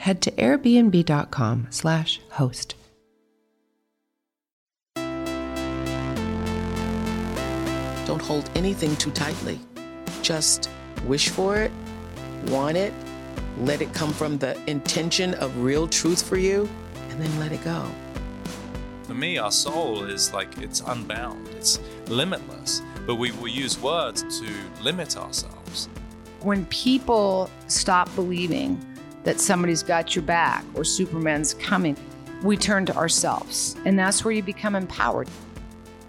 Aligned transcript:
head 0.00 0.22
to 0.22 0.30
airbnb.com 0.32 1.66
slash 1.68 2.20
host. 2.30 2.74
Don't 8.06 8.22
hold 8.22 8.50
anything 8.54 8.96
too 8.96 9.10
tightly. 9.10 9.60
Just 10.22 10.70
wish 11.04 11.28
for 11.28 11.58
it, 11.58 11.70
want 12.46 12.78
it, 12.78 12.94
let 13.58 13.82
it 13.82 13.92
come 13.92 14.10
from 14.12 14.38
the 14.38 14.58
intention 14.66 15.34
of 15.34 15.54
real 15.58 15.86
truth 15.86 16.26
for 16.26 16.38
you, 16.38 16.66
and 17.10 17.20
then 17.20 17.38
let 17.38 17.52
it 17.52 17.62
go. 17.62 17.86
For 19.02 19.12
me, 19.14 19.36
our 19.36 19.52
soul 19.52 20.04
is 20.04 20.32
like 20.32 20.58
it's 20.58 20.80
unbound, 20.80 21.46
it's 21.48 21.78
limitless, 22.06 22.80
but 23.06 23.16
we 23.16 23.32
will 23.32 23.48
use 23.48 23.78
words 23.78 24.22
to 24.40 24.82
limit 24.82 25.18
ourselves. 25.18 25.90
When 26.40 26.64
people 26.66 27.50
stop 27.66 28.12
believing 28.14 28.82
that 29.24 29.40
somebody's 29.40 29.82
got 29.82 30.14
your 30.14 30.24
back 30.24 30.64
or 30.74 30.84
Superman's 30.84 31.54
coming, 31.54 31.96
we 32.42 32.56
turn 32.56 32.86
to 32.86 32.96
ourselves. 32.96 33.76
And 33.84 33.98
that's 33.98 34.24
where 34.24 34.32
you 34.32 34.42
become 34.42 34.74
empowered. 34.74 35.28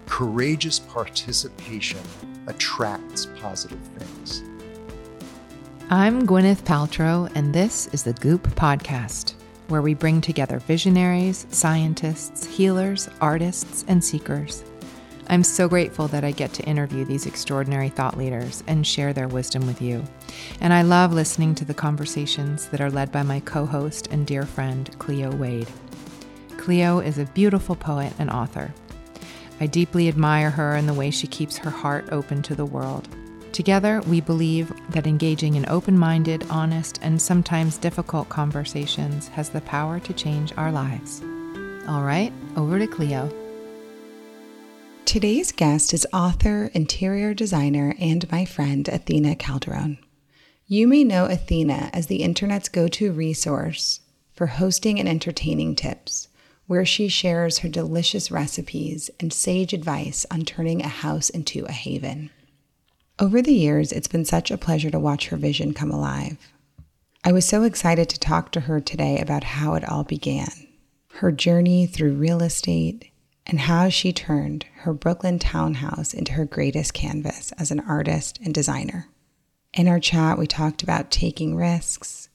Courageous 0.06 0.78
participation 0.78 2.00
attracts 2.46 3.26
positive 3.40 3.80
things. 3.96 4.42
I'm 5.90 6.26
Gwyneth 6.26 6.62
Paltrow, 6.62 7.30
and 7.34 7.54
this 7.54 7.88
is 7.88 8.02
the 8.02 8.14
Goop 8.14 8.48
Podcast, 8.54 9.34
where 9.68 9.82
we 9.82 9.94
bring 9.94 10.20
together 10.20 10.58
visionaries, 10.60 11.46
scientists, 11.50 12.46
healers, 12.46 13.10
artists, 13.20 13.84
and 13.88 14.02
seekers. 14.02 14.64
I'm 15.28 15.44
so 15.44 15.68
grateful 15.68 16.08
that 16.08 16.24
I 16.24 16.30
get 16.30 16.52
to 16.54 16.64
interview 16.64 17.04
these 17.04 17.26
extraordinary 17.26 17.88
thought 17.88 18.18
leaders 18.18 18.62
and 18.66 18.86
share 18.86 19.12
their 19.12 19.28
wisdom 19.28 19.66
with 19.66 19.80
you. 19.80 20.04
And 20.60 20.72
I 20.72 20.82
love 20.82 21.12
listening 21.12 21.54
to 21.56 21.64
the 21.64 21.74
conversations 21.74 22.68
that 22.68 22.80
are 22.80 22.90
led 22.90 23.12
by 23.12 23.22
my 23.22 23.40
co 23.40 23.64
host 23.64 24.08
and 24.10 24.26
dear 24.26 24.44
friend, 24.44 24.90
Cleo 24.98 25.34
Wade. 25.34 25.68
Cleo 26.58 26.98
is 27.00 27.18
a 27.18 27.24
beautiful 27.26 27.76
poet 27.76 28.12
and 28.18 28.30
author. 28.30 28.72
I 29.60 29.66
deeply 29.66 30.08
admire 30.08 30.50
her 30.50 30.74
and 30.74 30.88
the 30.88 30.94
way 30.94 31.10
she 31.10 31.26
keeps 31.26 31.56
her 31.58 31.70
heart 31.70 32.08
open 32.10 32.42
to 32.42 32.54
the 32.54 32.66
world. 32.66 33.08
Together, 33.52 34.00
we 34.06 34.20
believe 34.20 34.72
that 34.90 35.06
engaging 35.06 35.56
in 35.56 35.68
open 35.68 35.96
minded, 35.96 36.44
honest, 36.50 36.98
and 37.02 37.20
sometimes 37.20 37.76
difficult 37.76 38.28
conversations 38.28 39.28
has 39.28 39.50
the 39.50 39.60
power 39.60 40.00
to 40.00 40.12
change 40.12 40.52
our 40.56 40.72
lives. 40.72 41.22
All 41.86 42.02
right, 42.02 42.32
over 42.56 42.78
to 42.78 42.86
Cleo. 42.86 43.30
Today's 45.04 45.52
guest 45.52 45.92
is 45.92 46.06
author, 46.12 46.70
interior 46.72 47.34
designer, 47.34 47.94
and 47.98 48.30
my 48.30 48.44
friend 48.46 48.88
Athena 48.88 49.34
Calderone. 49.34 49.98
You 50.66 50.86
may 50.86 51.04
know 51.04 51.26
Athena 51.26 51.90
as 51.92 52.06
the 52.06 52.22
internet's 52.22 52.70
go 52.70 52.88
to 52.88 53.12
resource 53.12 54.00
for 54.32 54.46
hosting 54.46 54.98
and 54.98 55.08
entertaining 55.08 55.74
tips, 55.74 56.28
where 56.66 56.86
she 56.86 57.08
shares 57.08 57.58
her 57.58 57.68
delicious 57.68 58.30
recipes 58.30 59.10
and 59.20 59.32
sage 59.32 59.74
advice 59.74 60.24
on 60.30 60.46
turning 60.46 60.80
a 60.82 60.88
house 60.88 61.28
into 61.28 61.66
a 61.66 61.72
haven. 61.72 62.30
Over 63.18 63.42
the 63.42 63.52
years, 63.52 63.92
it's 63.92 64.08
been 64.08 64.24
such 64.24 64.50
a 64.50 64.56
pleasure 64.56 64.90
to 64.90 64.98
watch 64.98 65.28
her 65.28 65.36
vision 65.36 65.74
come 65.74 65.90
alive. 65.90 66.38
I 67.22 67.32
was 67.32 67.44
so 67.44 67.64
excited 67.64 68.08
to 68.08 68.18
talk 68.18 68.50
to 68.52 68.60
her 68.60 68.80
today 68.80 69.18
about 69.18 69.44
how 69.44 69.74
it 69.74 69.86
all 69.86 70.04
began 70.04 70.48
her 71.16 71.30
journey 71.30 71.86
through 71.86 72.14
real 72.14 72.42
estate 72.42 73.11
and 73.46 73.60
how 73.60 73.88
she 73.88 74.12
turned 74.12 74.64
her 74.78 74.92
Brooklyn 74.92 75.38
townhouse 75.38 76.14
into 76.14 76.32
her 76.32 76.44
greatest 76.44 76.94
canvas 76.94 77.52
as 77.52 77.70
an 77.70 77.80
artist 77.80 78.38
and 78.44 78.54
designer. 78.54 79.08
In 79.74 79.88
our 79.88 80.00
chat, 80.00 80.38
we 80.38 80.46
talked 80.46 80.82
about 80.82 81.10
taking 81.10 81.56
risks, 81.56 82.28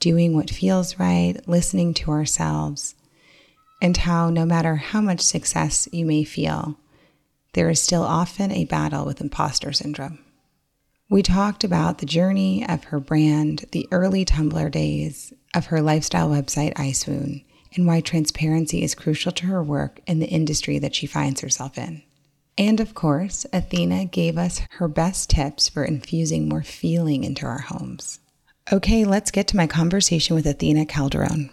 doing 0.00 0.34
what 0.34 0.50
feels 0.50 0.98
right, 0.98 1.36
listening 1.46 1.94
to 1.94 2.10
ourselves, 2.10 2.94
and 3.80 3.96
how 3.96 4.30
no 4.30 4.44
matter 4.44 4.76
how 4.76 5.00
much 5.00 5.20
success 5.20 5.88
you 5.92 6.04
may 6.04 6.24
feel, 6.24 6.78
there 7.52 7.70
is 7.70 7.80
still 7.80 8.02
often 8.02 8.50
a 8.52 8.64
battle 8.64 9.04
with 9.04 9.20
imposter 9.20 9.72
syndrome. 9.72 10.18
We 11.10 11.22
talked 11.22 11.64
about 11.64 11.98
the 11.98 12.06
journey 12.06 12.68
of 12.68 12.84
her 12.84 13.00
brand, 13.00 13.64
the 13.72 13.88
early 13.90 14.24
Tumblr 14.24 14.70
days, 14.70 15.32
of 15.54 15.66
her 15.66 15.80
lifestyle 15.80 16.28
website, 16.28 16.74
EyeSwoon, 16.74 17.44
and 17.74 17.86
why 17.86 18.00
transparency 18.00 18.82
is 18.82 18.94
crucial 18.94 19.32
to 19.32 19.46
her 19.46 19.62
work 19.62 20.00
in 20.06 20.18
the 20.18 20.26
industry 20.26 20.78
that 20.78 20.94
she 20.94 21.06
finds 21.06 21.40
herself 21.40 21.78
in. 21.78 22.02
And 22.56 22.80
of 22.80 22.94
course, 22.94 23.46
Athena 23.52 24.06
gave 24.06 24.36
us 24.36 24.62
her 24.72 24.88
best 24.88 25.30
tips 25.30 25.68
for 25.68 25.84
infusing 25.84 26.48
more 26.48 26.62
feeling 26.62 27.24
into 27.24 27.46
our 27.46 27.60
homes. 27.60 28.18
Okay, 28.72 29.04
let's 29.04 29.30
get 29.30 29.46
to 29.48 29.56
my 29.56 29.66
conversation 29.66 30.34
with 30.34 30.44
Athena 30.44 30.84
Calderone. 30.84 31.50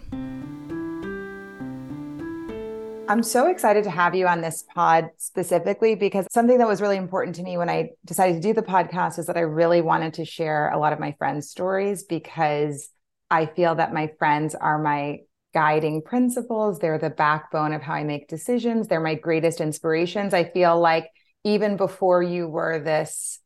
I'm 3.08 3.22
so 3.22 3.46
excited 3.46 3.84
to 3.84 3.90
have 3.90 4.16
you 4.16 4.26
on 4.26 4.40
this 4.40 4.64
pod 4.74 5.10
specifically 5.16 5.94
because 5.94 6.26
something 6.30 6.58
that 6.58 6.66
was 6.66 6.80
really 6.80 6.96
important 6.96 7.36
to 7.36 7.42
me 7.44 7.56
when 7.56 7.70
I 7.70 7.90
decided 8.04 8.34
to 8.34 8.40
do 8.40 8.52
the 8.52 8.66
podcast 8.66 9.20
is 9.20 9.26
that 9.26 9.36
I 9.36 9.42
really 9.42 9.80
wanted 9.80 10.14
to 10.14 10.24
share 10.24 10.70
a 10.70 10.78
lot 10.78 10.92
of 10.92 10.98
my 10.98 11.12
friends' 11.12 11.48
stories 11.48 12.02
because 12.02 12.90
I 13.30 13.46
feel 13.46 13.76
that 13.76 13.94
my 13.94 14.10
friends 14.18 14.56
are 14.56 14.82
my 14.82 15.20
guiding 15.56 16.02
principles. 16.02 16.78
They're 16.78 16.98
the 16.98 17.08
backbone 17.08 17.72
of 17.72 17.80
how 17.80 17.94
I 17.94 18.04
make 18.04 18.28
decisions. 18.28 18.88
They're 18.88 19.00
my 19.00 19.14
greatest 19.14 19.62
inspirations. 19.62 20.34
I 20.34 20.44
feel 20.44 20.78
like 20.78 21.08
even 21.44 21.78
before 21.78 22.22
you 22.22 22.46
were 22.46 22.78
this, 22.78 23.38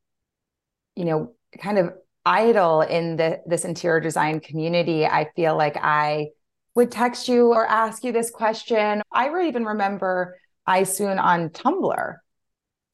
you 0.96 1.04
know, 1.04 1.34
kind 1.60 1.78
of 1.78 1.92
idol 2.26 2.80
in 2.80 3.14
the 3.14 3.38
this 3.46 3.64
interior 3.64 4.00
design 4.00 4.40
community, 4.40 5.06
I 5.06 5.30
feel 5.36 5.56
like 5.56 5.76
I 5.76 6.30
would 6.74 6.90
text 6.90 7.28
you 7.28 7.52
or 7.52 7.64
ask 7.64 8.02
you 8.02 8.10
this 8.10 8.28
question. 8.28 9.02
I 9.12 9.30
even 9.46 9.64
remember 9.64 10.36
EyeSwoon 10.68 11.22
on 11.22 11.50
Tumblr, 11.50 12.16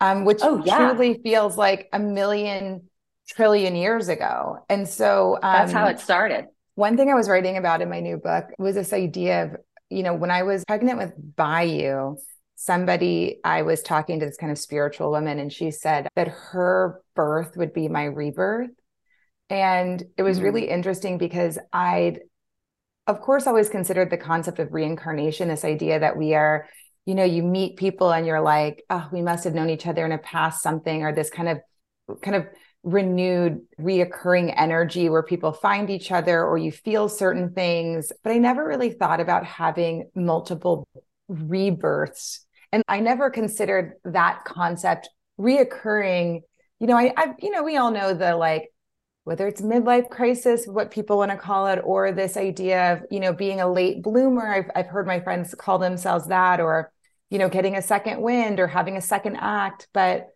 um, 0.02 0.26
which 0.26 0.40
oh, 0.42 0.62
yeah. 0.62 0.76
truly 0.76 1.22
feels 1.22 1.56
like 1.56 1.88
a 1.90 1.98
million 1.98 2.90
trillion 3.30 3.76
years 3.76 4.08
ago. 4.08 4.58
And 4.68 4.86
so 4.86 5.36
um, 5.36 5.40
that's 5.40 5.72
how 5.72 5.86
it 5.86 6.00
started. 6.00 6.48
One 6.76 6.98
thing 6.98 7.10
I 7.10 7.14
was 7.14 7.28
writing 7.28 7.56
about 7.56 7.80
in 7.80 7.88
my 7.88 8.00
new 8.00 8.18
book 8.18 8.50
was 8.58 8.74
this 8.74 8.92
idea 8.92 9.44
of, 9.44 9.56
you 9.88 10.02
know, 10.02 10.12
when 10.12 10.30
I 10.30 10.42
was 10.42 10.62
pregnant 10.66 10.98
with 10.98 11.14
Bayou, 11.16 12.16
somebody, 12.54 13.40
I 13.42 13.62
was 13.62 13.82
talking 13.82 14.20
to 14.20 14.26
this 14.26 14.36
kind 14.36 14.52
of 14.52 14.58
spiritual 14.58 15.10
woman, 15.10 15.38
and 15.38 15.50
she 15.50 15.70
said 15.70 16.06
that 16.16 16.28
her 16.28 17.00
birth 17.14 17.56
would 17.56 17.72
be 17.72 17.88
my 17.88 18.04
rebirth. 18.04 18.70
And 19.48 20.04
it 20.18 20.22
was 20.22 20.36
mm-hmm. 20.36 20.44
really 20.44 20.68
interesting 20.68 21.16
because 21.16 21.58
I'd, 21.72 22.20
of 23.06 23.22
course, 23.22 23.46
always 23.46 23.70
considered 23.70 24.10
the 24.10 24.18
concept 24.18 24.58
of 24.58 24.74
reincarnation, 24.74 25.48
this 25.48 25.64
idea 25.64 26.00
that 26.00 26.18
we 26.18 26.34
are, 26.34 26.68
you 27.06 27.14
know, 27.14 27.24
you 27.24 27.42
meet 27.42 27.78
people 27.78 28.12
and 28.12 28.26
you're 28.26 28.42
like, 28.42 28.84
oh, 28.90 29.08
we 29.12 29.22
must 29.22 29.44
have 29.44 29.54
known 29.54 29.70
each 29.70 29.86
other 29.86 30.04
in 30.04 30.12
a 30.12 30.18
past 30.18 30.62
something, 30.62 31.04
or 31.04 31.14
this 31.14 31.30
kind 31.30 31.48
of, 31.48 32.20
kind 32.20 32.36
of 32.36 32.46
renewed 32.86 33.60
reoccurring 33.80 34.54
energy 34.56 35.08
where 35.08 35.24
people 35.24 35.52
find 35.52 35.90
each 35.90 36.12
other 36.12 36.44
or 36.44 36.56
you 36.56 36.70
feel 36.70 37.08
certain 37.08 37.50
things. 37.52 38.12
But 38.22 38.32
i 38.32 38.38
never 38.38 38.64
really 38.64 38.90
thought 38.90 39.20
about 39.20 39.44
having 39.44 40.08
multiple 40.14 40.86
rebirths. 41.28 42.46
And 42.70 42.84
i 42.86 43.00
never 43.00 43.28
considered 43.28 43.94
that 44.04 44.44
concept 44.44 45.10
reoccurring. 45.38 46.42
You 46.78 46.86
know 46.86 46.96
i, 46.96 47.12
I 47.16 47.34
you 47.40 47.50
know 47.50 47.64
we 47.64 47.76
all 47.76 47.90
know 47.90 48.14
the 48.14 48.36
like 48.36 48.70
whether 49.24 49.48
it's 49.48 49.60
midlife 49.60 50.08
crisis 50.08 50.64
what 50.66 50.92
people 50.92 51.18
want 51.18 51.32
to 51.32 51.36
call 51.36 51.66
it 51.66 51.80
or 51.82 52.12
this 52.12 52.36
idea 52.36 52.92
of 52.92 53.00
you 53.10 53.18
know 53.18 53.32
being 53.32 53.60
a 53.60 53.70
late 53.70 54.00
bloomer. 54.00 54.46
I've, 54.46 54.70
I've 54.76 54.86
heard 54.86 55.08
my 55.08 55.18
friends 55.18 55.52
call 55.56 55.80
themselves 55.80 56.28
that 56.28 56.60
or 56.60 56.92
you 57.30 57.38
know 57.40 57.48
getting 57.48 57.74
a 57.74 57.82
second 57.82 58.20
wind 58.20 58.60
or 58.60 58.68
having 58.68 58.96
a 58.96 59.00
second 59.00 59.38
act. 59.40 59.88
But 59.92 60.28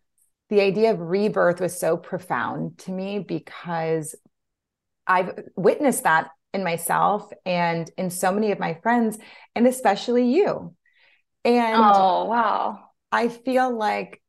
the 0.51 0.61
idea 0.61 0.91
of 0.91 1.01
rebirth 1.01 1.61
was 1.61 1.79
so 1.79 1.97
profound 1.97 2.79
to 2.79 2.91
me 2.91 3.21
because 3.21 4.15
I've 5.07 5.33
witnessed 5.57 6.05
that 6.05 6.31
in 6.53 6.65
myself 6.65 7.31
and 7.47 7.91
in 7.97 8.11
so 8.11 8.33
many 8.33 8.51
of 8.51 8.59
my 8.59 8.75
friends, 8.83 9.19
and 9.55 9.67
especially 9.67 10.33
you. 10.33 10.75
And 11.45 11.77
oh, 11.83 12.25
wow. 12.25 12.81
I 13.13 13.29
feel 13.29 13.75
like 13.75 14.21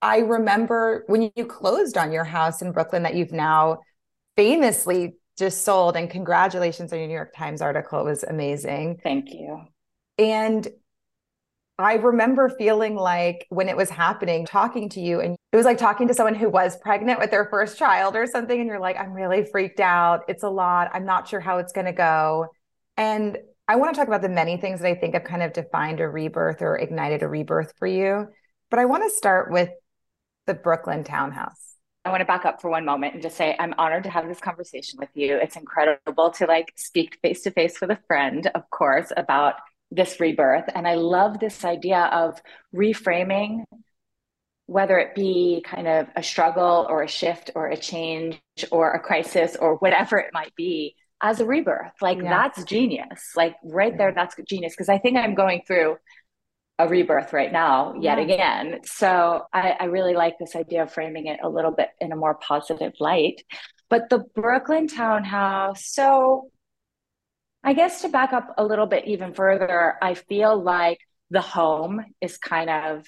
I 0.00 0.18
remember 0.18 1.04
when 1.08 1.30
you 1.34 1.44
closed 1.44 1.98
on 1.98 2.12
your 2.12 2.24
house 2.24 2.62
in 2.62 2.72
Brooklyn 2.72 3.02
that 3.02 3.14
you've 3.14 3.32
now 3.32 3.80
famously 4.36 5.16
just 5.36 5.64
sold, 5.64 5.96
and 5.96 6.10
congratulations 6.10 6.92
on 6.92 6.98
your 6.98 7.08
New 7.08 7.14
York 7.14 7.34
Times 7.36 7.60
article. 7.60 8.00
It 8.00 8.04
was 8.04 8.24
amazing. 8.24 9.00
Thank 9.02 9.32
you. 9.32 9.60
And 10.18 10.66
I 11.78 11.94
remember 11.94 12.48
feeling 12.48 12.96
like 12.96 13.46
when 13.50 13.68
it 13.68 13.76
was 13.76 13.88
happening, 13.88 14.46
talking 14.46 14.88
to 14.90 15.00
you, 15.00 15.20
and 15.20 15.36
it 15.52 15.56
was 15.56 15.64
like 15.64 15.78
talking 15.78 16.08
to 16.08 16.14
someone 16.14 16.34
who 16.34 16.50
was 16.50 16.76
pregnant 16.78 17.20
with 17.20 17.30
their 17.30 17.46
first 17.46 17.78
child 17.78 18.16
or 18.16 18.26
something. 18.26 18.58
And 18.58 18.68
you're 18.68 18.80
like, 18.80 18.98
I'm 18.98 19.12
really 19.12 19.44
freaked 19.44 19.78
out. 19.78 20.24
It's 20.26 20.42
a 20.42 20.50
lot. 20.50 20.90
I'm 20.92 21.04
not 21.04 21.28
sure 21.28 21.38
how 21.38 21.58
it's 21.58 21.72
going 21.72 21.86
to 21.86 21.92
go. 21.92 22.48
And 22.96 23.38
I 23.68 23.76
want 23.76 23.94
to 23.94 23.98
talk 23.98 24.08
about 24.08 24.22
the 24.22 24.28
many 24.28 24.56
things 24.56 24.80
that 24.80 24.88
I 24.88 24.96
think 24.96 25.14
have 25.14 25.24
kind 25.24 25.42
of 25.42 25.52
defined 25.52 26.00
a 26.00 26.08
rebirth 26.08 26.62
or 26.62 26.76
ignited 26.76 27.22
a 27.22 27.28
rebirth 27.28 27.74
for 27.78 27.86
you. 27.86 28.26
But 28.70 28.80
I 28.80 28.86
want 28.86 29.04
to 29.04 29.10
start 29.10 29.52
with 29.52 29.70
the 30.46 30.54
Brooklyn 30.54 31.04
townhouse. 31.04 31.76
I 32.04 32.10
want 32.10 32.22
to 32.22 32.26
back 32.26 32.44
up 32.44 32.60
for 32.60 32.70
one 32.70 32.84
moment 32.84 33.14
and 33.14 33.22
just 33.22 33.36
say 33.36 33.54
I'm 33.58 33.74
honored 33.78 34.04
to 34.04 34.10
have 34.10 34.26
this 34.26 34.40
conversation 34.40 34.98
with 34.98 35.10
you. 35.14 35.36
It's 35.36 35.56
incredible 35.56 36.30
to 36.30 36.46
like 36.46 36.72
speak 36.74 37.18
face 37.22 37.42
to 37.42 37.50
face 37.50 37.80
with 37.80 37.90
a 37.90 37.98
friend, 38.06 38.50
of 38.54 38.68
course, 38.70 39.12
about 39.16 39.56
this 39.90 40.20
rebirth. 40.20 40.64
And 40.74 40.86
I 40.86 40.94
love 40.94 41.38
this 41.38 41.64
idea 41.64 42.10
of 42.12 42.40
reframing, 42.74 43.64
whether 44.66 44.98
it 44.98 45.14
be 45.14 45.64
kind 45.66 45.88
of 45.88 46.08
a 46.14 46.22
struggle 46.22 46.86
or 46.88 47.02
a 47.02 47.08
shift 47.08 47.50
or 47.54 47.68
a 47.68 47.76
change 47.76 48.40
or 48.70 48.92
a 48.92 49.00
crisis 49.00 49.56
or 49.56 49.76
whatever 49.76 50.18
it 50.18 50.30
might 50.32 50.54
be, 50.56 50.94
as 51.22 51.40
a 51.40 51.46
rebirth. 51.46 51.92
Like 52.00 52.18
yeah. 52.18 52.28
that's 52.28 52.64
genius. 52.64 53.32
Like 53.36 53.56
right 53.64 53.96
there, 53.96 54.12
that's 54.12 54.36
genius. 54.48 54.74
Because 54.74 54.88
I 54.88 54.98
think 54.98 55.16
I'm 55.16 55.34
going 55.34 55.62
through 55.66 55.96
a 56.78 56.86
rebirth 56.86 57.32
right 57.32 57.50
now 57.52 57.94
yet 58.00 58.18
yeah. 58.18 58.24
again. 58.24 58.80
So 58.84 59.42
I, 59.52 59.76
I 59.80 59.84
really 59.86 60.14
like 60.14 60.38
this 60.38 60.54
idea 60.54 60.84
of 60.84 60.92
framing 60.92 61.26
it 61.26 61.40
a 61.42 61.48
little 61.48 61.72
bit 61.72 61.88
in 62.00 62.12
a 62.12 62.16
more 62.16 62.34
positive 62.34 62.92
light. 63.00 63.42
But 63.90 64.10
the 64.10 64.24
Brooklyn 64.34 64.86
townhouse, 64.86 65.86
so 65.86 66.50
I 67.64 67.72
guess 67.74 68.02
to 68.02 68.08
back 68.08 68.32
up 68.32 68.54
a 68.56 68.64
little 68.64 68.86
bit 68.86 69.06
even 69.06 69.34
further, 69.34 69.96
I 70.00 70.14
feel 70.14 70.60
like 70.60 70.98
the 71.30 71.40
home 71.40 72.04
is 72.20 72.38
kind 72.38 72.70
of 72.70 73.04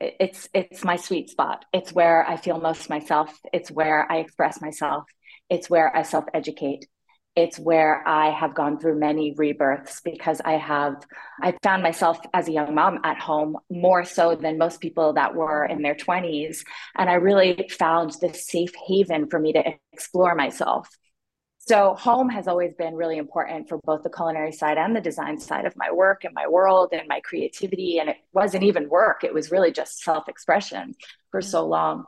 it's 0.00 0.48
it's 0.52 0.84
my 0.84 0.96
sweet 0.96 1.30
spot. 1.30 1.64
It's 1.72 1.92
where 1.92 2.28
I 2.28 2.36
feel 2.36 2.60
most 2.60 2.90
myself. 2.90 3.38
It's 3.52 3.70
where 3.70 4.10
I 4.10 4.18
express 4.18 4.60
myself. 4.60 5.04
It's 5.48 5.70
where 5.70 5.94
I 5.96 6.02
self-educate. 6.02 6.86
It's 7.34 7.58
where 7.58 8.06
I 8.08 8.30
have 8.30 8.54
gone 8.54 8.78
through 8.78 8.98
many 8.98 9.34
rebirths 9.36 10.00
because 10.02 10.40
I 10.44 10.54
have 10.54 10.96
I 11.42 11.54
found 11.62 11.82
myself 11.82 12.18
as 12.32 12.48
a 12.48 12.52
young 12.52 12.74
mom 12.74 13.00
at 13.04 13.18
home 13.18 13.58
more 13.70 14.04
so 14.04 14.34
than 14.34 14.58
most 14.58 14.80
people 14.80 15.12
that 15.14 15.34
were 15.34 15.64
in 15.66 15.82
their 15.82 15.94
20s 15.94 16.64
and 16.96 17.10
I 17.10 17.14
really 17.14 17.68
found 17.78 18.16
this 18.20 18.46
safe 18.46 18.72
haven 18.86 19.28
for 19.28 19.38
me 19.38 19.52
to 19.52 19.62
explore 19.92 20.34
myself 20.34 20.88
so 21.68 21.94
home 21.94 22.28
has 22.28 22.46
always 22.46 22.74
been 22.74 22.94
really 22.94 23.18
important 23.18 23.68
for 23.68 23.78
both 23.84 24.04
the 24.04 24.10
culinary 24.10 24.52
side 24.52 24.78
and 24.78 24.94
the 24.94 25.00
design 25.00 25.40
side 25.40 25.64
of 25.64 25.76
my 25.76 25.90
work 25.90 26.24
and 26.24 26.32
my 26.32 26.46
world 26.46 26.90
and 26.92 27.08
my 27.08 27.20
creativity. 27.20 27.98
And 27.98 28.08
it 28.08 28.18
wasn't 28.32 28.62
even 28.62 28.88
work, 28.88 29.24
it 29.24 29.34
was 29.34 29.50
really 29.50 29.72
just 29.72 30.02
self 30.02 30.28
expression 30.28 30.94
for 31.30 31.42
so 31.42 31.66
long. 31.66 32.04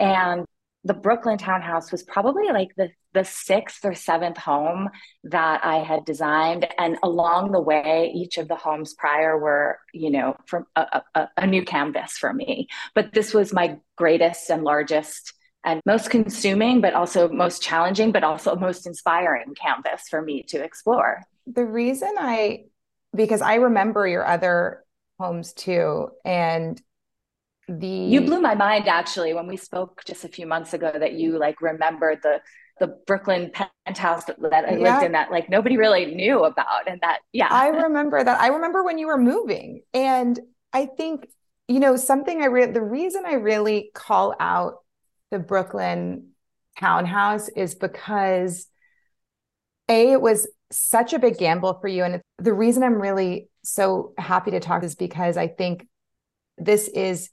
And 0.00 0.44
the 0.84 0.94
Brooklyn 0.94 1.38
townhouse 1.38 1.92
was 1.92 2.02
probably 2.02 2.48
like 2.52 2.70
the, 2.76 2.90
the 3.12 3.24
sixth 3.24 3.84
or 3.84 3.94
seventh 3.94 4.38
home 4.38 4.88
that 5.24 5.64
I 5.64 5.78
had 5.78 6.04
designed. 6.04 6.66
And 6.78 6.96
along 7.02 7.52
the 7.52 7.60
way, 7.60 8.12
each 8.14 8.38
of 8.38 8.48
the 8.48 8.56
homes 8.56 8.94
prior 8.94 9.38
were, 9.38 9.78
you 9.92 10.10
know, 10.10 10.36
from 10.46 10.66
a, 10.76 11.02
a, 11.14 11.28
a 11.36 11.46
new 11.46 11.64
canvas 11.64 12.12
for 12.12 12.32
me. 12.32 12.68
But 12.94 13.12
this 13.12 13.34
was 13.34 13.52
my 13.52 13.78
greatest 13.96 14.50
and 14.50 14.64
largest 14.64 15.34
and 15.64 15.80
most 15.84 16.10
consuming, 16.10 16.80
but 16.80 16.94
also 16.94 17.28
most 17.28 17.62
challenging, 17.62 18.12
but 18.12 18.24
also 18.24 18.56
most 18.56 18.86
inspiring 18.86 19.54
canvas 19.54 20.08
for 20.08 20.22
me 20.22 20.42
to 20.44 20.62
explore. 20.62 21.22
The 21.46 21.64
reason 21.64 22.14
I, 22.18 22.64
because 23.14 23.40
I 23.40 23.56
remember 23.56 24.06
your 24.06 24.26
other 24.26 24.84
homes 25.18 25.52
too, 25.52 26.10
and 26.24 26.80
the 27.68 27.86
you 27.86 28.22
blew 28.22 28.40
my 28.40 28.54
mind 28.54 28.88
actually 28.88 29.34
when 29.34 29.46
we 29.46 29.56
spoke 29.56 30.02
just 30.06 30.24
a 30.24 30.28
few 30.28 30.46
months 30.46 30.72
ago 30.72 30.90
that 30.98 31.12
you 31.12 31.38
like 31.38 31.60
remembered 31.60 32.18
the 32.22 32.40
the 32.80 32.86
Brooklyn 33.06 33.50
penthouse 33.84 34.24
that, 34.24 34.40
that 34.40 34.64
I 34.64 34.76
yeah. 34.76 34.92
lived 34.94 35.04
in 35.04 35.12
that 35.12 35.30
like 35.30 35.50
nobody 35.50 35.76
really 35.76 36.14
knew 36.14 36.44
about 36.44 36.88
and 36.88 37.00
that 37.02 37.18
yeah 37.32 37.48
I 37.50 37.68
remember 37.68 38.22
that 38.22 38.40
I 38.40 38.48
remember 38.48 38.82
when 38.84 38.96
you 38.96 39.06
were 39.06 39.18
moving 39.18 39.82
and 39.92 40.38
I 40.72 40.86
think 40.86 41.28
you 41.66 41.78
know 41.80 41.96
something 41.96 42.40
I 42.40 42.46
re- 42.46 42.70
the 42.70 42.82
reason 42.82 43.24
I 43.26 43.34
really 43.34 43.90
call 43.94 44.34
out 44.40 44.78
the 45.30 45.38
Brooklyn 45.38 46.30
townhouse 46.78 47.48
is 47.48 47.74
because 47.74 48.66
a 49.88 50.12
it 50.12 50.20
was 50.20 50.46
such 50.70 51.12
a 51.12 51.18
big 51.18 51.38
gamble 51.38 51.78
for 51.80 51.88
you. 51.88 52.04
And 52.04 52.20
the 52.38 52.52
reason 52.52 52.82
i'm 52.82 53.00
really 53.00 53.48
so 53.64 54.12
happy 54.16 54.52
to 54.52 54.60
talk 54.60 54.84
is 54.84 54.94
because 54.94 55.36
i 55.36 55.48
think 55.48 55.86
this 56.56 56.88
is 56.88 57.30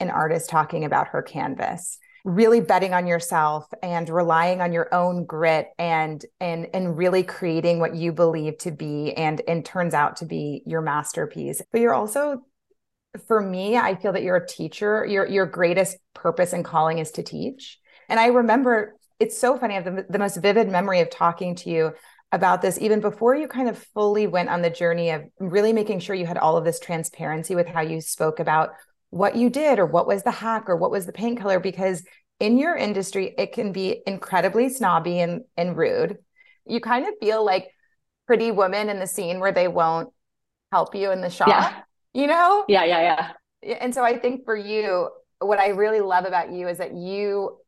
an 0.00 0.10
artist 0.10 0.48
talking 0.48 0.84
about 0.84 1.08
her 1.08 1.22
canvas 1.22 1.98
really 2.24 2.60
betting 2.60 2.92
on 2.92 3.06
yourself 3.06 3.66
and 3.82 4.08
relying 4.08 4.60
on 4.60 4.72
your 4.72 4.92
own 4.94 5.24
grit 5.24 5.68
and 5.78 6.24
and 6.40 6.68
and 6.74 6.96
really 6.96 7.22
creating 7.22 7.78
what 7.78 7.94
you 7.94 8.12
believe 8.12 8.58
to 8.58 8.70
be 8.70 9.12
and 9.14 9.40
and 9.48 9.64
turns 9.64 9.94
out 9.94 10.16
to 10.16 10.26
be 10.26 10.62
your 10.66 10.82
masterpiece. 10.82 11.62
But 11.72 11.80
you're 11.80 11.94
also 11.94 12.42
for 13.26 13.40
me, 13.40 13.76
I 13.76 13.96
feel 13.96 14.12
that 14.12 14.22
you're 14.22 14.36
a 14.36 14.46
teacher. 14.46 15.04
Your 15.04 15.26
your 15.26 15.46
greatest 15.46 15.98
purpose 16.14 16.52
and 16.52 16.64
calling 16.64 16.98
is 16.98 17.10
to 17.12 17.22
teach. 17.22 17.78
And 18.08 18.20
I 18.20 18.26
remember 18.26 18.94
it's 19.18 19.38
so 19.38 19.58
funny. 19.58 19.74
I 19.74 19.82
have 19.82 19.96
the, 19.96 20.06
the 20.08 20.18
most 20.18 20.36
vivid 20.36 20.68
memory 20.68 21.00
of 21.00 21.10
talking 21.10 21.54
to 21.56 21.70
you 21.70 21.92
about 22.32 22.62
this 22.62 22.78
even 22.80 23.00
before 23.00 23.34
you 23.34 23.48
kind 23.48 23.68
of 23.68 23.76
fully 23.92 24.26
went 24.26 24.48
on 24.48 24.62
the 24.62 24.70
journey 24.70 25.10
of 25.10 25.24
really 25.40 25.72
making 25.72 25.98
sure 25.98 26.14
you 26.14 26.26
had 26.26 26.38
all 26.38 26.56
of 26.56 26.64
this 26.64 26.78
transparency 26.78 27.54
with 27.54 27.66
how 27.66 27.80
you 27.80 28.00
spoke 28.00 28.38
about 28.38 28.70
what 29.10 29.34
you 29.34 29.50
did 29.50 29.80
or 29.80 29.86
what 29.86 30.06
was 30.06 30.22
the 30.22 30.30
hack 30.30 30.68
or 30.68 30.76
what 30.76 30.92
was 30.92 31.06
the 31.06 31.12
paint 31.12 31.40
color 31.40 31.58
because 31.58 32.04
in 32.38 32.56
your 32.56 32.76
industry 32.76 33.34
it 33.36 33.52
can 33.52 33.72
be 33.72 34.00
incredibly 34.06 34.68
snobby 34.68 35.18
and, 35.18 35.42
and 35.56 35.76
rude 35.76 36.18
you 36.66 36.80
kind 36.80 37.04
of 37.04 37.14
feel 37.20 37.44
like 37.44 37.66
pretty 38.28 38.52
woman 38.52 38.88
in 38.88 39.00
the 39.00 39.08
scene 39.08 39.40
where 39.40 39.50
they 39.50 39.66
won't 39.66 40.12
help 40.70 40.94
you 40.94 41.10
in 41.10 41.20
the 41.20 41.30
shop 41.30 41.48
yeah 41.48 41.80
you 42.14 42.26
know? 42.26 42.64
Yeah, 42.68 42.84
yeah, 42.84 43.32
yeah. 43.62 43.74
And 43.80 43.94
so 43.94 44.02
I 44.02 44.18
think 44.18 44.44
for 44.44 44.56
you, 44.56 45.10
what 45.38 45.58
I 45.58 45.68
really 45.68 46.00
love 46.00 46.24
about 46.24 46.52
you 46.52 46.68
is 46.68 46.78
that 46.78 46.94
you 46.94 47.58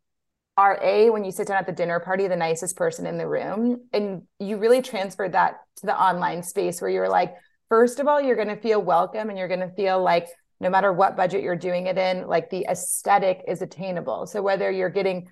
are 0.56 0.78
a 0.82 1.11
when 1.11 1.25
you 1.25 1.30
sit 1.30 1.49
down 1.49 1.56
at 1.56 1.66
the 1.66 1.72
dinner 1.72 1.99
party 1.99 2.28
the 2.28 2.37
nicest 2.37 2.76
person 2.76 3.06
in 3.06 3.16
the 3.16 3.26
room 3.26 3.80
and 3.92 4.22
you 4.38 4.58
really 4.58 4.82
transferred 4.82 5.32
that 5.32 5.61
to 5.76 5.87
the 5.87 5.99
online 5.99 6.42
space 6.42 6.80
where 6.80 6.90
you're 6.90 7.08
like 7.08 7.34
first 7.70 8.00
of 8.00 8.06
all 8.06 8.20
you're 8.20 8.37
going 8.37 8.49
to 8.49 8.56
feel 8.56 8.80
welcome 8.80 9.30
and 9.30 9.38
you're 9.38 9.49
going 9.49 9.61
to 9.61 9.70
feel 9.70 10.02
like 10.02 10.28
no 10.61 10.68
matter 10.68 10.92
what 10.92 11.16
budget 11.16 11.42
you're 11.42 11.56
doing 11.56 11.87
it 11.87 11.96
in 11.96 12.26
like 12.26 12.50
the 12.50 12.66
aesthetic 12.68 13.42
is 13.49 13.62
attainable 13.62 14.26
so 14.26 14.42
whether 14.42 14.70
you're 14.70 14.90
getting 14.90 15.26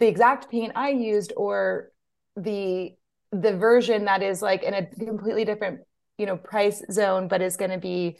the 0.00 0.08
exact 0.08 0.50
paint 0.50 0.72
i 0.74 0.90
used 0.90 1.32
or 1.36 1.90
the 2.36 2.90
the 3.30 3.56
version 3.56 4.06
that 4.06 4.24
is 4.24 4.42
like 4.42 4.64
in 4.64 4.74
a 4.74 4.86
completely 4.86 5.44
different 5.44 5.80
you 6.18 6.26
know 6.26 6.36
price 6.36 6.82
zone 6.90 7.28
but 7.28 7.40
is 7.40 7.56
going 7.56 7.70
to 7.70 7.78
be 7.78 8.16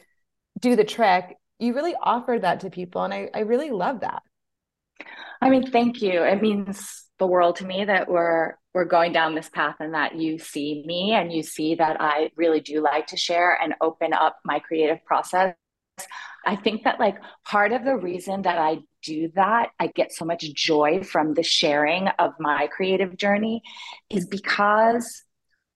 do 0.60 0.76
the 0.76 0.84
trick 0.84 1.36
you 1.58 1.74
really 1.74 1.94
offered 2.00 2.42
that 2.42 2.60
to 2.60 2.70
people 2.70 3.02
and 3.04 3.14
I, 3.14 3.30
I 3.34 3.40
really 3.40 3.70
love 3.70 4.00
that. 4.00 4.22
I 5.40 5.50
mean 5.50 5.70
thank 5.70 6.02
you. 6.02 6.22
It 6.22 6.40
means 6.42 7.04
the 7.18 7.26
world 7.26 7.56
to 7.56 7.66
me 7.66 7.84
that 7.84 8.08
we're 8.08 8.54
we're 8.72 8.84
going 8.84 9.12
down 9.12 9.34
this 9.34 9.48
path 9.48 9.76
and 9.78 9.94
that 9.94 10.16
you 10.16 10.38
see 10.38 10.82
me 10.84 11.12
and 11.12 11.32
you 11.32 11.44
see 11.44 11.76
that 11.76 12.00
i 12.00 12.30
really 12.36 12.60
do 12.60 12.82
like 12.82 13.06
to 13.06 13.16
share 13.16 13.56
and 13.62 13.74
open 13.80 14.12
up 14.12 14.36
my 14.44 14.58
creative 14.58 15.04
process. 15.04 15.54
I 16.44 16.56
think 16.56 16.82
that 16.82 16.98
like 16.98 17.16
part 17.46 17.72
of 17.72 17.84
the 17.84 17.96
reason 17.96 18.42
that 18.42 18.58
i 18.58 18.78
do 19.02 19.30
that 19.36 19.70
i 19.78 19.86
get 19.86 20.12
so 20.12 20.24
much 20.24 20.42
joy 20.54 21.02
from 21.02 21.34
the 21.34 21.42
sharing 21.42 22.08
of 22.18 22.32
my 22.40 22.66
creative 22.66 23.16
journey 23.16 23.62
is 24.10 24.26
because 24.26 25.22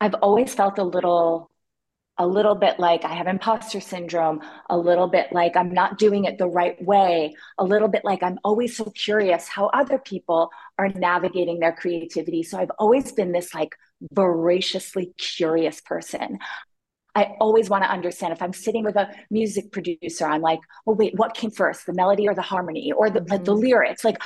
i've 0.01 0.15
always 0.15 0.53
felt 0.55 0.79
a 0.79 0.85
little 0.85 1.51
a 2.19 2.27
little 2.27 2.55
bit 2.55 2.79
like 2.79 3.05
I 3.05 3.15
have 3.15 3.29
imposter 3.29 3.81
syndrome, 3.81 4.41
a 4.69 4.77
little 4.77 5.07
bit 5.07 5.33
like 5.33 5.57
I'm 5.57 5.73
not 5.73 5.99
doing 5.99 6.25
it 6.25 6.37
the 6.37 6.49
right 6.49 6.83
way, 6.85 7.35
a 7.59 7.65
little 7.65 7.89
bit 7.89 8.05
like 8.05 8.23
I'm 8.23 8.39
always 8.45 8.77
so 8.77 8.85
curious 8.87 9.47
how 9.47 9.67
other 9.67 9.99
people 9.99 10.51
are 10.79 10.89
navigating 10.89 11.61
their 11.61 11.73
creativity. 11.73 12.43
So 12.43 12.59
I've 12.59 12.73
always 12.79 13.13
been 13.13 13.33
this 13.33 13.55
like 13.55 13.77
voraciously 14.13 15.13
curious 15.17 15.81
person. 15.81 16.39
I 17.15 17.37
always 17.41 17.71
want 17.71 17.85
to 17.85 17.91
understand 17.91 18.33
if 18.33 18.43
I'm 18.43 18.53
sitting 18.53 18.85
with 18.85 18.97
a 18.97 19.09
music 19.31 19.73
producer, 19.73 20.27
I'm 20.27 20.41
like, 20.41 20.61
oh, 20.87 20.93
wait, 20.93 21.15
what 21.17 21.35
came 21.35 21.51
first, 21.51 21.87
the 21.87 21.93
melody 21.93 22.29
or 22.29 22.35
the 22.35 22.43
harmony 22.43 22.93
or 22.93 23.11
the, 23.11 23.21
mm-hmm. 23.21 23.43
the 23.45 23.55
lyrics? 23.55 24.05
Like, 24.05 24.23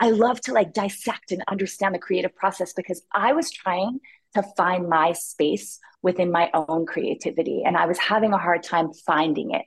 I 0.00 0.10
love 0.10 0.40
to 0.42 0.52
like 0.52 0.72
dissect 0.72 1.32
and 1.32 1.44
understand 1.48 1.94
the 1.94 1.98
creative 1.98 2.34
process 2.34 2.72
because 2.72 3.02
I 3.12 3.32
was 3.32 3.50
trying 3.50 4.00
to 4.34 4.42
find 4.56 4.88
my 4.88 5.12
space 5.12 5.78
within 6.02 6.30
my 6.30 6.50
own 6.52 6.86
creativity 6.86 7.62
and 7.64 7.76
I 7.76 7.86
was 7.86 7.98
having 7.98 8.32
a 8.32 8.38
hard 8.38 8.62
time 8.62 8.92
finding 9.06 9.52
it. 9.52 9.64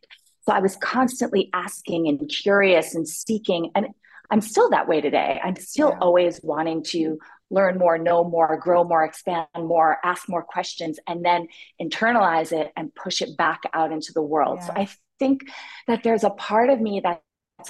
So 0.48 0.54
I 0.54 0.60
was 0.60 0.78
constantly 0.78 1.50
asking 1.54 2.08
and 2.08 2.30
curious 2.30 2.96
and 2.96 3.08
seeking. 3.08 3.72
And 3.76 3.88
I'm 4.30 4.42
still 4.42 4.70
that 4.70 4.88
way 4.88 5.02
today. 5.02 5.42
I'm 5.44 5.58
still 5.58 5.90
yeah. 5.90 6.00
always 6.00 6.40
wanting 6.42 6.84
to 6.86 7.18
learn 7.50 7.78
more, 7.78 7.98
know 7.98 8.24
more, 8.24 8.58
grow 8.58 8.84
more, 8.84 9.04
expand 9.04 9.48
more, 9.56 9.98
ask 10.04 10.30
more 10.30 10.44
questions, 10.44 11.00
and 11.08 11.24
then 11.24 11.48
internalize 11.82 12.52
it 12.52 12.72
and 12.78 12.94
push 12.94 13.22
it 13.22 13.36
back 13.38 13.62
out 13.74 13.92
into 13.92 14.14
the 14.14 14.22
world. 14.22 14.60
Yeah. 14.62 14.68
So 14.68 14.74
I 14.76 14.90
think 15.20 15.42
that 15.88 16.04
there's 16.04 16.24
a 16.24 16.30
part 16.30 16.70
of 16.70 16.80
me 16.80 17.02
that's 17.04 17.22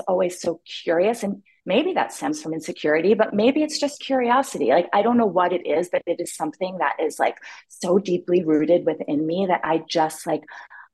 always 0.08 0.40
so 0.40 0.62
curious 0.84 1.24
and 1.24 1.42
maybe 1.66 1.94
that 1.94 2.12
stems 2.12 2.42
from 2.42 2.54
insecurity 2.54 3.14
but 3.14 3.34
maybe 3.34 3.64
it's 3.64 3.80
just 3.80 4.02
curiosity 4.02 4.68
like 4.68 4.88
i 4.94 5.02
don't 5.02 5.18
know 5.18 5.26
what 5.26 5.54
it 5.54 5.66
is 5.66 5.90
but 5.90 6.02
it 6.06 6.20
is 6.20 6.36
something 6.36 6.78
that 6.80 6.96
is 7.00 7.20
like 7.20 7.38
so 7.68 7.98
deeply 7.98 8.44
rooted 8.44 8.86
within 8.86 9.26
me 9.26 9.46
that 9.48 9.62
i 9.64 9.82
just 9.90 10.28
like 10.28 10.44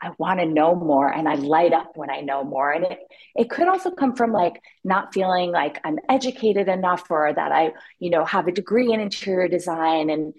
I 0.04 0.12
want 0.18 0.42
to 0.42 0.46
know 0.46 0.76
more 0.76 1.08
and 1.08 1.30
I 1.30 1.36
light 1.36 1.72
up 1.72 1.96
when 1.96 2.10
I 2.10 2.20
know 2.20 2.44
more. 2.44 2.72
And 2.72 2.84
it 2.84 3.00
it 3.38 3.50
could 3.50 3.70
also 3.70 3.90
come 3.90 4.18
from 4.18 4.34
like 4.34 4.62
not 4.84 5.14
feeling 5.14 5.52
like 5.52 5.80
I'm 5.86 5.98
educated 6.10 6.68
enough 6.68 7.10
or 7.10 7.32
that 7.34 7.54
I, 7.54 7.72
you 8.00 8.10
know, 8.10 8.26
have 8.26 8.48
a 8.48 8.52
degree 8.52 8.92
in 8.92 9.00
interior 9.00 9.48
design. 9.48 10.10
And 10.10 10.34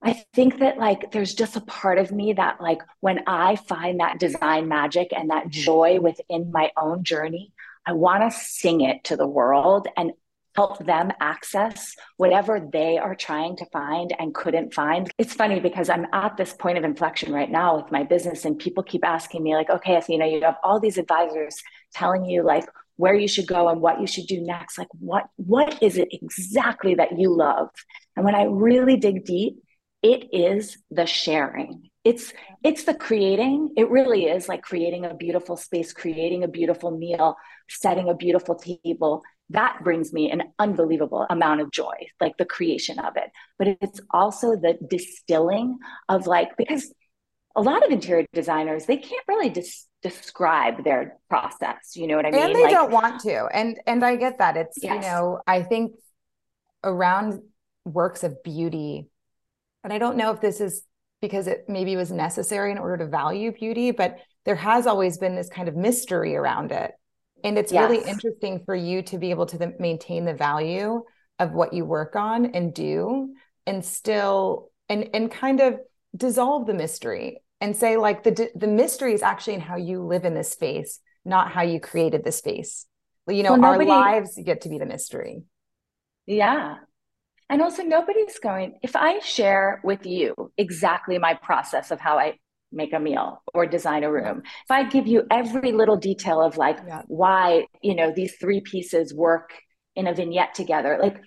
I 0.00 0.22
think 0.34 0.60
that 0.60 0.78
like 0.78 1.10
there's 1.10 1.34
just 1.34 1.56
a 1.56 1.62
part 1.62 1.98
of 1.98 2.12
me 2.12 2.34
that 2.34 2.60
like 2.60 2.82
when 3.00 3.24
I 3.26 3.56
find 3.56 3.98
that 3.98 4.20
design 4.20 4.68
magic 4.68 5.08
and 5.12 5.30
that 5.30 5.48
joy 5.48 5.98
within 5.98 6.52
my 6.52 6.70
own 6.76 7.02
journey, 7.02 7.52
I 7.86 7.92
want 7.92 8.30
to 8.30 8.38
sing 8.38 8.80
it 8.80 9.04
to 9.04 9.16
the 9.16 9.26
world 9.26 9.88
and 9.96 10.12
help 10.54 10.84
them 10.86 11.10
access 11.20 11.96
whatever 12.16 12.60
they 12.72 12.96
are 12.96 13.16
trying 13.16 13.56
to 13.56 13.66
find 13.66 14.14
and 14.18 14.34
couldn't 14.34 14.72
find. 14.72 15.10
It's 15.18 15.34
funny 15.34 15.58
because 15.58 15.88
I'm 15.88 16.06
at 16.12 16.36
this 16.36 16.52
point 16.52 16.78
of 16.78 16.84
inflection 16.84 17.32
right 17.32 17.50
now 17.50 17.76
with 17.76 17.90
my 17.90 18.04
business, 18.04 18.44
and 18.44 18.58
people 18.58 18.84
keep 18.84 19.04
asking 19.04 19.42
me, 19.42 19.54
like, 19.54 19.70
okay, 19.70 19.96
Athena, 19.96 20.28
you 20.28 20.42
have 20.42 20.56
all 20.62 20.78
these 20.78 20.96
advisors 20.96 21.60
telling 21.92 22.24
you, 22.24 22.44
like, 22.44 22.66
where 22.96 23.14
you 23.14 23.26
should 23.26 23.48
go 23.48 23.68
and 23.68 23.80
what 23.80 24.00
you 24.00 24.06
should 24.06 24.26
do 24.26 24.40
next. 24.40 24.78
Like 24.78 24.86
what 25.00 25.24
what 25.34 25.82
is 25.82 25.98
it 25.98 26.08
exactly 26.12 26.94
that 26.94 27.18
you 27.18 27.34
love? 27.34 27.70
And 28.14 28.24
when 28.24 28.36
i 28.36 28.44
really 28.44 28.96
dig 28.96 29.24
deep 29.24 29.56
it 30.04 30.28
is 30.32 30.76
the 30.90 31.06
sharing 31.06 31.88
it's 32.04 32.32
it's 32.62 32.84
the 32.84 32.94
creating 32.94 33.70
it 33.76 33.90
really 33.90 34.26
is 34.26 34.48
like 34.48 34.62
creating 34.62 35.04
a 35.04 35.14
beautiful 35.14 35.56
space 35.56 35.92
creating 35.92 36.44
a 36.44 36.48
beautiful 36.48 36.90
meal 36.90 37.36
setting 37.68 38.08
a 38.08 38.14
beautiful 38.14 38.54
table 38.54 39.22
that 39.50 39.80
brings 39.84 40.12
me 40.12 40.30
an 40.30 40.42
unbelievable 40.58 41.26
amount 41.28 41.60
of 41.60 41.70
joy, 41.70 41.94
like 42.20 42.36
the 42.38 42.44
creation 42.44 42.98
of 42.98 43.16
it. 43.16 43.30
But 43.58 43.68
it's 43.80 44.00
also 44.10 44.56
the 44.56 44.78
distilling 44.88 45.78
of 46.08 46.26
like, 46.26 46.56
because 46.56 46.92
a 47.54 47.60
lot 47.60 47.84
of 47.84 47.92
interior 47.92 48.26
designers, 48.32 48.86
they 48.86 48.96
can't 48.96 49.22
really 49.28 49.50
dis- 49.50 49.86
describe 50.02 50.82
their 50.82 51.18
process. 51.28 51.94
You 51.94 52.06
know 52.06 52.16
what 52.16 52.26
I 52.26 52.30
mean? 52.30 52.40
And 52.40 52.54
they 52.54 52.62
like, 52.62 52.70
don't 52.72 52.90
want 52.90 53.20
to. 53.22 53.46
And, 53.52 53.78
and 53.86 54.04
I 54.04 54.16
get 54.16 54.38
that. 54.38 54.56
It's, 54.56 54.78
yes. 54.82 54.94
you 54.94 55.00
know, 55.02 55.40
I 55.46 55.62
think 55.62 55.92
around 56.82 57.42
works 57.84 58.24
of 58.24 58.42
beauty, 58.42 59.08
and 59.82 59.92
I 59.92 59.98
don't 59.98 60.16
know 60.16 60.32
if 60.32 60.40
this 60.40 60.60
is 60.62 60.82
because 61.24 61.46
it 61.46 61.64
maybe 61.68 61.96
was 61.96 62.12
necessary 62.12 62.70
in 62.70 62.76
order 62.76 62.98
to 62.98 63.06
value 63.10 63.50
beauty, 63.50 63.92
but 63.92 64.18
there 64.44 64.54
has 64.56 64.86
always 64.86 65.16
been 65.16 65.34
this 65.34 65.48
kind 65.48 65.70
of 65.70 65.74
mystery 65.74 66.36
around 66.36 66.70
it. 66.70 66.92
And 67.42 67.56
it's 67.56 67.72
yes. 67.72 67.90
really 67.90 68.06
interesting 68.06 68.62
for 68.66 68.74
you 68.74 69.00
to 69.04 69.16
be 69.16 69.30
able 69.30 69.46
to 69.46 69.56
the, 69.56 69.74
maintain 69.78 70.26
the 70.26 70.34
value 70.34 71.02
of 71.38 71.52
what 71.52 71.72
you 71.72 71.86
work 71.86 72.14
on 72.14 72.44
and 72.44 72.74
do 72.74 73.34
and 73.66 73.82
still 73.82 74.70
and 74.90 75.08
and 75.14 75.30
kind 75.30 75.60
of 75.60 75.78
dissolve 76.14 76.66
the 76.66 76.74
mystery 76.74 77.40
and 77.62 77.74
say 77.74 77.96
like 77.96 78.22
the 78.22 78.50
the 78.54 78.66
mystery 78.66 79.14
is 79.14 79.22
actually 79.22 79.54
in 79.54 79.60
how 79.60 79.76
you 79.76 80.02
live 80.02 80.26
in 80.26 80.34
this 80.34 80.50
space 80.50 81.00
not 81.24 81.50
how 81.50 81.62
you 81.62 81.80
created 81.80 82.22
the 82.22 82.32
space. 82.32 82.84
You 83.26 83.42
know 83.42 83.52
well, 83.52 83.72
nobody, 83.72 83.90
our 83.90 84.12
lives 84.12 84.38
get 84.44 84.60
to 84.62 84.68
be 84.68 84.76
the 84.76 84.84
mystery. 84.84 85.44
Yeah 86.26 86.76
and 87.50 87.62
also 87.62 87.82
nobody's 87.82 88.38
going 88.38 88.74
if 88.82 88.96
i 88.96 89.18
share 89.20 89.80
with 89.84 90.06
you 90.06 90.34
exactly 90.56 91.18
my 91.18 91.34
process 91.34 91.90
of 91.90 92.00
how 92.00 92.18
i 92.18 92.34
make 92.72 92.92
a 92.92 92.98
meal 92.98 93.40
or 93.54 93.66
design 93.66 94.02
a 94.02 94.10
room 94.10 94.42
if 94.44 94.70
i 94.70 94.82
give 94.82 95.06
you 95.06 95.22
every 95.30 95.72
little 95.72 95.96
detail 95.96 96.40
of 96.40 96.56
like 96.56 96.78
yeah. 96.86 97.02
why 97.06 97.64
you 97.82 97.94
know 97.94 98.12
these 98.14 98.34
three 98.36 98.60
pieces 98.60 99.14
work 99.14 99.50
in 99.94 100.08
a 100.08 100.14
vignette 100.14 100.54
together 100.54 100.98
like 101.00 101.20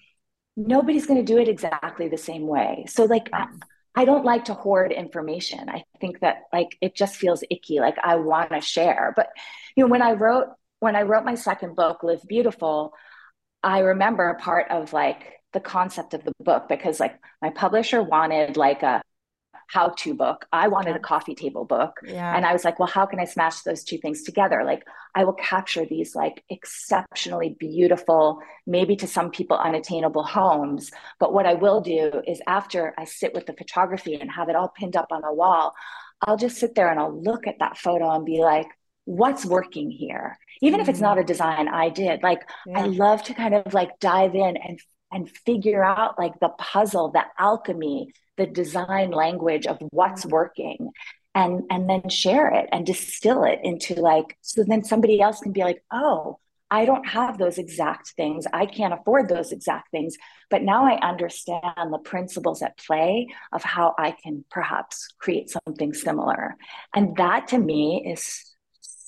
nobody's 0.58 1.06
going 1.06 1.24
to 1.24 1.34
do 1.34 1.40
it 1.40 1.48
exactly 1.48 2.10
the 2.10 2.18
same 2.18 2.48
way. 2.48 2.86
So 2.90 3.06
like 3.06 3.30
I, 3.32 3.46
I 3.96 4.06
don't 4.06 4.26
like 4.26 4.46
to 4.46 4.56
hoard 4.56 4.92
information. 4.92 5.70
I 5.70 5.84
think 6.02 6.20
that 6.22 6.38
like 6.52 6.76
it 6.82 6.96
just 6.96 7.16
feels 7.16 7.44
icky 7.50 7.80
like 7.80 7.96
i 8.04 8.16
want 8.16 8.50
to 8.52 8.60
share. 8.60 9.14
But 9.16 9.30
you 9.76 9.84
know 9.84 9.90
when 9.90 10.02
i 10.02 10.14
wrote 10.14 10.48
when 10.80 10.96
i 10.96 11.04
wrote 11.04 11.24
my 11.24 11.36
second 11.36 11.76
book 11.76 12.02
live 12.04 12.22
beautiful 12.28 12.94
i 13.64 13.80
remember 13.80 14.30
a 14.30 14.40
part 14.40 14.70
of 14.72 14.94
like 14.94 15.34
the 15.54 15.60
concept 15.60 16.14
of 16.14 16.24
the 16.24 16.34
book 16.40 16.68
because 16.68 17.00
like 17.00 17.16
my 17.42 17.50
publisher 17.50 18.04
wanted 18.04 18.58
like 18.58 18.84
a 18.84 19.02
how 19.68 19.90
to 19.90 20.14
book. 20.14 20.46
I 20.52 20.70
wanted 20.70 20.96
a 20.96 21.00
coffee 21.00 21.36
table 21.36 21.66
book. 21.66 22.00
Yeah. 22.06 22.36
And 22.36 22.46
I 22.46 22.54
was 22.54 22.64
like, 22.64 22.80
well, 22.80 22.88
how 22.88 23.06
can 23.06 23.20
I 23.20 23.26
smash 23.26 23.62
those 23.62 23.84
two 23.84 23.98
things 23.98 24.24
together? 24.24 24.64
Like, 24.64 24.84
I 25.14 25.26
will 25.26 25.34
capture 25.34 25.86
these 25.86 26.16
like 26.16 26.44
exceptionally 26.50 27.56
beautiful, 27.60 28.40
maybe 28.66 28.96
to 28.98 29.08
some 29.08 29.30
people 29.30 29.58
unattainable 29.58 30.24
homes. 30.24 30.92
But 31.20 31.34
what 31.34 31.46
I 31.46 31.56
will 31.56 31.82
do 31.82 32.22
is 32.26 32.42
after 32.48 32.94
I 32.98 33.04
sit 33.04 33.34
with 33.34 33.46
the 33.46 33.54
photography 33.54 34.16
and 34.16 34.32
have 34.32 34.48
it 34.48 34.56
all 34.56 34.70
pinned 34.70 34.96
up 34.96 35.08
on 35.12 35.24
a 35.24 35.34
wall, 35.34 35.74
I'll 36.22 36.38
just 36.38 36.58
sit 36.58 36.74
there 36.74 36.90
and 36.90 37.00
I'll 37.00 37.22
look 37.22 37.46
at 37.46 37.60
that 37.60 37.78
photo 37.78 38.10
and 38.12 38.26
be 38.26 38.40
like, 38.40 38.68
what's 39.04 39.46
working 39.46 39.92
here? 39.92 40.38
Even 40.62 40.80
mm 40.80 40.84
if 40.84 40.90
it's 40.90 41.00
not 41.00 41.20
a 41.20 41.24
design 41.24 41.68
I 41.68 41.90
did, 41.90 42.24
like 42.24 42.42
yeah. 42.66 42.80
I 42.80 42.86
love 42.86 43.22
to 43.24 43.34
kind 43.34 43.54
of 43.54 43.74
like 43.74 44.00
dive 44.00 44.34
in 44.34 44.58
and 44.58 44.80
and 45.12 45.30
figure 45.30 45.84
out 45.84 46.20
like 46.20 46.40
the 46.40 46.50
puzzle, 46.50 47.12
the 47.12 47.24
alchemy, 47.38 48.14
the 48.38 48.46
design 48.46 49.12
language 49.12 49.66
of 49.66 49.78
what's 49.92 50.26
working 50.26 50.92
and 51.36 51.64
and 51.70 51.90
then 51.90 52.10
share 52.10 52.50
it 52.54 52.68
and 52.72 52.86
distill 52.86 53.44
it 53.44 53.60
into 53.64 53.96
like 53.96 54.38
so 54.42 54.64
then 54.64 54.84
somebody 54.84 55.22
else 55.22 55.40
can 55.40 55.52
be 55.52 55.62
like 55.62 55.84
oh 55.92 56.40
I 56.70 56.86
don't 56.86 57.08
have 57.08 57.38
those 57.38 57.58
exact 57.58 58.10
things. 58.10 58.46
I 58.52 58.66
can't 58.66 58.94
afford 58.94 59.30
those 59.30 59.52
exact 59.52 59.90
things. 59.92 60.18
But 60.50 60.64
now 60.64 60.86
I 60.86 61.00
understand 61.00 61.62
the 61.92 61.98
principles 61.98 62.62
at 62.62 62.78
play 62.78 63.28
of 63.54 63.64
how 63.64 63.96
I 63.98 64.12
can 64.12 64.44
perhaps 64.52 65.08
create 65.18 65.50
something 65.50 65.94
similar. 65.94 66.56
And 66.94 67.16
that 67.18 67.48
to 67.50 67.58
me 67.58 68.06
is 68.06 68.44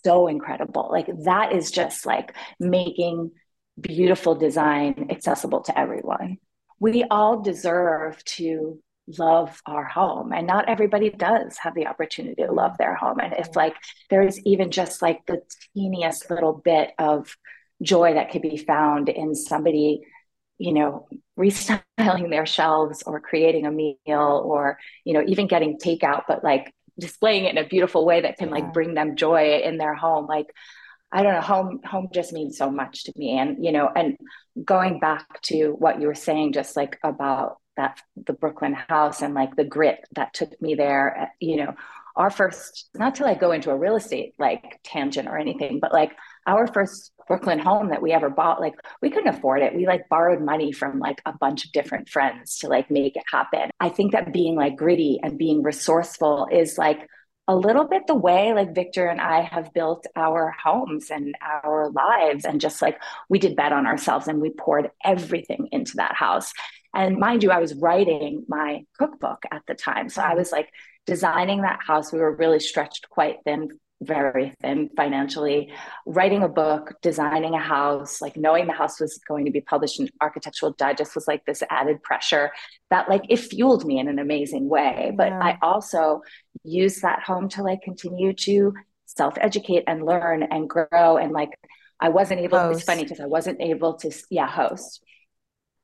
so 0.04 0.28
incredible. 0.28 0.88
Like 0.90 1.08
that 1.26 1.54
is 1.54 1.72
just 1.72 2.06
like 2.06 2.34
making 2.60 3.32
beautiful 3.82 4.36
design 4.36 5.08
accessible 5.10 5.62
to 5.62 5.78
everyone. 5.78 6.38
We 6.80 7.04
all 7.04 7.42
deserve 7.42 8.24
to 8.26 8.80
love 9.18 9.62
our 9.66 9.86
home 9.86 10.32
and 10.32 10.46
not 10.46 10.70
everybody 10.70 11.10
does 11.10 11.58
have 11.58 11.74
the 11.74 11.88
opportunity 11.88 12.44
to 12.44 12.52
love 12.52 12.78
their 12.78 12.94
home 12.94 13.20
and 13.20 13.34
if 13.34 13.56
like 13.56 13.74
there's 14.12 14.40
even 14.46 14.70
just 14.70 15.02
like 15.02 15.26
the 15.26 15.42
teeniest 15.76 16.30
little 16.30 16.54
bit 16.54 16.92
of 17.00 17.36
joy 17.82 18.14
that 18.14 18.30
could 18.30 18.44
be 18.44 18.58
found 18.58 19.10
in 19.10 19.34
somebody 19.34 20.02
you 20.60 20.74
know 20.74 21.08
restyling 21.40 22.30
their 22.30 22.46
shelves 22.46 23.02
or 23.04 23.20
creating 23.20 23.66
a 23.66 23.72
meal 23.72 23.98
or 24.46 24.78
you 25.06 25.14
know 25.14 25.24
even 25.26 25.48
getting 25.48 25.80
takeout 25.80 26.24
but 26.28 26.44
like 26.44 26.72
displaying 27.00 27.46
it 27.46 27.56
in 27.56 27.58
a 27.58 27.68
beautiful 27.68 28.06
way 28.06 28.22
that 28.22 28.38
can 28.38 28.50
like 28.50 28.74
bring 28.74 28.94
them 28.94 29.16
joy 29.16 29.62
in 29.64 29.78
their 29.78 29.96
home 29.96 30.28
like 30.28 30.48
I 31.12 31.24
don't 31.24 31.34
know, 31.34 31.42
home 31.42 31.82
home 31.84 32.10
just 32.14 32.34
means 32.34 32.58
so 32.58 32.70
much 32.70 33.06
to 33.06 33.14
me. 33.16 33.38
And, 33.38 33.64
you 33.64 33.72
know, 33.72 33.90
and 33.96 34.18
going 34.64 35.00
back 35.00 35.42
to 35.44 35.72
what 35.72 36.00
you 36.00 36.08
were 36.08 36.16
saying, 36.16 36.54
just 36.54 36.76
like 36.76 37.00
about 37.04 37.58
that 37.78 38.00
the 38.28 38.34
Brooklyn 38.34 38.74
house 38.74 39.22
and 39.22 39.34
like 39.34 39.56
the 39.56 39.64
grit 39.64 40.06
that 40.16 40.34
took 40.34 40.62
me 40.62 40.76
there, 40.76 41.18
eh, 41.18 41.26
you 41.40 41.58
know, 41.58 41.74
our 42.16 42.30
first, 42.30 42.90
not 42.96 43.16
to 43.16 43.24
like 43.24 43.40
go 43.40 43.52
into 43.52 43.72
a 43.72 43.78
real 43.78 43.96
estate 43.96 44.34
like 44.38 44.80
tangent 44.84 45.28
or 45.28 45.38
anything, 45.38 45.80
but 45.80 45.94
like 45.94 46.12
our 46.46 46.68
first 46.68 47.12
Brooklyn 47.28 47.60
home 47.60 47.90
that 47.90 48.02
we 48.02 48.12
ever 48.12 48.30
bought, 48.30 48.60
like 48.60 48.74
we 49.02 49.10
couldn't 49.10 49.34
afford 49.34 49.62
it. 49.62 49.76
We 49.76 49.88
like 49.88 50.10
borrowed 50.10 50.42
money 50.42 50.72
from 50.72 51.00
like 51.00 51.22
a 51.26 51.34
bunch 51.34 51.66
of 51.66 51.72
different 51.72 52.10
friends 52.10 52.58
to 52.60 52.68
like 52.68 52.92
make 52.92 53.16
it 53.16 53.24
happen. 53.32 53.70
I 53.80 53.90
think 53.90 54.12
that 54.12 54.34
being 54.34 54.56
like 54.56 54.76
gritty 54.76 55.20
and 55.24 55.38
being 55.38 55.64
resourceful 55.64 56.48
is 56.52 56.78
like 56.78 57.08
a 57.50 57.56
little 57.56 57.86
bit 57.86 58.06
the 58.06 58.14
way 58.14 58.54
like 58.54 58.76
Victor 58.76 59.08
and 59.08 59.20
I 59.20 59.42
have 59.42 59.74
built 59.74 60.06
our 60.16 60.56
homes 60.64 61.10
and 61.10 61.36
our 61.42 61.90
lives. 61.90 62.46
And 62.46 62.62
just 62.62 62.80
like 62.80 63.02
we 63.28 63.40
did 63.40 63.56
bet 63.56 63.74
on 63.74 63.88
ourselves 63.88 64.28
and 64.28 64.40
we 64.40 64.52
poured 64.52 64.92
everything 65.04 65.68
into 65.72 65.94
that 65.96 66.14
house. 66.14 66.54
And 66.94 67.18
mind 67.18 67.42
you, 67.42 67.50
I 67.50 67.60
was 67.60 67.74
writing 67.74 68.46
my 68.48 68.86
cookbook 69.00 69.44
at 69.52 69.64
the 69.68 69.74
time. 69.74 70.10
So 70.10 70.22
I 70.22 70.28
mm-hmm. 70.28 70.38
was 70.38 70.52
like 70.52 70.70
designing 71.08 71.64
that 71.64 71.80
house, 71.86 72.14
we 72.14 72.20
were 72.20 72.36
really 72.36 72.60
stretched 72.60 73.10
quite 73.10 73.38
thin, 73.44 73.70
very 74.02 74.56
thin 74.62 74.90
financially. 74.96 75.72
Writing 76.06 76.44
a 76.44 76.48
book, 76.48 76.94
designing 77.02 77.54
a 77.54 77.60
house, 77.60 78.22
like 78.22 78.38
knowing 78.38 78.68
the 78.68 78.74
house 78.74 79.00
was 79.00 79.20
going 79.28 79.46
to 79.46 79.52
be 79.52 79.62
published 79.62 80.00
in 80.00 80.10
Architectural 80.22 80.74
Digest 80.74 81.16
was 81.16 81.28
like 81.28 81.46
this 81.46 81.64
added 81.70 82.02
pressure 82.04 82.52
that 82.90 83.10
like 83.10 83.24
it 83.30 83.38
fueled 83.38 83.86
me 83.86 84.00
in 84.00 84.08
an 84.08 84.20
amazing 84.20 84.70
way. 84.70 85.12
But 85.16 85.30
yeah. 85.30 85.40
I 85.40 85.58
also 85.62 86.22
used 86.64 87.02
that 87.02 87.22
home 87.24 87.50
to 87.50 87.64
like 87.64 87.82
continue 87.82 88.34
to 88.34 88.74
self 89.06 89.36
educate 89.40 89.84
and 89.88 90.06
learn 90.06 90.44
and 90.44 90.70
grow 90.70 91.18
and 91.18 91.32
like 91.32 91.52
I 92.00 92.10
wasn't 92.10 92.40
able. 92.40 92.60
Host. 92.60 92.80
It's 92.80 92.86
funny 92.86 93.04
because 93.04 93.20
I 93.20 93.26
wasn't 93.26 93.62
able 93.62 93.96
to, 93.96 94.12
yeah, 94.30 94.48
host, 94.48 95.04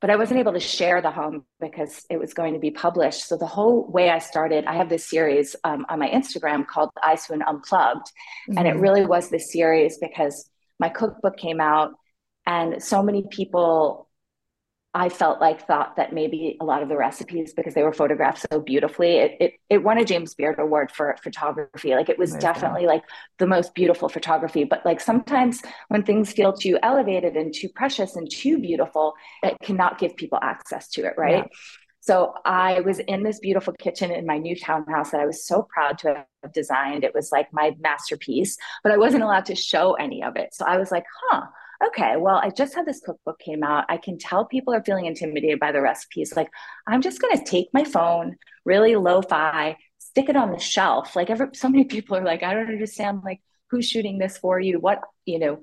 but 0.06 0.12
I 0.12 0.18
wasn't 0.18 0.40
able 0.40 0.54
to 0.54 0.60
share 0.60 1.02
the 1.02 1.10
home 1.10 1.46
because 1.60 2.06
it 2.12 2.20
was 2.20 2.36
going 2.36 2.54
to 2.54 2.60
be 2.60 2.70
published. 2.70 3.28
So 3.28 3.38
the 3.38 3.48
whole 3.48 3.88
way 3.88 4.12
I 4.12 4.20
started, 4.20 4.66
I 4.66 4.76
have 4.76 4.88
this 4.88 5.10
series 5.10 5.56
um, 5.64 5.84
on 5.90 5.98
my 5.98 6.08
Instagram 6.08 6.68
called 6.68 6.92
EyeSwoon 7.04 7.42
Unplugged, 7.44 8.06
mm-hmm. 8.06 8.56
and 8.56 8.68
it 8.68 8.76
mm-hmm. 8.76 8.82
really 8.82 9.06
was 9.08 9.30
this 9.30 9.52
series 9.52 9.98
because 9.98 10.48
my 10.80 10.90
cookbook 10.90 11.38
came 11.38 11.60
out, 11.60 11.94
and 12.46 12.84
so 12.84 13.02
many 13.02 13.26
people 13.32 14.05
I 14.98 15.10
felt 15.10 15.42
like 15.42 15.68
thought 15.68 15.98
that 15.98 16.14
maybe 16.14 16.56
a 16.62 16.64
lot 16.64 16.82
of 16.82 16.88
the 16.88 16.96
recipes, 16.96 17.54
because 17.54 17.74
they 17.74 17.84
were 17.84 17.92
photographed 17.92 18.46
so 18.50 18.62
beautifully, 18.62 19.18
it 19.18 19.38
it, 19.42 19.54
it 19.70 19.84
won 19.84 19.98
a 19.98 20.06
James 20.06 20.34
Beard 20.34 20.58
Award 20.58 20.90
for 20.90 21.14
photography. 21.22 21.94
Like 21.94 22.08
it 22.08 22.18
was 22.18 22.34
definitely 22.34 22.86
like 22.86 23.04
the 23.38 23.46
most 23.46 23.76
beautiful 23.76 24.08
photography. 24.08 24.64
But 24.64 24.86
like 24.86 25.02
sometimes 25.02 25.62
when 25.90 26.04
things 26.04 26.32
feel 26.32 26.54
too 26.54 26.80
elevated 26.82 27.36
and 27.36 27.54
too 27.54 27.68
precious 27.68 28.16
and 28.16 28.32
too 28.32 28.58
beautiful, 28.58 29.16
it 29.44 29.58
cannot 29.62 30.00
give 30.00 30.16
people 30.16 30.40
access 30.42 30.88
to 30.92 31.06
it, 31.06 31.16
right? 31.18 31.44
Yeah. 31.44 31.58
So 32.00 32.34
I 32.46 32.80
was 32.80 33.00
in 33.00 33.24
this 33.24 33.40
beautiful 33.40 33.74
kitchen 33.74 34.12
in 34.12 34.26
my 34.26 34.38
new 34.38 34.56
townhouse 34.56 35.12
that 35.12 35.20
I 35.20 35.26
was 35.26 35.46
so 35.46 35.68
proud 35.74 35.98
to 36.00 36.26
have 36.42 36.54
designed. 36.54 37.04
It 37.04 37.14
was 37.14 37.34
like 37.34 37.48
my 37.52 37.76
masterpiece, 37.80 38.56
but 38.82 38.94
I 38.94 38.98
wasn't 38.98 39.24
allowed 39.24 39.48
to 39.48 39.56
show 39.56 39.96
any 39.96 40.24
of 40.24 40.38
it. 40.38 40.54
So 40.54 40.64
I 40.66 40.78
was 40.78 40.90
like, 40.90 41.04
huh 41.30 41.48
okay, 41.84 42.16
well, 42.18 42.40
I 42.42 42.50
just 42.50 42.76
had 42.76 42.86
this 42.86 43.02
cookbook 43.02 43.40
came 43.40 43.64
out. 43.64 43.86
I 43.90 43.98
can 43.98 44.18
tell 44.18 44.46
people 44.46 44.74
are 44.74 44.84
feeling 44.84 45.06
intimidated 45.06 45.60
by 45.60 45.72
the 45.72 45.82
recipes. 45.82 46.36
Like, 46.36 46.50
I'm 46.88 47.02
just 47.02 47.22
going 47.22 47.38
to 47.38 47.44
take 47.44 47.68
my 47.74 47.84
phone, 47.84 48.36
really 48.64 48.96
lo 48.96 49.22
fi, 49.22 49.78
stick 49.98 50.30
it 50.30 50.36
on 50.36 50.52
the 50.52 50.60
shelf. 50.60 51.16
Like, 51.16 51.30
every, 51.30 51.48
so 51.54 51.70
many 51.70 51.86
people 51.86 52.18
are 52.18 52.24
like, 52.24 52.44
I 52.44 52.54
don't 52.54 52.70
understand, 52.70 53.22
like, 53.24 53.42
who's 53.70 53.88
shooting 53.88 54.18
this 54.18 54.38
for 54.38 54.60
you? 54.60 54.80
What, 54.80 55.02
you 55.26 55.40
know, 55.40 55.60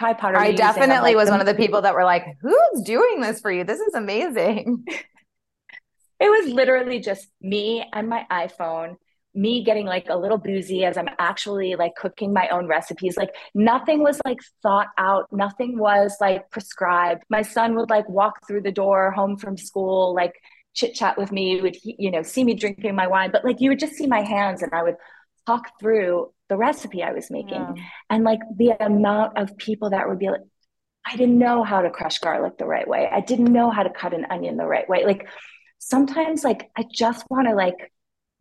Tide 0.00 0.18
Pod 0.18 0.34
I 0.34 0.52
definitely 0.52 1.14
like, 1.14 1.16
was 1.16 1.30
one 1.30 1.40
of 1.40 1.46
the 1.46 1.54
people 1.54 1.82
that 1.82 1.94
were 1.94 2.04
like, 2.04 2.24
who's 2.40 2.82
doing 2.84 3.20
this 3.20 3.40
for 3.40 3.52
you? 3.52 3.64
This 3.64 3.80
is 3.80 3.94
amazing. 3.94 4.84
it 6.20 6.28
was 6.30 6.52
literally 6.52 7.00
just 7.00 7.26
me 7.40 7.84
and 7.92 8.08
my 8.08 8.26
iPhone 8.30 8.96
me 9.34 9.64
getting 9.64 9.86
like 9.86 10.06
a 10.08 10.16
little 10.16 10.38
boozy 10.38 10.84
as 10.84 10.96
I'm 10.96 11.08
actually 11.18 11.74
like 11.74 11.94
cooking 11.94 12.32
my 12.32 12.48
own 12.48 12.66
recipes. 12.66 13.16
Like 13.16 13.34
nothing 13.54 14.02
was 14.02 14.20
like 14.24 14.38
thought 14.62 14.88
out, 14.98 15.26
nothing 15.32 15.78
was 15.78 16.16
like 16.20 16.50
prescribed. 16.50 17.22
My 17.30 17.42
son 17.42 17.74
would 17.76 17.90
like 17.90 18.08
walk 18.08 18.46
through 18.46 18.62
the 18.62 18.72
door 18.72 19.10
home 19.10 19.36
from 19.36 19.56
school, 19.56 20.14
like 20.14 20.34
chit 20.74 20.94
chat 20.94 21.16
with 21.18 21.32
me, 21.32 21.60
would 21.60 21.76
you 21.82 22.10
know 22.10 22.22
see 22.22 22.44
me 22.44 22.54
drinking 22.54 22.94
my 22.94 23.06
wine, 23.06 23.30
but 23.30 23.44
like 23.44 23.60
you 23.60 23.70
would 23.70 23.78
just 23.78 23.94
see 23.94 24.06
my 24.06 24.22
hands 24.22 24.62
and 24.62 24.72
I 24.74 24.82
would 24.82 24.96
talk 25.46 25.80
through 25.80 26.32
the 26.48 26.56
recipe 26.56 27.02
I 27.02 27.12
was 27.12 27.30
making. 27.30 27.60
Yeah. 27.60 27.82
And 28.10 28.24
like 28.24 28.40
the 28.56 28.72
amount 28.84 29.38
of 29.38 29.56
people 29.56 29.90
that 29.90 30.08
would 30.08 30.18
be 30.18 30.30
like, 30.30 30.42
I 31.06 31.16
didn't 31.16 31.38
know 31.38 31.64
how 31.64 31.80
to 31.82 31.90
crush 31.90 32.18
garlic 32.18 32.58
the 32.58 32.66
right 32.66 32.86
way. 32.86 33.08
I 33.10 33.20
didn't 33.20 33.52
know 33.52 33.70
how 33.70 33.82
to 33.82 33.90
cut 33.90 34.14
an 34.14 34.26
onion 34.30 34.56
the 34.56 34.66
right 34.66 34.88
way. 34.88 35.04
Like 35.04 35.26
sometimes 35.78 36.44
like 36.44 36.70
I 36.76 36.84
just 36.92 37.24
want 37.30 37.48
to 37.48 37.54
like 37.54 37.92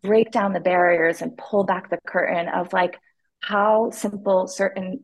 break 0.03 0.31
down 0.31 0.53
the 0.53 0.59
barriers 0.59 1.21
and 1.21 1.37
pull 1.37 1.63
back 1.63 1.89
the 1.89 1.99
curtain 2.07 2.47
of 2.49 2.73
like 2.73 2.99
how 3.39 3.91
simple 3.91 4.47
certain 4.47 5.03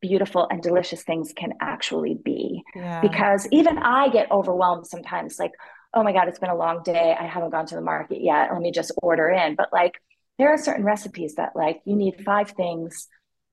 beautiful 0.00 0.46
and 0.50 0.62
delicious 0.62 1.02
things 1.02 1.32
can 1.34 1.52
actually 1.60 2.14
be. 2.14 2.62
Yeah. 2.74 3.00
Because 3.00 3.46
even 3.52 3.78
I 3.78 4.08
get 4.08 4.30
overwhelmed 4.30 4.86
sometimes, 4.86 5.38
like, 5.38 5.52
oh 5.94 6.02
my 6.02 6.12
God, 6.12 6.28
it's 6.28 6.38
been 6.38 6.50
a 6.50 6.56
long 6.56 6.82
day. 6.82 7.14
I 7.18 7.26
haven't 7.26 7.50
gone 7.50 7.66
to 7.66 7.76
the 7.76 7.80
market 7.80 8.20
yet. 8.20 8.52
Let 8.52 8.60
me 8.60 8.72
just 8.72 8.92
order 9.02 9.28
in. 9.30 9.54
But 9.54 9.72
like, 9.72 9.94
there 10.38 10.52
are 10.52 10.58
certain 10.58 10.84
recipes 10.84 11.36
that 11.36 11.54
like 11.54 11.80
you 11.84 11.94
need 11.94 12.24
five 12.24 12.50
things, 12.50 13.06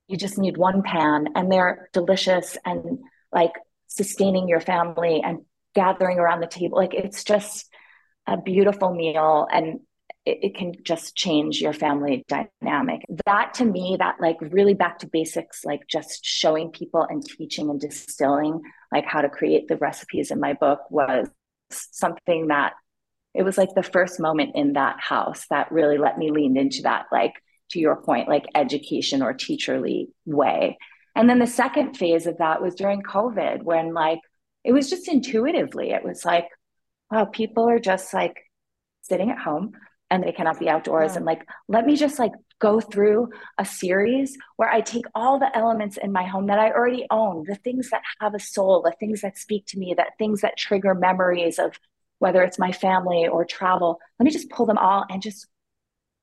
you 0.07 0.17
just 0.17 0.37
need 0.37 0.57
one 0.57 0.81
pan, 0.81 1.27
and 1.35 1.51
they're 1.51 1.89
delicious 1.93 2.57
and 2.65 2.99
like 3.31 3.51
sustaining 3.87 4.47
your 4.47 4.61
family 4.61 5.21
and 5.23 5.39
gathering 5.75 6.17
around 6.17 6.39
the 6.39 6.47
table. 6.47 6.77
Like, 6.77 6.95
it's 6.95 7.23
just 7.23 7.69
a 8.25 8.37
beautiful 8.37 8.93
meal. 8.93 9.47
And 9.51 9.81
it, 10.25 10.39
it, 10.41 10.55
can 10.55 10.73
just 10.83 11.15
change 11.15 11.61
your 11.61 11.73
family 11.73 12.25
dynamic. 12.27 13.01
That 13.25 13.53
to 13.55 13.65
me, 13.65 13.95
that 13.99 14.15
like 14.19 14.37
really 14.41 14.73
back 14.73 14.99
to 14.99 15.07
basics, 15.07 15.63
like 15.65 15.87
just 15.87 16.25
showing 16.25 16.71
people 16.71 17.05
and 17.09 17.23
teaching 17.23 17.69
and 17.69 17.79
distilling 17.79 18.61
like 18.91 19.05
how 19.05 19.21
to 19.21 19.29
create 19.29 19.67
the 19.67 19.77
recipes 19.77 20.31
in 20.31 20.39
my 20.39 20.53
book 20.53 20.81
was 20.89 21.29
something 21.71 22.47
that 22.47 22.73
it 23.33 23.43
was 23.43 23.57
like 23.57 23.73
the 23.75 23.83
first 23.83 24.19
moment 24.19 24.51
in 24.55 24.73
that 24.73 24.99
house 24.99 25.45
that 25.49 25.71
really 25.71 25.97
let 25.97 26.17
me 26.17 26.31
lean 26.31 26.57
into 26.57 26.81
that, 26.83 27.05
like 27.11 27.33
to 27.71 27.79
your 27.79 27.95
point, 27.95 28.27
like 28.27 28.45
education 28.55 29.21
or 29.21 29.33
teacherly 29.33 30.07
way. 30.25 30.77
And 31.15 31.29
then 31.29 31.39
the 31.39 31.47
second 31.47 31.95
phase 31.95 32.25
of 32.25 32.37
that 32.39 32.61
was 32.61 32.75
during 32.75 33.01
COVID 33.01 33.63
when 33.63 33.93
like 33.93 34.19
it 34.63 34.71
was 34.71 34.89
just 34.89 35.07
intuitively, 35.07 35.91
it 35.91 36.03
was 36.03 36.25
like, 36.25 36.47
wow, 37.11 37.25
people 37.25 37.69
are 37.69 37.79
just 37.79 38.13
like 38.13 38.35
sitting 39.01 39.29
at 39.29 39.37
home 39.37 39.71
and 40.09 40.23
they 40.23 40.31
cannot 40.31 40.59
be 40.59 40.69
outdoors. 40.69 41.11
Yeah. 41.11 41.17
And 41.17 41.25
like, 41.25 41.47
let 41.67 41.85
me 41.85 41.95
just 41.95 42.19
like 42.19 42.31
go 42.59 42.79
through 42.81 43.29
a 43.57 43.65
series 43.65 44.37
where 44.57 44.69
I 44.69 44.81
take 44.81 45.05
all 45.15 45.39
the 45.39 45.55
elements 45.55 45.97
in 45.97 46.11
my 46.11 46.23
home 46.23 46.47
that 46.47 46.59
I 46.59 46.71
already 46.71 47.05
own, 47.09 47.45
the 47.47 47.55
things 47.55 47.89
that 47.91 48.01
have 48.19 48.33
a 48.33 48.39
soul, 48.39 48.81
the 48.81 48.95
things 48.99 49.21
that 49.21 49.37
speak 49.37 49.65
to 49.67 49.79
me, 49.79 49.93
that 49.97 50.17
things 50.17 50.41
that 50.41 50.57
trigger 50.57 50.93
memories 50.93 51.59
of 51.59 51.79
whether 52.19 52.43
it's 52.43 52.59
my 52.59 52.71
family 52.71 53.27
or 53.27 53.45
travel. 53.45 53.99
Let 54.19 54.25
me 54.25 54.31
just 54.31 54.49
pull 54.49 54.65
them 54.65 54.77
all 54.77 55.05
and 55.09 55.21
just 55.21 55.47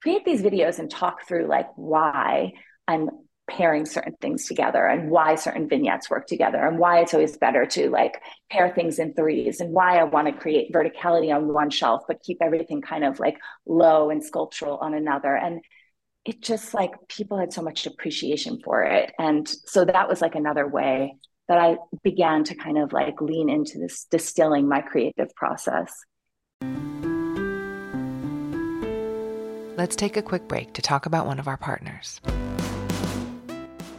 create 0.03 0.25
these 0.25 0.42
videos 0.42 0.79
and 0.79 0.90
talk 0.90 1.27
through 1.27 1.46
like 1.46 1.68
why 1.77 2.53
I'm 2.87 3.11
pairing 3.48 3.87
certain 3.87 4.14
things 4.20 4.46
together 4.46 4.87
and 4.87 5.11
why 5.11 5.35
certain 5.37 5.68
vignettes 5.68 6.11
work 6.11 6.26
together 6.26 6.59
and 6.59 6.78
why 6.78 7.00
it's 7.00 7.14
always 7.14 7.37
better 7.37 7.64
to 7.64 7.90
like 7.90 8.20
pair 8.50 8.72
things 8.74 8.98
in 8.98 9.14
threes 9.14 9.61
and 9.61 9.72
why 9.72 9.98
I 9.98 10.04
want 10.04 10.26
to 10.26 10.32
create 10.32 10.72
verticality 10.72 11.35
on 11.35 11.52
one 11.52 11.70
shelf 11.70 12.02
but 12.09 12.22
keep 12.22 12.38
everything 12.40 12.82
kind 12.82 13.04
of 13.04 13.20
like 13.20 13.38
low 13.64 14.11
and 14.11 14.24
sculptural 14.24 14.78
on 14.78 14.94
another 14.94 15.35
and 15.37 15.61
it 16.24 16.42
just 16.42 16.74
like 16.74 16.90
people 17.09 17.38
had 17.38 17.52
so 17.52 17.62
much 17.62 17.87
appreciation 17.87 18.61
for 18.64 18.82
it 18.82 19.12
and 19.18 19.48
so 19.48 19.85
that 19.85 20.09
was 20.09 20.20
like 20.20 20.35
another 20.35 20.66
way 20.66 21.14
that 21.48 21.59
I 21.59 21.76
began 22.02 22.44
to 22.44 22.54
kind 22.54 22.78
of 22.78 22.92
like 22.92 23.20
lean 23.20 23.48
into 23.48 23.78
this 23.78 24.06
distilling 24.11 24.68
my 24.68 24.80
creative 24.80 25.35
process. 25.37 25.94
Let's 29.76 29.94
take 29.94 30.16
a 30.16 30.22
quick 30.22 30.48
break 30.48 30.72
to 30.72 30.82
talk 30.82 31.06
about 31.06 31.26
one 31.26 31.38
of 31.38 31.46
our 31.46 31.56
partners. 31.56 32.20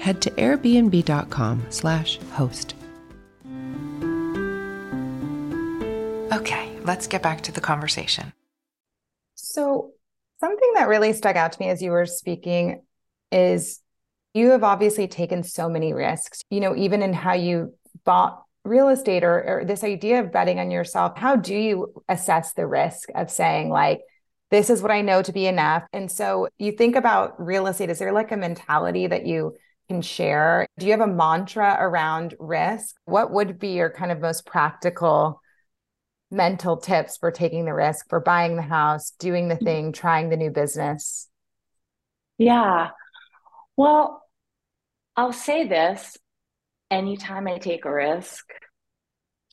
head 0.00 0.20
to 0.22 0.30
airbnb.com/host. 0.30 2.74
Okay, 6.32 6.78
let's 6.84 7.06
get 7.06 7.22
back 7.22 7.42
to 7.42 7.52
the 7.52 7.60
conversation. 7.60 8.32
So, 9.34 9.92
something 10.38 10.72
that 10.74 10.88
really 10.88 11.12
stuck 11.12 11.36
out 11.36 11.52
to 11.52 11.60
me 11.60 11.68
as 11.68 11.82
you 11.82 11.90
were 11.90 12.06
speaking 12.06 12.82
is 13.32 13.80
you 14.32 14.50
have 14.50 14.62
obviously 14.62 15.08
taken 15.08 15.42
so 15.42 15.68
many 15.68 15.92
risks, 15.92 16.42
you 16.50 16.60
know, 16.60 16.76
even 16.76 17.02
in 17.02 17.12
how 17.12 17.34
you 17.34 17.74
bought 18.04 18.42
real 18.64 18.88
estate 18.88 19.24
or, 19.24 19.60
or 19.60 19.64
this 19.64 19.82
idea 19.82 20.20
of 20.20 20.32
betting 20.32 20.60
on 20.60 20.70
yourself, 20.70 21.16
how 21.16 21.36
do 21.36 21.54
you 21.54 22.02
assess 22.08 22.52
the 22.52 22.66
risk 22.66 23.08
of 23.14 23.30
saying, 23.30 23.70
like, 23.70 24.00
this 24.50 24.70
is 24.70 24.82
what 24.82 24.90
I 24.90 25.00
know 25.00 25.22
to 25.22 25.32
be 25.32 25.46
enough? 25.46 25.84
And 25.92 26.10
so 26.10 26.48
you 26.58 26.72
think 26.72 26.96
about 26.96 27.44
real 27.44 27.66
estate, 27.66 27.90
is 27.90 27.98
there 27.98 28.12
like 28.12 28.32
a 28.32 28.36
mentality 28.36 29.06
that 29.06 29.26
you 29.26 29.56
can 29.90 30.02
share? 30.02 30.68
Do 30.78 30.86
you 30.86 30.92
have 30.92 31.00
a 31.00 31.06
mantra 31.08 31.76
around 31.80 32.36
risk? 32.38 32.94
What 33.06 33.32
would 33.32 33.58
be 33.58 33.70
your 33.70 33.90
kind 33.90 34.12
of 34.12 34.20
most 34.20 34.46
practical 34.46 35.42
mental 36.30 36.76
tips 36.76 37.16
for 37.16 37.32
taking 37.32 37.64
the 37.64 37.74
risk, 37.74 38.08
for 38.08 38.20
buying 38.20 38.54
the 38.54 38.62
house, 38.62 39.10
doing 39.18 39.48
the 39.48 39.56
thing, 39.56 39.90
trying 39.90 40.28
the 40.28 40.36
new 40.36 40.50
business? 40.50 41.28
Yeah. 42.38 42.90
Well, 43.76 44.22
I'll 45.16 45.32
say 45.32 45.66
this 45.66 46.16
anytime 46.88 47.48
I 47.48 47.58
take 47.58 47.84
a 47.84 47.92
risk, 47.92 48.46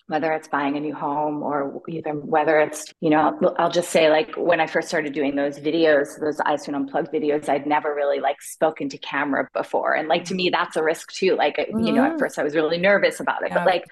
whether 0.08 0.32
it's 0.32 0.48
buying 0.48 0.78
a 0.78 0.80
new 0.80 0.96
home 0.96 1.44
or 1.44 1.82
even 1.90 2.26
whether 2.26 2.60
it's, 2.60 2.94
you 3.02 3.10
know, 3.10 3.20
I'll, 3.42 3.56
I'll, 3.60 3.70
just 3.70 3.90
say 3.90 4.10
like 4.10 4.36
when 4.38 4.62
I 4.62 4.68
first 4.68 4.88
started 4.88 5.14
doing 5.14 5.36
those 5.36 5.60
videos, 5.60 6.20
those 6.20 6.38
EyeSwoon 6.38 6.76
Unplugged 6.76 7.12
videos, 7.12 7.50
I'd 7.50 7.68
never 7.68 7.94
really 7.94 8.22
like 8.22 8.42
spoken 8.42 8.88
to 8.90 8.98
camera 8.98 9.50
before. 9.54 9.94
And 9.94 10.08
like 10.08 10.24
to 10.26 10.36
me, 10.36 10.50
that's 10.50 10.78
a 10.78 10.84
risk 10.84 11.12
too. 11.12 11.36
Like, 11.36 11.58
mm-hmm. 11.58 11.80
you 11.80 11.92
know, 11.92 12.04
at 12.04 12.12
mm-hmm. 12.12 12.20
first 12.20 12.40
I 12.40 12.44
was 12.44 12.56
really 12.56 12.78
nervous 12.78 13.20
about 13.20 13.44
it, 13.44 13.50
yeah. 13.50 13.56
but 13.56 13.66
like, 13.66 13.84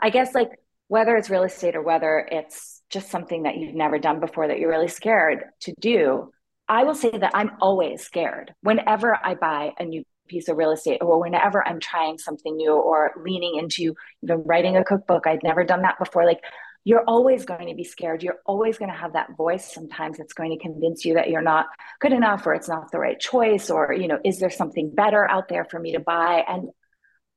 I 0.00 0.10
guess 0.10 0.34
like 0.34 0.50
whether 0.88 1.16
it's 1.16 1.30
real 1.30 1.44
estate 1.44 1.76
or 1.76 1.82
whether 1.82 2.26
it's 2.30 2.82
just 2.90 3.08
something 3.10 3.44
that 3.44 3.56
you've 3.56 3.76
never 3.76 3.98
done 4.00 4.18
before 4.18 4.48
that 4.48 4.58
you're 4.58 4.70
really 4.70 4.88
scared 4.88 5.44
to 5.60 5.72
do, 5.78 6.32
I 6.68 6.82
will 6.82 6.96
say 6.96 7.10
that 7.10 7.30
I'm 7.34 7.52
always 7.60 8.02
scared 8.02 8.54
whenever 8.62 9.16
I 9.22 9.34
buy 9.34 9.72
a 9.78 9.84
new 9.84 10.02
piece 10.30 10.48
of 10.48 10.56
real 10.56 10.70
estate 10.70 10.98
or 11.00 11.20
whenever 11.20 11.66
I'm 11.66 11.80
trying 11.80 12.18
something 12.18 12.56
new 12.56 12.72
or 12.72 13.12
leaning 13.22 13.56
into 13.56 13.94
even 14.22 14.42
writing 14.44 14.76
a 14.76 14.84
cookbook. 14.84 15.26
I'd 15.26 15.42
never 15.42 15.64
done 15.64 15.82
that 15.82 15.98
before. 15.98 16.24
Like 16.24 16.40
you're 16.84 17.04
always 17.04 17.44
going 17.44 17.68
to 17.68 17.74
be 17.74 17.84
scared. 17.84 18.22
You're 18.22 18.38
always 18.46 18.78
going 18.78 18.90
to 18.90 18.96
have 18.96 19.12
that 19.12 19.36
voice 19.36 19.74
sometimes 19.74 20.16
that's 20.16 20.32
going 20.32 20.52
to 20.52 20.62
convince 20.62 21.04
you 21.04 21.14
that 21.14 21.28
you're 21.28 21.42
not 21.42 21.66
good 22.00 22.12
enough 22.12 22.46
or 22.46 22.54
it's 22.54 22.68
not 22.68 22.90
the 22.90 22.98
right 22.98 23.20
choice 23.20 23.68
or, 23.68 23.92
you 23.92 24.08
know, 24.08 24.18
is 24.24 24.38
there 24.38 24.50
something 24.50 24.94
better 24.94 25.28
out 25.28 25.48
there 25.48 25.66
for 25.66 25.78
me 25.78 25.92
to 25.92 26.00
buy? 26.00 26.44
And 26.48 26.70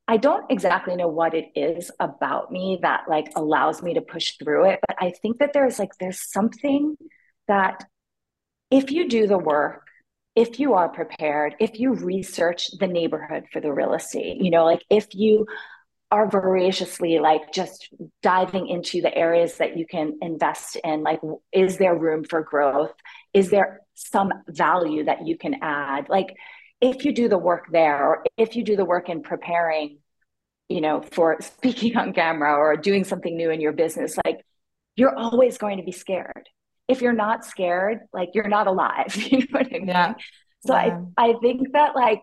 I 0.07 0.17
don't 0.17 0.49
exactly 0.49 0.95
know 0.95 1.07
what 1.07 1.33
it 1.33 1.47
is 1.55 1.91
about 1.99 2.51
me 2.51 2.79
that 2.81 3.05
like 3.09 3.31
allows 3.35 3.81
me 3.81 3.95
to 3.95 4.01
push 4.01 4.33
through 4.37 4.69
it, 4.69 4.79
but 4.87 4.97
I 4.99 5.11
think 5.11 5.39
that 5.39 5.51
there's 5.53 5.79
like 5.79 5.91
there's 5.99 6.19
something 6.19 6.95
that 7.47 7.83
if 8.69 8.91
you 8.91 9.07
do 9.07 9.27
the 9.27 9.37
work 9.37 9.82
if 10.35 10.59
you 10.59 10.73
are 10.73 10.89
prepared, 10.89 11.55
if 11.59 11.79
you 11.79 11.93
research 11.93 12.69
the 12.79 12.87
neighborhood 12.87 13.45
for 13.51 13.59
the 13.59 13.71
real 13.71 13.93
estate, 13.93 14.41
you 14.41 14.49
know, 14.49 14.65
like 14.65 14.83
if 14.89 15.13
you 15.13 15.45
are 16.11 16.29
voraciously 16.29 17.19
like 17.19 17.51
just 17.51 17.89
diving 18.21 18.67
into 18.67 19.01
the 19.01 19.15
areas 19.15 19.57
that 19.57 19.75
you 19.75 19.85
can 19.85 20.17
invest 20.21 20.77
in 20.83 21.01
like 21.01 21.19
is 21.51 21.77
there 21.77 21.95
room 21.95 22.23
for 22.23 22.41
growth? 22.41 22.93
Is 23.33 23.49
there 23.49 23.81
some 23.95 24.31
value 24.47 25.05
that 25.05 25.25
you 25.25 25.37
can 25.37 25.55
add? 25.61 26.09
Like 26.09 26.35
if 26.81 27.05
you 27.05 27.13
do 27.13 27.29
the 27.29 27.37
work 27.37 27.65
there 27.71 28.05
or 28.05 28.23
if 28.37 28.55
you 28.55 28.63
do 28.63 28.75
the 28.75 28.85
work 28.85 29.09
in 29.09 29.23
preparing 29.23 29.97
you 30.69 30.81
know 30.81 31.01
for 31.01 31.37
speaking 31.41 31.95
on 31.97 32.13
camera 32.13 32.53
or 32.55 32.75
doing 32.75 33.03
something 33.03 33.35
new 33.35 33.49
in 33.49 33.61
your 33.61 33.73
business 33.73 34.17
like 34.25 34.45
you're 34.95 35.15
always 35.15 35.57
going 35.57 35.77
to 35.77 35.83
be 35.83 35.91
scared 35.91 36.47
if 36.87 37.01
you're 37.01 37.13
not 37.13 37.45
scared, 37.45 37.99
like 38.11 38.29
you're 38.33 38.47
not 38.47 38.67
alive. 38.67 39.15
You 39.31 39.39
know 39.39 39.45
what 39.51 39.67
I 39.67 39.79
mean? 39.79 39.87
Yeah. 39.87 40.13
So 40.65 40.75
yeah. 40.75 41.01
I, 41.17 41.29
I 41.29 41.33
think 41.41 41.73
that 41.73 41.95
like 41.95 42.21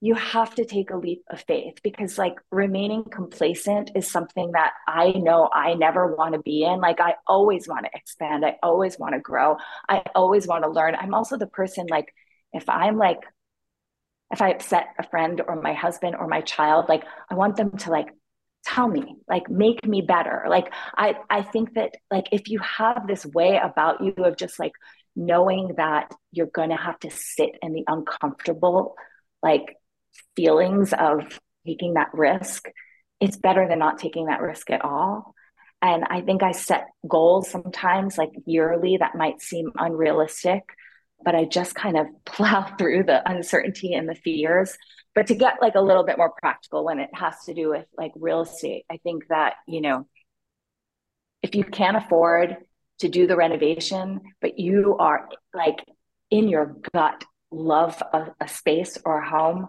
you 0.00 0.14
have 0.14 0.54
to 0.54 0.64
take 0.64 0.90
a 0.90 0.96
leap 0.96 1.22
of 1.30 1.40
faith 1.42 1.80
because 1.82 2.18
like 2.18 2.34
remaining 2.52 3.04
complacent 3.04 3.90
is 3.96 4.08
something 4.08 4.52
that 4.52 4.72
I 4.86 5.10
know 5.10 5.48
I 5.52 5.74
never 5.74 6.14
want 6.14 6.34
to 6.34 6.40
be 6.40 6.64
in. 6.64 6.80
Like 6.80 7.00
I 7.00 7.14
always 7.26 7.66
want 7.66 7.86
to 7.86 7.90
expand. 7.98 8.44
I 8.44 8.56
always 8.62 8.98
want 8.98 9.14
to 9.14 9.20
grow. 9.20 9.56
I 9.88 10.02
always 10.14 10.46
want 10.46 10.64
to 10.64 10.70
learn. 10.70 10.94
I'm 10.94 11.14
also 11.14 11.36
the 11.36 11.48
person 11.48 11.86
like 11.90 12.14
if 12.52 12.68
I'm 12.68 12.96
like 12.96 13.20
if 14.30 14.42
I 14.42 14.50
upset 14.50 14.88
a 14.98 15.08
friend 15.08 15.40
or 15.46 15.60
my 15.60 15.72
husband 15.72 16.14
or 16.14 16.28
my 16.28 16.42
child, 16.42 16.86
like 16.88 17.04
I 17.30 17.34
want 17.34 17.56
them 17.56 17.76
to 17.78 17.90
like 17.90 18.08
tell 18.64 18.88
me 18.88 19.16
like 19.28 19.48
make 19.48 19.86
me 19.86 20.02
better. 20.02 20.44
Like 20.48 20.72
i 20.96 21.14
i 21.30 21.42
think 21.42 21.74
that 21.74 21.92
like 22.10 22.26
if 22.32 22.48
you 22.48 22.60
have 22.60 23.06
this 23.06 23.24
way 23.26 23.60
about 23.62 24.02
you 24.02 24.14
of 24.18 24.36
just 24.36 24.58
like 24.58 24.72
knowing 25.16 25.74
that 25.76 26.12
you're 26.32 26.46
going 26.46 26.70
to 26.70 26.76
have 26.76 26.98
to 27.00 27.10
sit 27.10 27.50
in 27.62 27.72
the 27.72 27.84
uncomfortable 27.88 28.94
like 29.42 29.76
feelings 30.36 30.92
of 30.92 31.40
taking 31.66 31.94
that 31.94 32.08
risk 32.12 32.68
it's 33.20 33.36
better 33.36 33.66
than 33.68 33.80
not 33.80 33.98
taking 33.98 34.26
that 34.26 34.40
risk 34.40 34.70
at 34.70 34.84
all. 34.84 35.34
And 35.82 36.04
i 36.08 36.20
think 36.20 36.42
i 36.42 36.52
set 36.52 36.86
goals 37.06 37.50
sometimes 37.50 38.18
like 38.18 38.30
yearly 38.46 38.96
that 38.98 39.14
might 39.14 39.40
seem 39.40 39.70
unrealistic 39.76 40.62
but 41.24 41.34
i 41.34 41.44
just 41.44 41.74
kind 41.74 41.96
of 41.96 42.06
plow 42.24 42.62
through 42.76 43.04
the 43.04 43.28
uncertainty 43.30 43.94
and 43.94 44.08
the 44.08 44.14
fears 44.14 44.76
but 45.18 45.26
to 45.26 45.34
get 45.34 45.60
like 45.60 45.74
a 45.74 45.80
little 45.80 46.04
bit 46.04 46.16
more 46.16 46.30
practical 46.30 46.84
when 46.84 47.00
it 47.00 47.10
has 47.12 47.34
to 47.46 47.52
do 47.52 47.70
with 47.70 47.84
like 47.96 48.12
real 48.14 48.42
estate 48.42 48.84
i 48.88 48.98
think 48.98 49.26
that 49.26 49.54
you 49.66 49.80
know 49.80 50.06
if 51.42 51.56
you 51.56 51.64
can't 51.64 51.96
afford 51.96 52.56
to 53.00 53.08
do 53.08 53.26
the 53.26 53.34
renovation 53.34 54.20
but 54.40 54.60
you 54.60 54.96
are 55.00 55.28
like 55.52 55.84
in 56.30 56.48
your 56.48 56.76
gut 56.94 57.24
love 57.50 58.00
a, 58.12 58.28
a 58.40 58.46
space 58.46 58.96
or 59.04 59.18
a 59.18 59.28
home 59.28 59.66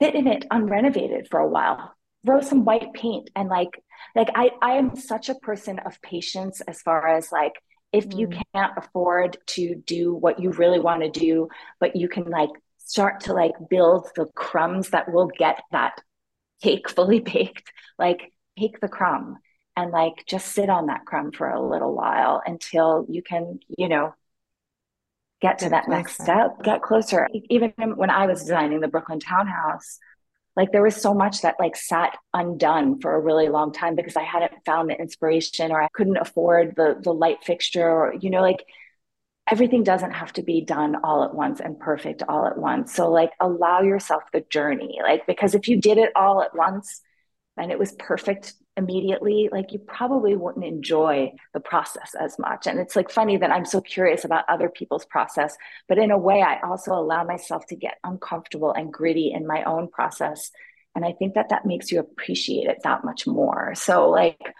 sit 0.00 0.14
in 0.14 0.28
it 0.28 0.46
unrenovated 0.52 1.26
for 1.28 1.40
a 1.40 1.48
while 1.48 1.92
throw 2.24 2.40
some 2.40 2.64
white 2.64 2.92
paint 2.92 3.28
and 3.34 3.48
like 3.48 3.82
like 4.14 4.30
i 4.36 4.50
i 4.62 4.74
am 4.74 4.94
such 4.94 5.28
a 5.28 5.34
person 5.34 5.80
of 5.80 6.00
patience 6.00 6.60
as 6.68 6.80
far 6.80 7.08
as 7.08 7.32
like 7.32 7.54
if 7.92 8.06
mm. 8.06 8.20
you 8.20 8.28
can't 8.54 8.74
afford 8.76 9.36
to 9.46 9.74
do 9.84 10.14
what 10.14 10.38
you 10.38 10.52
really 10.52 10.78
want 10.78 11.02
to 11.02 11.10
do 11.10 11.48
but 11.80 11.96
you 11.96 12.08
can 12.08 12.22
like 12.22 12.50
start 12.90 13.20
to 13.20 13.32
like 13.32 13.54
build 13.68 14.08
the 14.16 14.26
crumbs 14.34 14.90
that 14.90 15.12
will 15.12 15.30
get 15.38 15.60
that 15.70 16.00
cake 16.62 16.88
fully 16.96 17.20
baked. 17.20 17.70
Like 17.98 18.32
take 18.58 18.80
the 18.80 18.88
crumb 18.88 19.38
and 19.76 19.92
like 19.92 20.24
just 20.26 20.48
sit 20.52 20.68
on 20.68 20.86
that 20.86 21.04
crumb 21.06 21.30
for 21.32 21.48
a 21.48 21.62
little 21.62 21.94
while 21.94 22.42
until 22.44 23.06
you 23.08 23.22
can 23.22 23.60
you 23.78 23.88
know 23.88 24.14
get 25.40 25.58
to 25.60 25.70
that 25.70 25.88
next 25.88 26.14
step 26.14 26.62
get 26.62 26.82
closer. 26.82 27.28
Even 27.48 27.72
when 27.96 28.10
i 28.10 28.26
was 28.26 28.40
designing 28.40 28.80
the 28.80 28.88
brooklyn 28.88 29.20
townhouse 29.20 29.98
like 30.56 30.72
there 30.72 30.82
was 30.82 30.96
so 30.96 31.14
much 31.14 31.42
that 31.42 31.54
like 31.58 31.76
sat 31.76 32.18
undone 32.34 33.00
for 33.00 33.14
a 33.14 33.20
really 33.20 33.48
long 33.48 33.72
time 33.72 33.94
because 33.94 34.16
i 34.16 34.22
hadn't 34.22 34.52
found 34.66 34.90
the 34.90 35.00
inspiration 35.00 35.70
or 35.70 35.80
i 35.80 35.88
couldn't 35.94 36.18
afford 36.18 36.74
the 36.76 36.98
the 37.02 37.14
light 37.14 37.38
fixture 37.44 37.88
or 37.88 38.14
you 38.20 38.28
know 38.28 38.42
like 38.42 38.64
everything 39.48 39.82
doesn't 39.82 40.12
have 40.12 40.32
to 40.34 40.42
be 40.42 40.60
done 40.60 40.96
all 41.02 41.24
at 41.24 41.34
once 41.34 41.60
and 41.60 41.78
perfect 41.78 42.22
all 42.28 42.46
at 42.46 42.58
once. 42.58 42.94
So, 42.94 43.10
like, 43.10 43.32
allow 43.40 43.82
yourself 43.82 44.22
the 44.32 44.44
journey. 44.48 45.00
Like, 45.02 45.26
because 45.26 45.54
if 45.54 45.68
you 45.68 45.80
did 45.80 45.98
it 45.98 46.12
all 46.14 46.42
at 46.42 46.54
once 46.54 47.00
and 47.56 47.70
it 47.72 47.78
was 47.78 47.92
perfect 47.92 48.54
immediately, 48.76 49.48
like, 49.50 49.72
you 49.72 49.78
probably 49.80 50.36
wouldn't 50.36 50.64
enjoy 50.64 51.32
the 51.52 51.60
process 51.60 52.14
as 52.18 52.38
much. 52.38 52.66
And 52.66 52.78
it's 52.78 52.94
like 52.94 53.10
funny 53.10 53.36
that 53.38 53.50
I'm 53.50 53.64
so 53.64 53.80
curious 53.80 54.24
about 54.24 54.44
other 54.48 54.68
people's 54.68 55.04
process, 55.04 55.56
but 55.88 55.98
in 55.98 56.10
a 56.10 56.18
way, 56.18 56.42
I 56.42 56.60
also 56.60 56.92
allow 56.92 57.24
myself 57.24 57.66
to 57.66 57.76
get 57.76 57.98
uncomfortable 58.04 58.72
and 58.72 58.92
gritty 58.92 59.32
in 59.32 59.46
my 59.46 59.64
own 59.64 59.88
process. 59.88 60.50
And 60.94 61.04
I 61.04 61.12
think 61.12 61.34
that 61.34 61.50
that 61.50 61.66
makes 61.66 61.90
you 61.90 61.98
appreciate 62.00 62.68
it 62.68 62.78
that 62.84 63.04
much 63.04 63.26
more. 63.26 63.74
So, 63.74 64.10
like, 64.10 64.54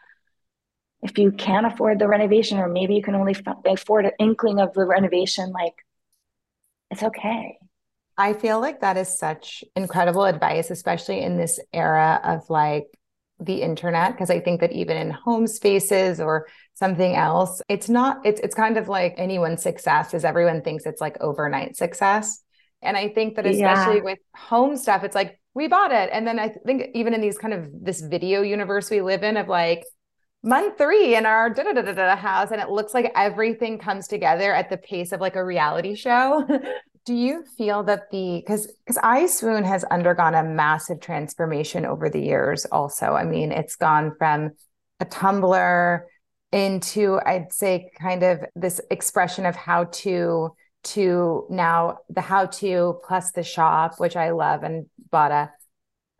if 1.03 1.19
you 1.19 1.33
can't 1.33 1.67
afford 1.67 1.99
the 1.99 2.09
renovation 2.09 2.59
or 2.59 2.69
maybe 2.69 2.95
you 2.95 3.03
can 3.03 3.15
only 3.15 3.35
afford 3.67 4.07
an 4.07 4.13
inkling 4.19 4.61
of 4.61 4.73
the 4.75 4.85
renovation 4.85 5.51
like 5.53 5.75
it's 6.91 7.03
okay. 7.03 7.57
I 8.19 8.33
feel 8.35 8.61
like 8.61 8.81
that 8.81 8.97
is 8.97 9.19
such 9.19 9.65
incredible 9.77 10.25
advice 10.25 10.71
especially 10.71 11.21
in 11.21 11.37
this 11.37 11.59
era 11.73 12.21
of 12.23 12.49
like 12.51 12.87
the 13.43 13.63
internet 13.63 14.13
because 14.13 14.29
i 14.29 14.39
think 14.39 14.61
that 14.61 14.71
even 14.73 14.97
in 14.99 15.11
home 15.11 15.47
spaces 15.47 16.21
or 16.21 16.47
something 16.75 17.15
else 17.17 17.63
it's 17.71 17.89
not 17.89 18.19
it's 18.25 18.39
it's 18.41 18.55
kind 18.55 18.77
of 18.77 18.87
like 18.87 19.15
anyone's 19.17 19.63
success 19.63 20.13
is 20.13 20.25
everyone 20.25 20.61
thinks 20.61 20.85
it's 20.85 21.01
like 21.01 21.17
overnight 21.21 21.77
success. 21.77 22.43
And 22.83 22.97
i 22.97 23.09
think 23.09 23.37
that 23.37 23.47
especially 23.47 23.97
yeah. 23.97 24.03
with 24.03 24.19
home 24.35 24.77
stuff 24.77 25.05
it's 25.05 25.15
like 25.15 25.39
we 25.53 25.67
bought 25.67 25.91
it. 25.91 26.11
And 26.13 26.27
then 26.27 26.39
i 26.39 26.49
think 26.49 26.89
even 26.95 27.15
in 27.15 27.21
these 27.21 27.39
kind 27.39 27.55
of 27.55 27.69
this 27.73 28.01
video 28.01 28.43
universe 28.43 28.91
we 28.91 29.01
live 29.01 29.23
in 29.23 29.37
of 29.37 29.49
like 29.49 29.85
month 30.43 30.79
three 30.79 31.17
in 31.17 31.27
our 31.27 31.51
da 31.51 31.63
da 31.63 31.73
da 31.73 31.93
da 31.93 32.17
house, 32.17 32.51
and 32.51 32.61
it 32.61 32.71
looks 32.71 32.95
like 32.95 33.13
everything 33.15 33.79
comes 33.79 34.09
together 34.09 34.53
at 34.55 34.71
the 34.71 34.77
pace 34.77 35.13
of 35.13 35.21
like 35.21 35.37
a 35.37 35.45
reality 35.45 35.95
show. 35.95 36.47
Do 37.07 37.15
you 37.15 37.45
feel 37.57 37.83
that 37.85 38.11
the 38.11 38.41
because 38.41 38.67
because 38.85 38.99
EyeSwoon 39.03 39.65
has 39.65 39.85
undergone 39.85 40.35
a 40.35 40.43
massive 40.43 41.01
transformation 41.01 41.85
over 41.85 42.09
the 42.09 42.21
years? 42.21 42.67
Also, 42.67 43.15
I 43.15 43.25
mean, 43.25 43.53
it's 43.53 43.77
gone 43.77 44.15
from 44.19 44.51
a 45.01 45.07
Tumblr 45.07 46.01
into 46.53 47.21
I'd 47.25 47.53
say 47.53 47.91
kind 47.99 48.23
of 48.23 48.41
this 48.55 48.81
expression 48.91 49.47
of 49.47 49.57
how 49.57 49.85
to 49.85 50.55
to 50.83 51.47
now 51.51 51.99
the 52.09 52.21
how 52.21 52.47
to 52.47 53.01
plus 53.07 53.33
the 53.33 53.43
shop, 53.43 53.95
which 53.99 54.17
I 54.17 54.31
love 54.31 54.63
and 54.63 54.87
bought 55.11 55.33
a 55.33 55.51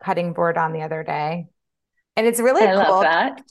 cutting 0.03 0.33
board 0.33 0.57
on 0.57 0.73
the 0.73 0.81
other 0.81 1.03
day 1.03 1.47
And 2.15 2.27
it's 2.27 2.39
really 2.39 2.63
I 2.63 2.85
cool 2.85 3.03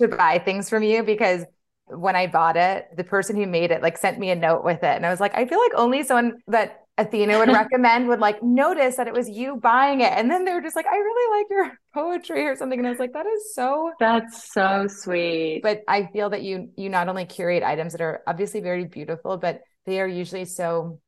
to 0.08 0.16
buy 0.16 0.38
things 0.38 0.68
from 0.68 0.82
you 0.82 1.02
because 1.02 1.44
when 1.86 2.14
I 2.14 2.26
bought 2.26 2.56
it, 2.56 2.88
the 2.96 3.04
person 3.04 3.36
who 3.36 3.46
made 3.46 3.70
it 3.70 3.82
like 3.82 3.98
sent 3.98 4.18
me 4.18 4.30
a 4.30 4.36
note 4.36 4.64
with 4.64 4.82
it. 4.82 4.96
And 4.96 5.04
I 5.04 5.10
was 5.10 5.20
like, 5.20 5.34
I 5.34 5.46
feel 5.46 5.58
like 5.58 5.72
only 5.74 6.02
someone 6.02 6.40
that 6.48 6.84
Athena 6.98 7.38
would 7.38 7.48
recommend 7.52 8.08
would 8.08 8.20
like 8.20 8.42
notice 8.42 8.96
that 8.96 9.08
it 9.08 9.14
was 9.14 9.28
you 9.28 9.56
buying 9.56 10.00
it. 10.02 10.12
And 10.12 10.30
then 10.30 10.44
they 10.44 10.52
were 10.52 10.60
just 10.60 10.76
like, 10.76 10.86
I 10.86 10.96
really 10.96 11.40
like 11.40 11.46
your 11.50 11.72
poetry 11.94 12.46
or 12.46 12.54
something. 12.54 12.78
And 12.78 12.86
I 12.86 12.90
was 12.90 13.00
like, 13.00 13.12
that 13.12 13.26
is 13.26 13.54
so 13.54 13.92
That's 13.98 14.52
so 14.52 14.86
sweet. 14.88 15.62
But 15.62 15.82
I 15.88 16.08
feel 16.12 16.30
that 16.30 16.42
you 16.42 16.70
you 16.76 16.88
not 16.88 17.08
only 17.08 17.24
curate 17.24 17.62
items 17.62 17.92
that 17.92 18.00
are 18.00 18.22
obviously 18.26 18.60
very 18.60 18.84
beautiful, 18.84 19.38
but 19.38 19.62
they 19.86 20.00
are 20.00 20.08
usually 20.08 20.44
so 20.44 21.00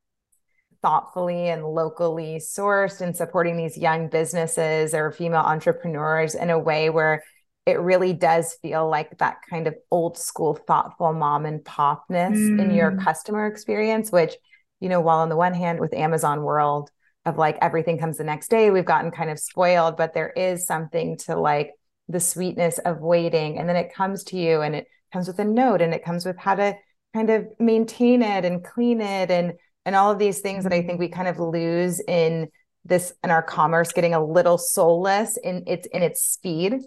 thoughtfully 0.81 1.47
and 1.47 1.63
locally 1.65 2.41
sourced 2.41 2.99
and 2.99 3.15
supporting 3.15 3.55
these 3.55 3.77
young 3.77 4.09
businesses 4.09 4.93
or 4.93 5.11
female 5.11 5.39
entrepreneurs 5.39 6.35
in 6.35 6.49
a 6.49 6.59
way 6.59 6.89
where 6.89 7.23
it 7.65 7.79
really 7.79 8.13
does 8.13 8.55
feel 8.61 8.89
like 8.89 9.17
that 9.19 9.37
kind 9.49 9.67
of 9.67 9.75
old 9.89 10.17
school 10.17 10.53
thoughtful 10.53 11.13
mom 11.13 11.45
and 11.45 11.63
popness 11.63 12.35
mm. 12.35 12.61
in 12.61 12.73
your 12.73 12.91
mm. 12.91 13.03
customer 13.03 13.47
experience 13.47 14.11
which 14.11 14.33
you 14.79 14.89
know 14.89 15.01
while 15.01 15.19
on 15.19 15.29
the 15.29 15.35
one 15.35 15.53
hand 15.53 15.79
with 15.79 15.93
amazon 15.93 16.43
world 16.43 16.89
of 17.25 17.37
like 17.37 17.57
everything 17.61 17.97
comes 17.97 18.17
the 18.17 18.23
next 18.23 18.49
day 18.49 18.69
we've 18.69 18.85
gotten 18.85 19.11
kind 19.11 19.29
of 19.29 19.39
spoiled 19.39 19.97
but 19.97 20.13
there 20.13 20.29
is 20.29 20.65
something 20.65 21.17
to 21.17 21.35
like 21.35 21.71
the 22.09 22.19
sweetness 22.19 22.79
of 22.79 22.99
waiting 22.99 23.57
and 23.57 23.69
then 23.69 23.75
it 23.75 23.93
comes 23.93 24.23
to 24.23 24.37
you 24.37 24.61
and 24.61 24.75
it 24.75 24.87
comes 25.11 25.27
with 25.27 25.39
a 25.39 25.45
note 25.45 25.81
and 25.81 25.93
it 25.93 26.03
comes 26.03 26.25
with 26.25 26.37
how 26.37 26.55
to 26.55 26.75
kind 27.13 27.29
of 27.29 27.47
maintain 27.59 28.21
it 28.21 28.43
and 28.43 28.63
clean 28.63 28.99
it 28.99 29.31
and 29.31 29.53
and 29.85 29.95
all 29.95 30.11
of 30.11 30.19
these 30.19 30.39
things 30.39 30.63
that 30.63 30.73
i 30.73 30.81
think 30.81 30.99
we 30.99 31.07
kind 31.07 31.27
of 31.27 31.39
lose 31.39 32.01
in 32.07 32.49
this 32.83 33.13
in 33.23 33.31
our 33.31 33.41
commerce 33.41 33.93
getting 33.93 34.13
a 34.13 34.23
little 34.23 34.57
soulless 34.57 35.37
in 35.37 35.63
its 35.65 35.87
in 35.87 36.03
its 36.03 36.21
speed 36.23 36.81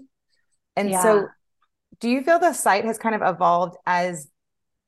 and 0.76 0.90
yeah. 0.90 1.02
so 1.02 1.28
do 2.00 2.08
you 2.08 2.22
feel 2.22 2.38
the 2.38 2.52
site 2.52 2.84
has 2.84 2.98
kind 2.98 3.14
of 3.14 3.22
evolved 3.22 3.76
as 3.86 4.28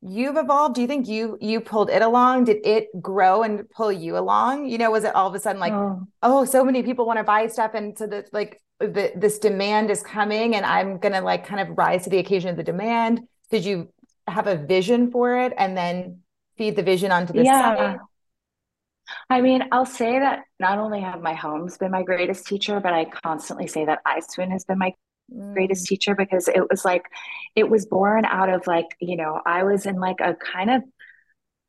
you've 0.01 0.37
evolved? 0.37 0.75
Do 0.75 0.81
you 0.81 0.87
think 0.87 1.09
you 1.09 1.39
you 1.41 1.61
pulled 1.61 1.91
it 1.91 2.03
along? 2.03 2.45
Did 2.45 2.59
it 2.65 2.89
grow 3.01 3.43
and 3.43 3.69
pull 3.71 3.91
you 3.91 4.17
along? 4.17 4.67
You 4.67 4.79
know, 4.79 4.91
was 4.91 5.05
it 5.05 5.15
all 5.15 5.29
of 5.29 5.35
a 5.35 5.41
sudden 5.41 5.61
like, 5.61 5.73
oh, 5.73 6.07
oh 6.23 6.45
so 6.45 6.65
many 6.65 6.83
people 6.83 7.07
want 7.07 7.19
to 7.19 7.25
buy 7.25 7.47
stuff 7.47 7.73
and 7.75 7.97
so 7.97 8.07
that 8.07 8.33
like 8.33 8.61
the, 8.81 9.13
this 9.17 9.39
demand 9.39 9.91
is 9.91 10.03
coming 10.03 10.55
and 10.55 10.65
I'm 10.65 10.99
gonna 10.99 11.21
like 11.21 11.47
kind 11.47 11.61
of 11.61 11.77
rise 11.77 12.05
to 12.05 12.11
the 12.11 12.19
occasion 12.19 12.51
of 12.51 12.57
the 12.57 12.63
demand? 12.63 13.23
Did 13.51 13.65
you 13.65 13.93
have 14.27 14.47
a 14.47 14.57
vision 14.57 15.11
for 15.11 15.39
it 15.39 15.53
and 15.57 15.77
then 15.77 16.21
feed 16.59 16.77
the 16.77 16.83
vision 16.83 17.11
onto 17.11 17.33
the 17.33 17.45
yeah. 17.45 17.77
site? 17.77 18.01
I 19.31 19.41
mean, 19.41 19.65
I'll 19.73 19.87
say 19.87 20.19
that 20.19 20.41
not 20.61 20.79
only 20.79 21.01
have 21.01 21.23
my 21.23 21.33
homes 21.33 21.79
been 21.79 21.91
my 21.91 22.03
greatest 22.03 22.47
teacher, 22.47 22.79
but 22.79 22.93
I 22.93 23.07
constantly 23.07 23.67
say 23.67 23.87
that 23.87 24.05
EyeSwoon 24.05 24.51
has 24.51 24.67
been 24.67 24.79
my 24.79 24.93
greatest 25.53 25.85
mm. 25.85 25.89
teacher 25.89 26.15
because 26.15 26.49
it 26.49 26.69
was 26.71 26.85
like 26.85 27.05
it 27.55 27.69
was 27.69 27.87
born 27.87 28.25
out 28.25 28.49
of 28.49 28.67
like 28.67 28.97
you 29.01 29.17
know 29.17 29.41
i 29.45 29.63
was 29.63 29.87
in 29.87 29.97
like 29.97 30.21
a 30.21 30.35
kind 30.35 30.71
of 30.71 30.83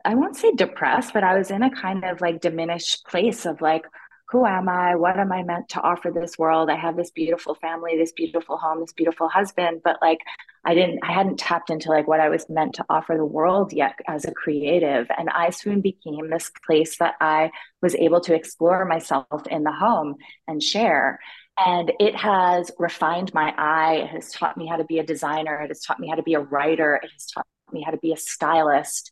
i 0.05 0.15
won't 0.15 0.37
say 0.37 0.51
depressed 0.53 1.13
but 1.13 1.23
i 1.23 1.37
was 1.37 1.51
in 1.51 1.61
a 1.61 1.69
kind 1.69 2.05
of 2.05 2.21
like 2.21 2.39
diminished 2.39 3.05
place 3.05 3.45
of 3.45 3.59
like 3.61 3.85
who 4.31 4.45
am 4.45 4.69
i? 4.69 4.95
What 4.95 5.17
am 5.17 5.31
i 5.31 5.43
meant 5.43 5.69
to 5.69 5.81
offer 5.81 6.11
this 6.11 6.37
world? 6.37 6.69
I 6.69 6.75
have 6.75 6.95
this 6.95 7.11
beautiful 7.11 7.55
family 7.55 7.97
this 7.97 8.11
beautiful 8.11 8.57
home 8.57 8.79
this 8.79 8.93
beautiful 8.93 9.27
husband 9.27 9.81
but 9.83 9.97
like 10.01 10.19
i 10.65 10.73
didn't 10.73 10.99
i 11.03 11.11
hadn't 11.11 11.39
tapped 11.39 11.69
into 11.69 11.89
like 11.89 12.07
what 12.07 12.19
i 12.19 12.29
was 12.29 12.47
meant 12.49 12.75
to 12.75 12.85
offer 12.89 13.15
the 13.17 13.25
world 13.25 13.73
yet 13.73 13.95
as 14.07 14.25
a 14.25 14.31
creative. 14.31 15.07
And 15.17 15.29
EyeSwoon 15.29 15.81
became 15.81 16.29
this 16.29 16.51
place 16.65 16.97
that 16.99 17.15
i 17.19 17.51
was 17.81 17.95
able 17.95 18.21
to 18.21 18.35
explore 18.35 18.85
myself 18.85 19.47
in 19.49 19.63
the 19.63 19.71
home 19.71 20.15
and 20.47 20.61
share 20.61 21.19
and 21.65 21.91
it 21.99 22.15
has 22.15 22.71
refined 22.77 23.33
my 23.33 23.53
eye. 23.57 23.95
It 23.95 24.07
has 24.07 24.31
taught 24.31 24.57
me 24.57 24.67
how 24.67 24.77
to 24.77 24.85
be 24.85 24.99
a 24.99 25.03
designer. 25.03 25.61
It 25.61 25.69
has 25.69 25.81
taught 25.81 25.99
me 25.99 26.07
how 26.07 26.15
to 26.15 26.23
be 26.23 26.33
a 26.33 26.39
writer. 26.39 26.99
It 27.03 27.11
has 27.11 27.25
taught 27.25 27.47
me 27.71 27.81
how 27.81 27.91
to 27.91 27.97
be 27.97 28.13
a 28.13 28.17
stylist. 28.17 29.11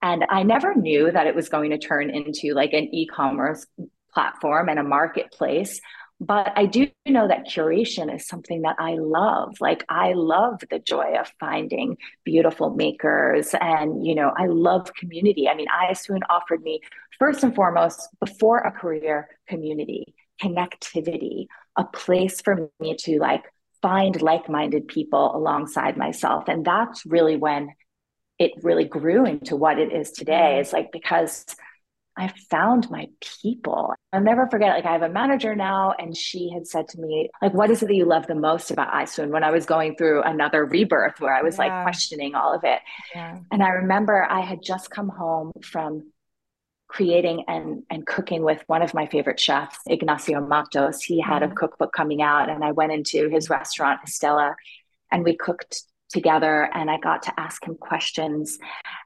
And 0.00 0.24
I 0.28 0.44
never 0.44 0.74
knew 0.74 1.10
that 1.10 1.26
it 1.26 1.34
was 1.34 1.48
going 1.48 1.70
to 1.70 1.78
turn 1.78 2.10
into 2.10 2.54
like 2.54 2.72
an 2.72 2.94
e 2.94 3.06
commerce 3.06 3.66
platform 4.12 4.68
and 4.68 4.78
a 4.78 4.84
marketplace. 4.84 5.80
But 6.20 6.52
I 6.56 6.66
do 6.66 6.88
know 7.06 7.28
that 7.28 7.46
curation 7.46 8.12
is 8.12 8.26
something 8.26 8.62
that 8.62 8.76
I 8.80 8.94
love. 8.94 9.60
Like, 9.60 9.84
I 9.88 10.14
love 10.14 10.60
the 10.68 10.80
joy 10.80 11.14
of 11.18 11.32
finding 11.38 11.96
beautiful 12.24 12.70
makers. 12.70 13.54
And, 13.60 14.04
you 14.04 14.16
know, 14.16 14.32
I 14.36 14.46
love 14.46 14.92
community. 14.94 15.48
I 15.48 15.54
mean, 15.54 15.68
EyeSwoon 15.68 16.20
offered 16.28 16.62
me, 16.62 16.80
first 17.20 17.44
and 17.44 17.54
foremost, 17.54 18.08
before 18.18 18.58
a 18.58 18.72
career, 18.72 19.28
community, 19.46 20.12
connectivity, 20.42 21.46
a 21.78 21.84
place 21.84 22.40
for 22.40 22.70
me 22.80 22.96
to 22.98 23.18
like 23.18 23.44
find 23.80 24.20
like-minded 24.20 24.88
people 24.88 25.34
alongside 25.34 25.96
myself. 25.96 26.48
And 26.48 26.64
that's 26.64 27.06
really 27.06 27.36
when 27.36 27.70
it 28.38 28.52
really 28.62 28.84
grew 28.84 29.24
into 29.24 29.56
what 29.56 29.78
it 29.78 29.92
is 29.92 30.10
today. 30.10 30.32
Mm-hmm. 30.52 30.60
It's 30.60 30.72
like 30.72 30.92
because 30.92 31.46
i 32.16 32.26
found 32.50 32.90
my 32.90 33.06
people. 33.20 33.94
I'll 34.12 34.20
never 34.20 34.48
forget 34.48 34.74
like 34.74 34.84
i 34.84 34.92
have 34.92 35.02
a 35.02 35.08
manager 35.08 35.54
now 35.54 35.94
and 35.98 36.16
she 36.16 36.50
had 36.52 36.66
said 36.66 36.88
to 36.88 37.00
me 37.00 37.30
like 37.40 37.54
what 37.54 37.70
is 37.70 37.82
it 37.82 37.86
that 37.86 37.94
you 37.94 38.06
love 38.06 38.26
the 38.26 38.34
most 38.34 38.70
about 38.70 38.92
EyeSwoon 38.92 39.28
when 39.28 39.44
i 39.44 39.50
was 39.50 39.66
going 39.66 39.96
through 39.96 40.22
another 40.22 40.64
rebirth 40.64 41.20
where 41.20 41.34
i 41.34 41.42
was 41.42 41.56
yeah. 41.56 41.64
like 41.64 41.84
questioning 41.84 42.34
all 42.34 42.54
of 42.54 42.64
it. 42.64 42.80
Yeah. 43.14 43.38
and 43.52 43.62
i 43.62 43.68
remember 43.68 44.24
i 44.24 44.40
had 44.40 44.62
just 44.62 44.90
come 44.90 45.08
home 45.08 45.52
from 45.62 46.10
creating 46.88 47.44
and, 47.48 47.82
and 47.90 48.06
cooking 48.06 48.42
with 48.42 48.62
one 48.66 48.82
of 48.82 48.94
my 48.94 49.06
favorite 49.06 49.38
chefs, 49.38 49.78
Ignacio 49.86 50.40
Mattos. 50.40 51.02
He 51.02 51.20
had 51.20 51.42
mm-hmm. 51.42 51.52
a 51.52 51.54
cookbook 51.54 51.92
coming 51.92 52.22
out, 52.22 52.48
and 52.48 52.64
I 52.64 52.72
went 52.72 52.92
into 52.92 53.28
his 53.28 53.50
restaurant, 53.50 54.00
Estela, 54.06 54.54
and 55.12 55.22
we 55.22 55.36
cooked 55.36 55.82
together. 56.10 56.68
And 56.72 56.90
I 56.90 56.98
got 56.98 57.22
to 57.24 57.38
ask 57.38 57.64
him 57.66 57.76
questions. 57.76 58.58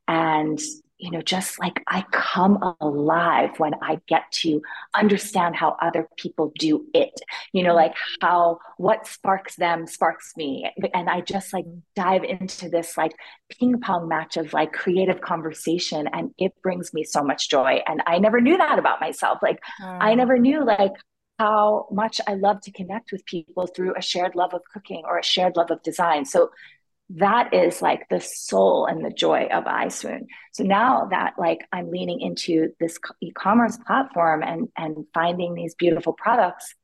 And 0.06 0.60
you 1.02 1.10
know, 1.10 1.20
just 1.20 1.58
like 1.58 1.82
I 1.88 2.04
come 2.12 2.76
alive 2.80 3.58
when 3.58 3.72
I 3.82 4.00
get 4.06 4.30
to 4.42 4.62
understand 4.94 5.56
how 5.56 5.76
other 5.82 6.08
people 6.16 6.52
do 6.56 6.86
it, 6.94 7.12
you 7.52 7.64
know, 7.64 7.74
like 7.74 7.96
how 8.20 8.60
what 8.76 9.08
sparks 9.08 9.56
them 9.56 9.88
sparks 9.88 10.32
me. 10.36 10.70
And 10.94 11.10
I 11.10 11.20
just 11.20 11.52
like 11.52 11.64
dive 11.96 12.22
into 12.22 12.68
this 12.68 12.96
like 12.96 13.16
ping 13.48 13.80
pong 13.80 14.06
match 14.06 14.36
of 14.36 14.52
like 14.52 14.72
creative 14.72 15.20
conversation 15.20 16.08
and 16.12 16.32
it 16.38 16.52
brings 16.62 16.94
me 16.94 17.02
so 17.02 17.24
much 17.24 17.50
joy. 17.50 17.80
And 17.88 18.00
I 18.06 18.18
never 18.18 18.40
knew 18.40 18.56
that 18.56 18.78
about 18.78 19.00
myself. 19.00 19.40
Like, 19.42 19.58
mm. 19.82 19.98
I 20.00 20.14
never 20.14 20.38
knew 20.38 20.64
like 20.64 20.92
how 21.40 21.88
much 21.90 22.20
I 22.28 22.34
love 22.34 22.60
to 22.60 22.70
connect 22.70 23.10
with 23.10 23.26
people 23.26 23.66
through 23.66 23.94
a 23.96 24.02
shared 24.02 24.36
love 24.36 24.54
of 24.54 24.60
cooking 24.72 25.02
or 25.04 25.18
a 25.18 25.24
shared 25.24 25.56
love 25.56 25.72
of 25.72 25.82
design. 25.82 26.26
So 26.26 26.50
that 27.16 27.53
is 27.53 27.83
like 27.83 28.09
the 28.09 28.20
soul 28.20 28.87
and 28.87 29.05
the 29.05 29.11
joy 29.11 29.48
of 29.53 29.64
EyeSwoon. 29.64 30.27
So 30.53 30.64
now 30.64 31.09
that 31.11 31.35
like 31.38 31.61
I'm 31.72 31.90
leaning 31.90 32.20
into 32.20 32.70
this 32.81 32.98
e-commerce 33.20 33.79
platform 33.87 34.42
and 34.42 34.68
and 34.77 35.05
finding 35.12 35.55
these 35.55 35.75
beautiful 35.75 36.14
products, 36.14 36.75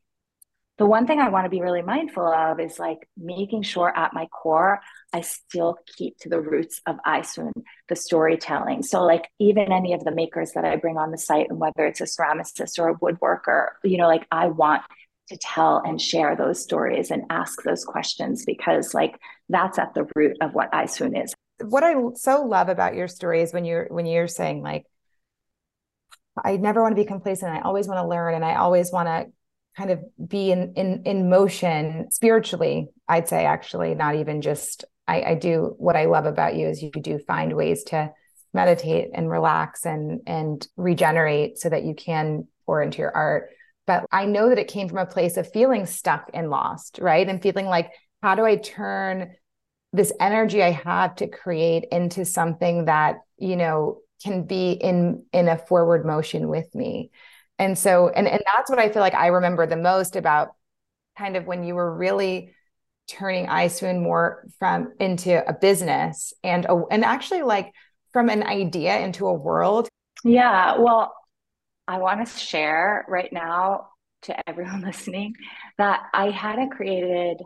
the 0.76 0.86
one 0.86 1.06
thing 1.06 1.18
I 1.18 1.30
want 1.30 1.46
to 1.46 1.50
be 1.50 1.62
really 1.62 1.82
mindful 1.82 2.26
of 2.26 2.60
is 2.60 2.78
like 2.78 3.08
making 3.16 3.62
sure 3.62 3.92
at 3.96 4.12
my 4.12 4.26
core 4.26 4.80
I 5.14 5.22
still 5.22 5.78
keep 5.96 6.18
to 6.18 6.28
the 6.28 6.40
roots 6.40 6.80
of 6.86 6.96
EyeSwoon, 7.06 7.52
the 7.88 7.96
storytelling. 7.96 8.82
So 8.82 9.04
like 9.04 9.28
even 9.38 9.72
any 9.72 9.94
of 9.94 10.04
the 10.04 10.14
makers 10.14 10.52
that 10.52 10.64
I 10.64 10.76
bring 10.76 10.98
on 10.98 11.10
the 11.10 11.18
site, 11.18 11.48
and 11.48 11.58
whether 11.58 11.86
it's 11.86 12.02
a 12.02 12.04
ceramicist 12.04 12.78
or 12.78 12.90
a 12.90 12.98
woodworker, 12.98 13.68
you 13.82 13.96
know, 13.96 14.06
like 14.06 14.26
I 14.30 14.48
want 14.48 14.82
to 15.30 15.38
tell 15.38 15.82
and 15.84 16.00
share 16.00 16.36
those 16.36 16.62
stories 16.62 17.10
and 17.10 17.24
ask 17.30 17.62
those 17.62 17.84
questions 17.84 18.44
because 18.44 18.94
like 18.94 19.18
that's 19.48 19.78
at 19.78 19.94
the 19.94 20.06
root 20.14 20.36
of 20.40 20.52
what 20.52 20.72
EyeSwoon 20.72 21.22
is. 21.22 21.34
What 21.60 21.82
I 21.82 21.94
so 22.14 22.44
love 22.44 22.68
about 22.68 22.94
your 22.94 23.08
story 23.08 23.42
is 23.42 23.52
when 23.52 23.64
you're 23.64 23.86
when 23.88 24.06
you're 24.06 24.28
saying 24.28 24.62
like 24.62 24.84
I 26.42 26.56
never 26.56 26.82
want 26.82 26.92
to 26.92 27.02
be 27.02 27.06
complacent. 27.06 27.52
I 27.52 27.60
always 27.60 27.88
want 27.88 27.98
to 27.98 28.08
learn 28.08 28.34
and 28.34 28.44
I 28.44 28.56
always 28.56 28.92
want 28.92 29.08
to 29.08 29.26
kind 29.76 29.90
of 29.90 30.00
be 30.28 30.52
in 30.52 30.74
in 30.74 31.02
in 31.04 31.28
motion 31.28 32.10
spiritually, 32.10 32.88
I'd 33.08 33.28
say 33.28 33.44
actually, 33.44 33.94
not 33.94 34.14
even 34.14 34.40
just 34.40 34.84
I, 35.06 35.22
I 35.22 35.34
do 35.34 35.74
what 35.78 35.96
I 35.96 36.04
love 36.04 36.26
about 36.26 36.54
you 36.54 36.68
is 36.68 36.82
you 36.82 36.90
do 36.90 37.18
find 37.18 37.56
ways 37.56 37.84
to 37.84 38.12
meditate 38.54 39.10
and 39.14 39.28
relax 39.28 39.84
and 39.84 40.20
and 40.26 40.66
regenerate 40.76 41.58
so 41.58 41.68
that 41.68 41.84
you 41.84 41.94
can 41.94 42.46
pour 42.66 42.82
into 42.82 42.98
your 42.98 43.14
art 43.14 43.50
but 43.88 44.04
I 44.12 44.26
know 44.26 44.50
that 44.50 44.58
it 44.58 44.68
came 44.68 44.86
from 44.86 44.98
a 44.98 45.06
place 45.06 45.38
of 45.38 45.50
feeling 45.50 45.86
stuck 45.86 46.28
and 46.34 46.50
lost, 46.50 46.98
right? 47.00 47.26
And 47.26 47.42
feeling 47.42 47.64
like, 47.64 47.90
how 48.22 48.34
do 48.34 48.44
I 48.44 48.56
turn 48.56 49.34
this 49.92 50.12
energy 50.20 50.62
I 50.62 50.70
have 50.70 51.16
to 51.16 51.28
create 51.28 51.86
into 51.90 52.24
something 52.24 52.86
that, 52.86 53.20
you 53.38 53.56
know, 53.56 53.98
can 54.22 54.44
be 54.44 54.72
in 54.72 55.24
in 55.32 55.48
a 55.48 55.56
forward 55.56 56.04
motion 56.04 56.48
with 56.48 56.74
me. 56.74 57.10
And 57.58 57.78
so, 57.78 58.08
and 58.08 58.26
and 58.28 58.42
that's 58.54 58.70
what 58.70 58.78
I 58.78 58.90
feel 58.90 59.00
like 59.00 59.14
I 59.14 59.28
remember 59.28 59.66
the 59.66 59.76
most 59.76 60.16
about 60.16 60.54
kind 61.16 61.36
of 61.36 61.46
when 61.46 61.64
you 61.64 61.74
were 61.74 61.94
really 61.94 62.54
turning 63.08 63.46
EyeSwoon 63.46 64.02
more 64.02 64.46
from 64.58 64.92
into 65.00 65.46
a 65.48 65.52
business 65.52 66.34
and 66.44 66.66
a, 66.66 66.82
and 66.90 67.04
actually 67.04 67.42
like 67.42 67.72
from 68.12 68.28
an 68.28 68.42
idea 68.42 68.98
into 68.98 69.26
a 69.26 69.32
world. 69.32 69.88
Yeah, 70.24 70.78
well, 70.78 71.14
I 71.86 71.98
want 71.98 72.26
to 72.26 72.38
share 72.38 73.04
right 73.08 73.32
now 73.32 73.88
to 74.22 74.48
everyone 74.48 74.82
listening 74.86 75.34
that 75.78 76.02
I 76.12 76.30
hadn't 76.30 76.70
created 76.70 77.38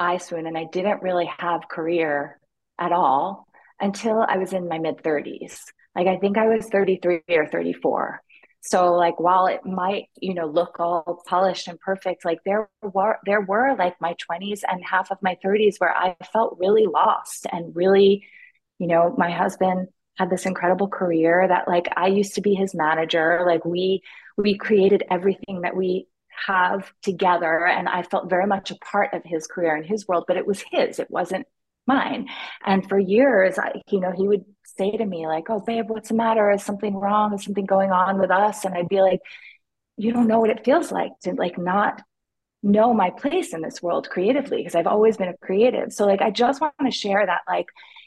EyeSwoon 0.00 0.46
and 0.46 0.56
I 0.56 0.66
didn't 0.70 1.02
really 1.02 1.30
have 1.38 1.68
career 1.68 2.38
at 2.78 2.92
all 2.92 3.46
until 3.80 4.24
I 4.26 4.38
was 4.38 4.52
in 4.52 4.68
my 4.68 4.78
mid 4.78 4.98
30s. 4.98 5.60
Like 5.94 6.06
I 6.06 6.18
think 6.18 6.36
I 6.36 6.46
was 6.46 6.66
33 6.66 7.22
or 7.30 7.46
34. 7.46 8.20
So 8.60 8.94
like 8.94 9.20
while 9.20 9.46
it 9.46 9.64
might, 9.64 10.06
you 10.20 10.34
know, 10.34 10.46
look 10.46 10.80
all 10.80 11.22
polished 11.26 11.68
and 11.68 11.78
perfect, 11.78 12.24
like 12.24 12.38
there 12.44 12.68
were 12.82 13.18
there 13.24 13.40
were 13.40 13.76
like 13.78 14.00
my 14.00 14.14
20s 14.30 14.60
and 14.68 14.84
half 14.84 15.10
of 15.10 15.18
my 15.22 15.36
30s 15.44 15.76
where 15.78 15.94
I 15.96 16.16
felt 16.32 16.58
really 16.58 16.86
lost 16.86 17.46
and 17.50 17.74
really, 17.76 18.26
you 18.78 18.88
know, 18.88 19.14
my 19.16 19.30
husband 19.30 19.88
had 20.18 20.30
this 20.30 20.46
incredible 20.46 20.88
career 20.88 21.46
that 21.46 21.68
like 21.68 21.86
I 21.96 22.08
used 22.08 22.34
to 22.34 22.40
be 22.40 22.54
his 22.54 22.74
manager. 22.74 23.44
Like 23.46 23.64
we 23.64 24.02
we 24.36 24.56
created 24.56 25.04
everything 25.10 25.60
that 25.62 25.76
we 25.76 26.08
have 26.46 26.92
together 27.02 27.66
and 27.66 27.88
I 27.88 28.02
felt 28.02 28.30
very 28.30 28.46
much 28.46 28.70
a 28.70 28.76
part 28.76 29.14
of 29.14 29.22
his 29.24 29.46
career 29.46 29.74
and 29.74 29.84
his 29.84 30.06
world, 30.06 30.24
but 30.26 30.36
it 30.36 30.46
was 30.46 30.64
his. 30.70 30.98
It 30.98 31.10
wasn't 31.10 31.46
mine. 31.86 32.28
And 32.64 32.88
for 32.88 32.98
years, 32.98 33.58
I, 33.58 33.82
you 33.90 34.00
know, 34.00 34.12
he 34.12 34.28
would 34.28 34.44
say 34.64 34.90
to 34.96 35.04
me 35.06 35.26
like, 35.26 35.48
"Oh, 35.50 35.60
babe, 35.60 35.88
what's 35.88 36.08
the 36.08 36.14
matter? 36.14 36.50
Is 36.50 36.64
something 36.64 36.96
wrong? 36.96 37.34
Is 37.34 37.44
something 37.44 37.66
going 37.66 37.92
on 37.92 38.18
with 38.18 38.30
us?" 38.30 38.64
And 38.64 38.74
I'd 38.74 38.88
be 38.88 39.00
like, 39.00 39.20
"You 39.96 40.12
don't 40.12 40.28
know 40.28 40.40
what 40.40 40.50
it 40.50 40.64
feels 40.64 40.92
like 40.92 41.12
to 41.22 41.32
like 41.34 41.58
not 41.58 42.02
know 42.62 42.92
my 42.92 43.10
place 43.10 43.54
in 43.54 43.62
this 43.62 43.82
world 43.82 44.08
creatively 44.10 44.58
because 44.58 44.74
I've 44.74 44.86
always 44.86 45.16
been 45.16 45.28
a 45.28 45.36
creative. 45.38 45.92
So 45.92 46.06
like 46.06 46.20
I 46.20 46.30
just 46.30 46.60
want 46.60 46.74
to 46.84 46.90
share 46.90 47.24
that 47.24 47.42
like 47.48 47.66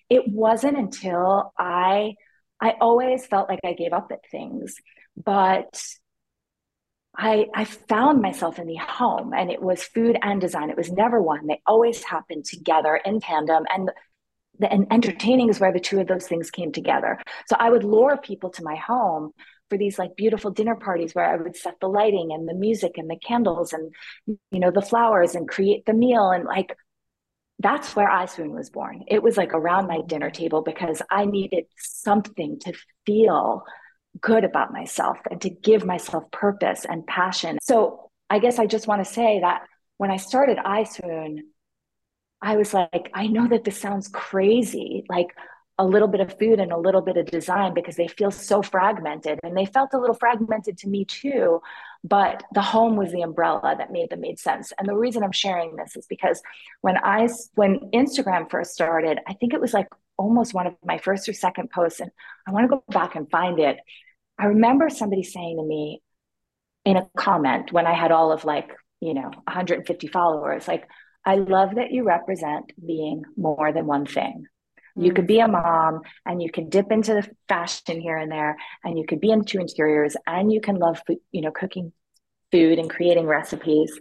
it 0.10 0.28
wasn't 0.28 0.78
until 0.78 1.54
I 1.58 2.16
I 2.62 2.76
always 2.82 3.26
felt 3.26 3.50
like 3.50 3.60
I 3.64 3.74
gave 3.74 3.94
up 3.94 4.12
at 4.12 4.30
things, 4.30 4.76
but 5.24 5.82
I 7.20 7.48
I 7.54 7.66
found 7.66 8.22
myself 8.22 8.60
in 8.60 8.68
the 8.68 8.78
home 8.78 9.34
and 9.34 9.52
it 9.52 9.62
was 9.62 9.84
food 9.84 10.18
and 10.22 10.40
design. 10.40 10.70
It 10.70 10.78
was 10.78 10.92
never 10.92 11.22
one. 11.22 11.48
They 11.48 11.62
always 11.68 12.04
happened 12.04 12.46
together 12.46 12.96
in 12.96 13.20
tandem 13.20 13.66
and 13.70 13.92
the, 14.58 14.72
and 14.72 14.88
entertaining 14.92 15.50
is 15.50 15.60
where 15.60 15.74
the 15.74 15.80
two 15.80 16.00
of 16.00 16.08
those 16.08 16.28
things 16.28 16.50
came 16.50 16.72
together. 16.72 17.20
So 17.48 17.56
I 17.60 17.70
would 17.70 17.84
lure 17.84 18.18
people 18.18 18.50
to 18.52 18.64
my 18.64 18.76
home 18.76 19.32
for 19.70 19.78
these 19.78 20.00
like 20.00 20.16
beautiful 20.16 20.52
dinner 20.52 20.76
parties 20.76 21.14
where 21.14 21.26
I 21.26 21.36
would 21.36 21.56
set 21.58 21.76
the 21.80 21.88
lighting 21.88 22.32
and 22.32 22.48
the 22.48 22.54
music 22.54 22.94
and 22.98 23.10
the 23.10 23.18
candles 23.18 23.74
and 23.74 23.94
you 24.26 24.60
know 24.60 24.72
the 24.72 24.82
flowers 24.82 25.36
and 25.36 25.48
create 25.48 25.86
the 25.86 25.94
meal 25.94 26.32
and 26.32 26.46
like 26.46 26.76
that's 27.60 27.96
where 27.98 28.10
EyeSwoon 28.10 28.52
was 28.52 28.70
born. 28.70 29.04
It 29.08 29.22
was 29.22 29.36
like 29.36 29.54
around 29.54 29.88
my 29.88 30.00
dinner 30.08 30.30
table 30.30 30.62
because 30.62 31.02
I 31.12 31.26
needed 31.26 31.66
something 31.78 32.58
to 32.62 32.74
feel 33.06 33.66
good 34.22 34.44
about 34.44 34.72
myself 34.72 35.18
and 35.30 35.42
to 35.42 35.50
give 35.50 35.86
myself 35.86 36.30
purpose 36.32 36.86
and 36.88 37.06
passion. 37.08 37.58
So 37.62 38.10
I 38.30 38.40
guess 38.40 38.60
I 38.60 38.66
just 38.66 38.88
want 38.88 39.06
to 39.06 39.12
say 39.12 39.40
that 39.40 39.64
when 39.98 40.12
I 40.12 40.18
started 40.18 40.58
EyeSwoon, 40.58 41.40
I 42.42 42.56
was 42.56 42.74
like, 42.74 43.12
I 43.14 43.28
know 43.28 43.48
that 43.48 43.64
this 43.64 43.80
sounds 43.80 44.08
crazy, 44.08 45.04
like 45.10 45.36
a 45.78 45.86
little 45.86 46.08
bit 46.08 46.22
of 46.22 46.38
food 46.38 46.60
and 46.60 46.72
a 46.72 46.78
little 46.78 47.02
bit 47.02 47.18
of 47.18 47.26
design 47.26 47.74
because 47.74 47.96
they 47.96 48.08
feel 48.08 48.32
so 48.32 48.62
fragmented. 48.62 49.40
And 49.44 49.56
they 49.56 49.66
felt 49.66 49.94
a 49.94 49.98
little 49.98 50.16
fragmented 50.16 50.78
to 50.80 50.88
me 50.88 51.06
too 51.06 51.62
but 52.04 52.44
the 52.54 52.62
home 52.62 52.96
was 52.96 53.12
the 53.12 53.22
umbrella 53.22 53.76
that 53.78 53.92
made 53.92 54.10
them 54.10 54.22
made 54.22 54.40
sense 54.40 54.72
and 54.78 54.88
the 54.88 54.96
reason 54.96 55.24
i'm 55.24 55.32
sharing 55.32 55.76
this 55.76 55.96
is 55.96 56.06
because 56.08 56.42
when 56.82 56.98
i 56.98 57.28
when 57.56 57.80
instagram 57.94 58.50
first 58.50 58.72
started 58.72 59.20
i 59.28 59.34
think 59.34 59.54
it 59.54 59.62
was 59.62 59.74
like 59.74 59.88
almost 60.18 60.54
one 60.54 60.68
of 60.68 60.76
my 60.86 60.98
first 60.98 61.28
or 61.28 61.34
second 61.34 61.70
posts 61.70 62.00
and 62.00 62.12
i 62.48 62.52
want 62.52 62.64
to 62.64 62.76
go 62.76 62.84
back 62.90 63.16
and 63.16 63.30
find 63.30 63.60
it 63.60 63.78
i 64.40 64.46
remember 64.46 64.90
somebody 64.90 65.24
saying 65.24 65.58
to 65.58 65.64
me 65.64 66.02
in 66.86 66.98
a 66.98 67.08
comment 67.18 67.72
when 67.72 67.86
i 67.86 67.94
had 67.94 68.12
all 68.12 68.32
of 68.32 68.46
like 68.46 68.72
you 69.02 69.14
know 69.14 69.30
150 69.46 70.08
followers 70.08 70.68
like 70.68 70.88
i 71.26 71.36
love 71.36 71.76
that 71.76 71.92
you 71.92 72.04
represent 72.04 72.72
being 72.86 73.24
more 73.38 73.72
than 73.72 73.86
one 73.86 74.06
thing 74.06 74.46
you 75.00 75.14
could 75.14 75.26
mm. 75.26 75.30
be 75.30 75.40
a 75.40 75.48
mom 75.48 76.02
and 76.26 76.42
you 76.42 76.52
can 76.52 76.70
dip 76.70 76.92
into 76.92 77.14
the 77.14 77.30
fashion 77.48 78.02
here 78.02 78.18
and 78.18 78.32
there, 78.32 78.58
and 78.84 78.98
you 78.98 79.06
could 79.06 79.22
be 79.22 79.32
into 79.32 79.60
interiors 79.60 80.16
and 80.28 80.52
you 80.52 80.62
can 80.62 80.76
love 80.76 81.02
food, 81.06 81.20
you 81.32 81.42
know, 81.42 81.52
cooking 81.52 81.94
food 82.52 82.80
and 82.80 82.90
creating 82.90 83.26
recipes. 83.26 83.92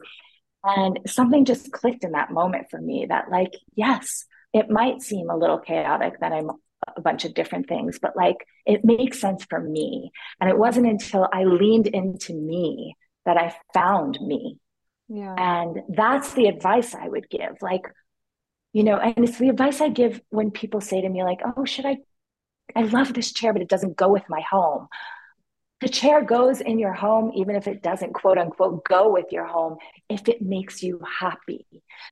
And 0.64 0.98
something 1.06 1.44
just 1.44 1.70
clicked 1.72 2.04
in 2.04 2.12
that 2.12 2.32
moment 2.32 2.66
for 2.70 2.80
me 2.80 3.06
that, 3.08 3.30
like, 3.30 3.52
yes, 3.74 4.26
it 4.52 4.70
might 4.70 5.02
seem 5.02 5.30
a 5.30 5.36
little 5.36 5.58
chaotic 5.58 6.20
that 6.20 6.32
I'm 6.32 6.50
a 6.96 7.00
bunch 7.00 7.24
of 7.24 7.34
different 7.34 7.68
things, 7.68 7.98
but 8.00 8.16
like 8.16 8.46
it 8.66 8.84
makes 8.84 9.20
sense 9.20 9.44
for 9.48 9.60
me. 9.60 10.10
And 10.40 10.48
it 10.50 10.58
wasn't 10.58 10.86
until 10.86 11.28
I 11.32 11.44
leaned 11.44 11.86
into 11.86 12.34
me 12.34 12.96
that 13.24 13.36
I 13.36 13.54
found 13.74 14.18
me. 14.20 14.58
Yeah. 15.08 15.34
And 15.36 15.80
that's 15.88 16.34
the 16.34 16.46
advice 16.46 16.94
I 16.94 17.08
would 17.08 17.28
give. 17.30 17.56
Like, 17.60 17.84
you 18.72 18.84
know 18.84 18.96
and 18.96 19.24
it's 19.26 19.38
the 19.38 19.48
advice 19.48 19.80
i 19.80 19.88
give 19.88 20.20
when 20.30 20.50
people 20.50 20.80
say 20.80 21.00
to 21.00 21.08
me 21.08 21.24
like 21.24 21.40
oh 21.44 21.64
should 21.64 21.86
i 21.86 21.96
i 22.76 22.82
love 22.82 23.12
this 23.12 23.32
chair 23.32 23.52
but 23.52 23.62
it 23.62 23.68
doesn't 23.68 23.96
go 23.96 24.08
with 24.08 24.24
my 24.28 24.40
home 24.40 24.88
the 25.80 25.88
chair 25.88 26.24
goes 26.24 26.60
in 26.60 26.78
your 26.78 26.92
home 26.92 27.30
even 27.34 27.54
if 27.54 27.66
it 27.66 27.82
doesn't 27.82 28.12
quote 28.12 28.38
unquote 28.38 28.84
go 28.84 29.12
with 29.12 29.26
your 29.30 29.46
home 29.46 29.76
if 30.08 30.28
it 30.28 30.42
makes 30.42 30.82
you 30.82 31.00
happy 31.20 31.66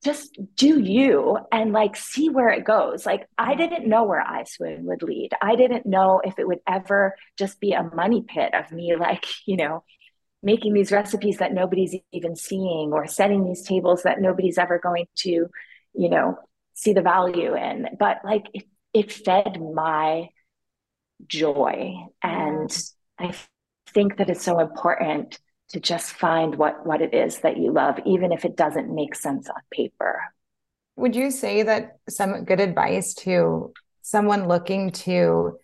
just 0.04 0.38
do 0.54 0.80
you 0.80 1.38
and 1.52 1.72
like 1.72 1.96
see 1.96 2.28
where 2.28 2.50
it 2.50 2.64
goes 2.64 3.04
like 3.04 3.26
i 3.38 3.54
didn't 3.54 3.88
know 3.88 4.04
where 4.04 4.24
EyeSwoon 4.24 4.82
would 4.82 5.02
lead 5.02 5.30
i 5.42 5.56
didn't 5.56 5.86
know 5.86 6.20
if 6.24 6.38
it 6.38 6.46
would 6.46 6.60
ever 6.68 7.14
just 7.38 7.60
be 7.60 7.72
a 7.72 7.90
money 7.94 8.24
pit 8.26 8.54
of 8.54 8.70
me 8.72 8.94
like 8.96 9.24
you 9.46 9.56
know 9.56 9.82
making 10.42 10.74
these 10.74 10.92
recipes 10.92 11.38
that 11.38 11.52
nobody's 11.52 11.96
even 12.12 12.36
seeing 12.36 12.92
or 12.92 13.06
setting 13.06 13.44
these 13.44 13.62
tables 13.62 14.02
that 14.04 14.20
nobody's 14.20 14.58
ever 14.58 14.78
going 14.78 15.06
to 15.16 15.48
you 15.96 16.10
know, 16.10 16.38
see 16.74 16.92
the 16.92 17.02
value 17.02 17.56
in. 17.56 17.88
But 17.98 18.18
like 18.24 18.46
it, 18.52 18.64
it 18.92 19.12
fed 19.12 19.58
my 19.60 20.28
joy. 21.26 21.94
And 22.22 22.68
mm-hmm. 22.68 23.26
I 23.26 23.34
think 23.88 24.16
that 24.18 24.28
it's 24.28 24.44
so 24.44 24.58
important 24.60 25.38
to 25.70 25.80
just 25.80 26.12
find 26.12 26.56
what 26.56 26.86
what 26.86 27.02
it 27.02 27.12
is 27.12 27.40
that 27.40 27.56
you 27.56 27.72
love, 27.72 27.98
even 28.06 28.32
if 28.32 28.44
it 28.44 28.56
doesn't 28.56 28.94
make 28.94 29.14
sense 29.14 29.48
on 29.48 29.60
paper. 29.70 30.20
Would 30.96 31.16
you 31.16 31.30
say 31.30 31.62
that 31.64 31.98
some 32.08 32.44
good 32.44 32.60
advice 32.60 33.14
to 33.14 33.72
someone 34.02 34.48
looking 34.48 34.92
to 34.92 35.58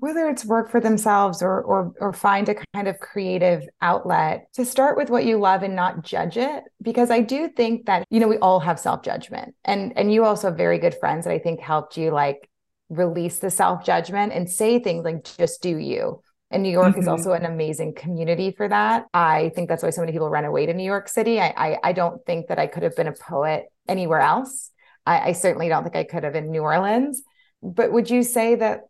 whether 0.00 0.28
it's 0.28 0.44
work 0.44 0.70
for 0.70 0.80
themselves 0.80 1.42
or 1.42 1.60
or 1.60 1.92
or 2.00 2.12
find 2.12 2.48
a 2.48 2.54
kind 2.74 2.86
of 2.86 3.00
creative 3.00 3.64
outlet 3.82 4.46
to 4.54 4.64
start 4.64 4.96
with 4.96 5.10
what 5.10 5.24
you 5.24 5.38
love 5.38 5.62
and 5.62 5.74
not 5.74 6.04
judge 6.04 6.36
it 6.36 6.62
because 6.80 7.10
I 7.10 7.20
do 7.20 7.48
think 7.48 7.86
that 7.86 8.06
you 8.08 8.20
know 8.20 8.28
we 8.28 8.38
all 8.38 8.60
have 8.60 8.78
self-judgment 8.78 9.54
and 9.64 9.96
and 9.98 10.12
you 10.12 10.24
also 10.24 10.48
have 10.48 10.56
very 10.56 10.78
good 10.78 10.94
friends 10.94 11.24
that 11.24 11.32
I 11.32 11.38
think 11.38 11.60
helped 11.60 11.96
you 11.96 12.10
like 12.10 12.48
release 12.88 13.38
the 13.38 13.50
self-judgment 13.50 14.32
and 14.32 14.48
say 14.48 14.78
things 14.78 15.04
like 15.04 15.24
just 15.36 15.62
do 15.62 15.76
you 15.76 16.22
and 16.50 16.62
New 16.62 16.70
York 16.70 16.92
mm-hmm. 16.92 17.00
is 17.00 17.08
also 17.08 17.32
an 17.32 17.44
amazing 17.44 17.94
community 17.94 18.52
for 18.56 18.68
that. 18.68 19.06
I 19.12 19.52
think 19.54 19.68
that's 19.68 19.82
why 19.82 19.90
so 19.90 20.00
many 20.00 20.12
people 20.12 20.30
run 20.30 20.44
away 20.44 20.66
to 20.66 20.74
New 20.74 20.84
York 20.84 21.08
City. 21.08 21.40
I 21.40 21.48
I, 21.56 21.78
I 21.84 21.92
don't 21.92 22.24
think 22.24 22.48
that 22.48 22.58
I 22.58 22.66
could 22.66 22.82
have 22.82 22.96
been 22.96 23.08
a 23.08 23.12
poet 23.12 23.66
anywhere 23.86 24.20
else. 24.20 24.70
I, 25.06 25.28
I 25.28 25.32
certainly 25.32 25.68
don't 25.68 25.82
think 25.82 25.96
I 25.96 26.04
could 26.04 26.24
have 26.24 26.34
in 26.34 26.50
New 26.50 26.62
Orleans. 26.62 27.22
But 27.62 27.92
would 27.92 28.08
you 28.08 28.22
say 28.22 28.54
that 28.54 28.82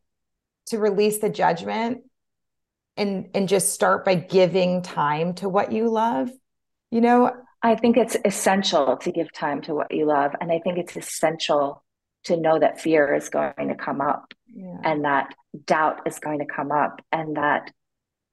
to 0.68 0.78
release 0.78 1.18
the 1.18 1.30
judgment 1.30 2.02
and 2.98 3.28
and 3.34 3.48
just 3.48 3.72
start 3.72 4.04
by 4.04 4.16
giving 4.16 4.82
time 4.82 5.32
to 5.34 5.48
what 5.48 5.72
you 5.72 5.88
love 5.88 6.30
you 6.90 7.00
know 7.00 7.32
i 7.62 7.74
think 7.74 7.96
it's 7.96 8.16
essential 8.24 8.96
to 8.96 9.10
give 9.10 9.32
time 9.32 9.62
to 9.62 9.74
what 9.74 9.92
you 9.92 10.04
love 10.04 10.32
and 10.40 10.52
i 10.52 10.58
think 10.58 10.78
it's 10.78 10.96
essential 10.96 11.82
to 12.24 12.36
know 12.36 12.58
that 12.58 12.80
fear 12.80 13.14
is 13.14 13.28
going 13.28 13.68
to 13.68 13.74
come 13.74 14.00
up 14.00 14.34
yeah. 14.52 14.76
and 14.84 15.04
that 15.04 15.32
doubt 15.64 16.02
is 16.06 16.18
going 16.18 16.40
to 16.40 16.46
come 16.46 16.72
up 16.72 17.00
and 17.12 17.36
that 17.36 17.72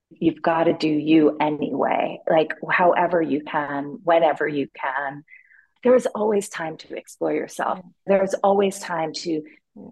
you've 0.09 0.41
got 0.41 0.65
to 0.65 0.73
do 0.73 0.89
you 0.89 1.37
anyway. 1.39 2.19
Like 2.29 2.53
however 2.69 3.21
you 3.21 3.41
can 3.43 3.99
whenever 4.03 4.47
you 4.47 4.67
can. 4.75 5.23
There's 5.83 6.07
always 6.07 6.49
time 6.49 6.77
to 6.77 6.97
explore 6.97 7.33
yourself. 7.33 7.79
There's 8.07 8.33
always 8.35 8.79
time 8.79 9.13
to 9.13 9.43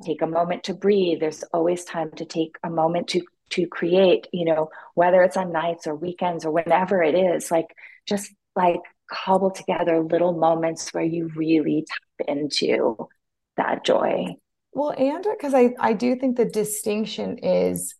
take 0.03 0.21
a 0.21 0.28
moment 0.28 0.63
to 0.65 0.74
breathe. 0.74 1.19
There's 1.19 1.43
always 1.53 1.84
time 1.84 2.11
to 2.17 2.26
take 2.26 2.55
a 2.63 2.69
moment 2.69 3.09
to 3.09 3.21
to 3.51 3.67
create 3.67 4.28
you 4.32 4.45
know 4.45 4.69
whether 4.95 5.21
it's 5.21 5.38
on 5.38 5.51
nights 5.51 5.86
or 5.86 5.95
weekends 5.95 6.45
or 6.45 6.51
whenever 6.51 7.03
it 7.03 7.13
is 7.13 7.51
like 7.51 7.67
just 8.07 8.34
like 8.55 8.80
cobble 9.11 9.51
together 9.51 10.01
little 10.01 10.34
moments 10.34 10.91
where 10.93 11.03
you 11.03 11.30
really 11.36 11.86
tap 11.88 12.28
into 12.28 12.95
that 13.57 13.86
joy 13.86 14.26
well 14.74 14.93
and 14.97 15.26
because 15.32 15.53
i 15.53 15.74
i 15.80 15.93
do 15.93 16.15
think 16.15 16.38
the 16.38 16.45
distinction 16.45 17.38
is 17.39 17.95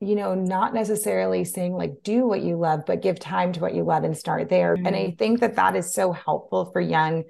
you 0.00 0.14
know 0.14 0.34
not 0.34 0.74
necessarily 0.74 1.44
saying 1.44 1.72
like 1.72 1.92
do 2.02 2.26
what 2.26 2.42
you 2.42 2.56
love 2.56 2.80
but 2.86 3.02
give 3.02 3.18
time 3.18 3.52
to 3.52 3.60
what 3.60 3.74
you 3.74 3.84
love 3.84 4.04
and 4.04 4.16
start 4.16 4.48
there 4.48 4.76
mm-hmm. 4.76 4.86
and 4.86 4.96
i 4.96 5.04
mm-hmm. 5.04 5.16
think 5.16 5.40
that 5.40 5.56
that 5.56 5.76
is 5.76 5.94
so 5.94 6.12
helpful 6.12 6.70
for 6.72 6.80
young 6.80 7.24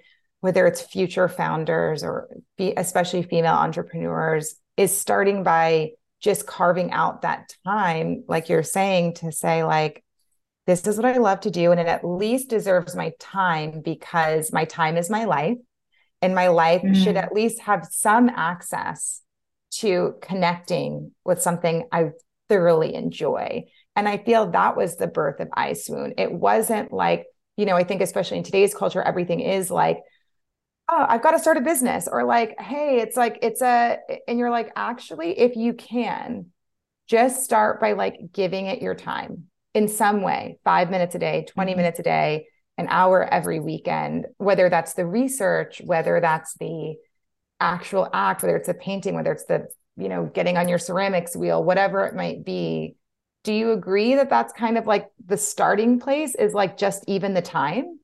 whether 0.44 0.66
it's 0.66 0.82
future 0.82 1.26
founders 1.26 2.04
or 2.04 2.28
be, 2.58 2.74
especially 2.76 3.22
female 3.22 3.54
entrepreneurs, 3.54 4.56
is 4.76 4.94
starting 4.94 5.42
by 5.42 5.88
just 6.20 6.46
carving 6.46 6.92
out 6.92 7.22
that 7.22 7.48
time, 7.64 8.24
like 8.28 8.50
you're 8.50 8.62
saying, 8.62 9.14
to 9.14 9.32
say, 9.32 9.64
like, 9.64 10.04
this 10.66 10.86
is 10.86 10.98
what 10.98 11.06
I 11.06 11.16
love 11.16 11.40
to 11.40 11.50
do. 11.50 11.70
And 11.70 11.80
it 11.80 11.86
at 11.86 12.06
least 12.06 12.50
deserves 12.50 12.94
my 12.94 13.12
time 13.18 13.80
because 13.80 14.52
my 14.52 14.66
time 14.66 14.98
is 14.98 15.08
my 15.08 15.24
life. 15.24 15.56
In 16.24 16.34
my 16.34 16.48
life 16.48 16.80
mm-hmm. 16.80 16.94
should 16.94 17.16
at 17.16 17.34
least 17.34 17.60
have 17.60 17.86
some 17.90 18.30
access 18.30 19.20
to 19.72 20.14
connecting 20.22 21.12
with 21.22 21.42
something 21.42 21.86
I 21.92 22.12
thoroughly 22.48 22.94
enjoy. 22.94 23.64
And 23.94 24.08
I 24.08 24.16
feel 24.16 24.50
that 24.50 24.74
was 24.74 24.96
the 24.96 25.06
birth 25.06 25.40
of 25.40 25.48
EyeSwoon. 25.48 26.14
It 26.16 26.32
wasn't 26.32 26.94
like, 26.94 27.26
you 27.58 27.66
know, 27.66 27.76
I 27.76 27.84
think 27.84 28.00
especially 28.00 28.38
in 28.38 28.42
today's 28.42 28.74
culture, 28.74 29.02
everything 29.02 29.40
is 29.40 29.70
like, 29.70 29.98
oh, 30.90 31.04
I've 31.06 31.22
got 31.22 31.32
to 31.32 31.38
start 31.38 31.58
a 31.58 31.60
business, 31.60 32.08
or 32.10 32.24
like, 32.24 32.58
hey, 32.58 33.00
it's 33.00 33.18
like, 33.18 33.40
it's 33.42 33.60
a, 33.60 33.98
and 34.26 34.38
you're 34.38 34.50
like, 34.50 34.72
actually, 34.76 35.38
if 35.38 35.56
you 35.56 35.74
can, 35.74 36.46
just 37.06 37.44
start 37.44 37.82
by 37.82 37.92
like 37.92 38.16
giving 38.32 38.64
it 38.66 38.80
your 38.80 38.94
time 38.94 39.44
in 39.74 39.88
some 39.88 40.22
way 40.22 40.58
five 40.64 40.90
minutes 40.90 41.14
a 41.14 41.18
day, 41.18 41.44
20 41.50 41.72
mm-hmm. 41.72 41.76
minutes 41.78 41.98
a 41.98 42.02
day, 42.02 42.46
an 42.76 42.86
hour 42.90 43.22
every 43.22 43.60
weekend, 43.60 44.26
whether 44.38 44.68
that's 44.68 44.94
the 44.94 45.06
research, 45.06 45.80
whether 45.84 46.20
that's 46.20 46.54
the 46.54 46.96
actual 47.60 48.08
act, 48.12 48.42
whether 48.42 48.56
it's 48.56 48.66
the 48.66 48.74
painting, 48.74 49.14
whether 49.14 49.32
it's 49.32 49.44
the, 49.44 49.68
you 49.96 50.08
know, 50.08 50.24
getting 50.26 50.56
on 50.56 50.68
your 50.68 50.78
ceramics 50.78 51.36
wheel, 51.36 51.62
whatever 51.62 52.04
it 52.06 52.14
might 52.14 52.44
be. 52.44 52.96
Do 53.44 53.52
you 53.52 53.72
agree 53.72 54.16
that 54.16 54.30
that's 54.30 54.52
kind 54.52 54.78
of 54.78 54.86
like 54.86 55.10
the 55.24 55.36
starting 55.36 56.00
place 56.00 56.34
is 56.34 56.52
like 56.54 56.76
just 56.76 57.04
even 57.06 57.34
the 57.34 57.42
time? 57.42 58.00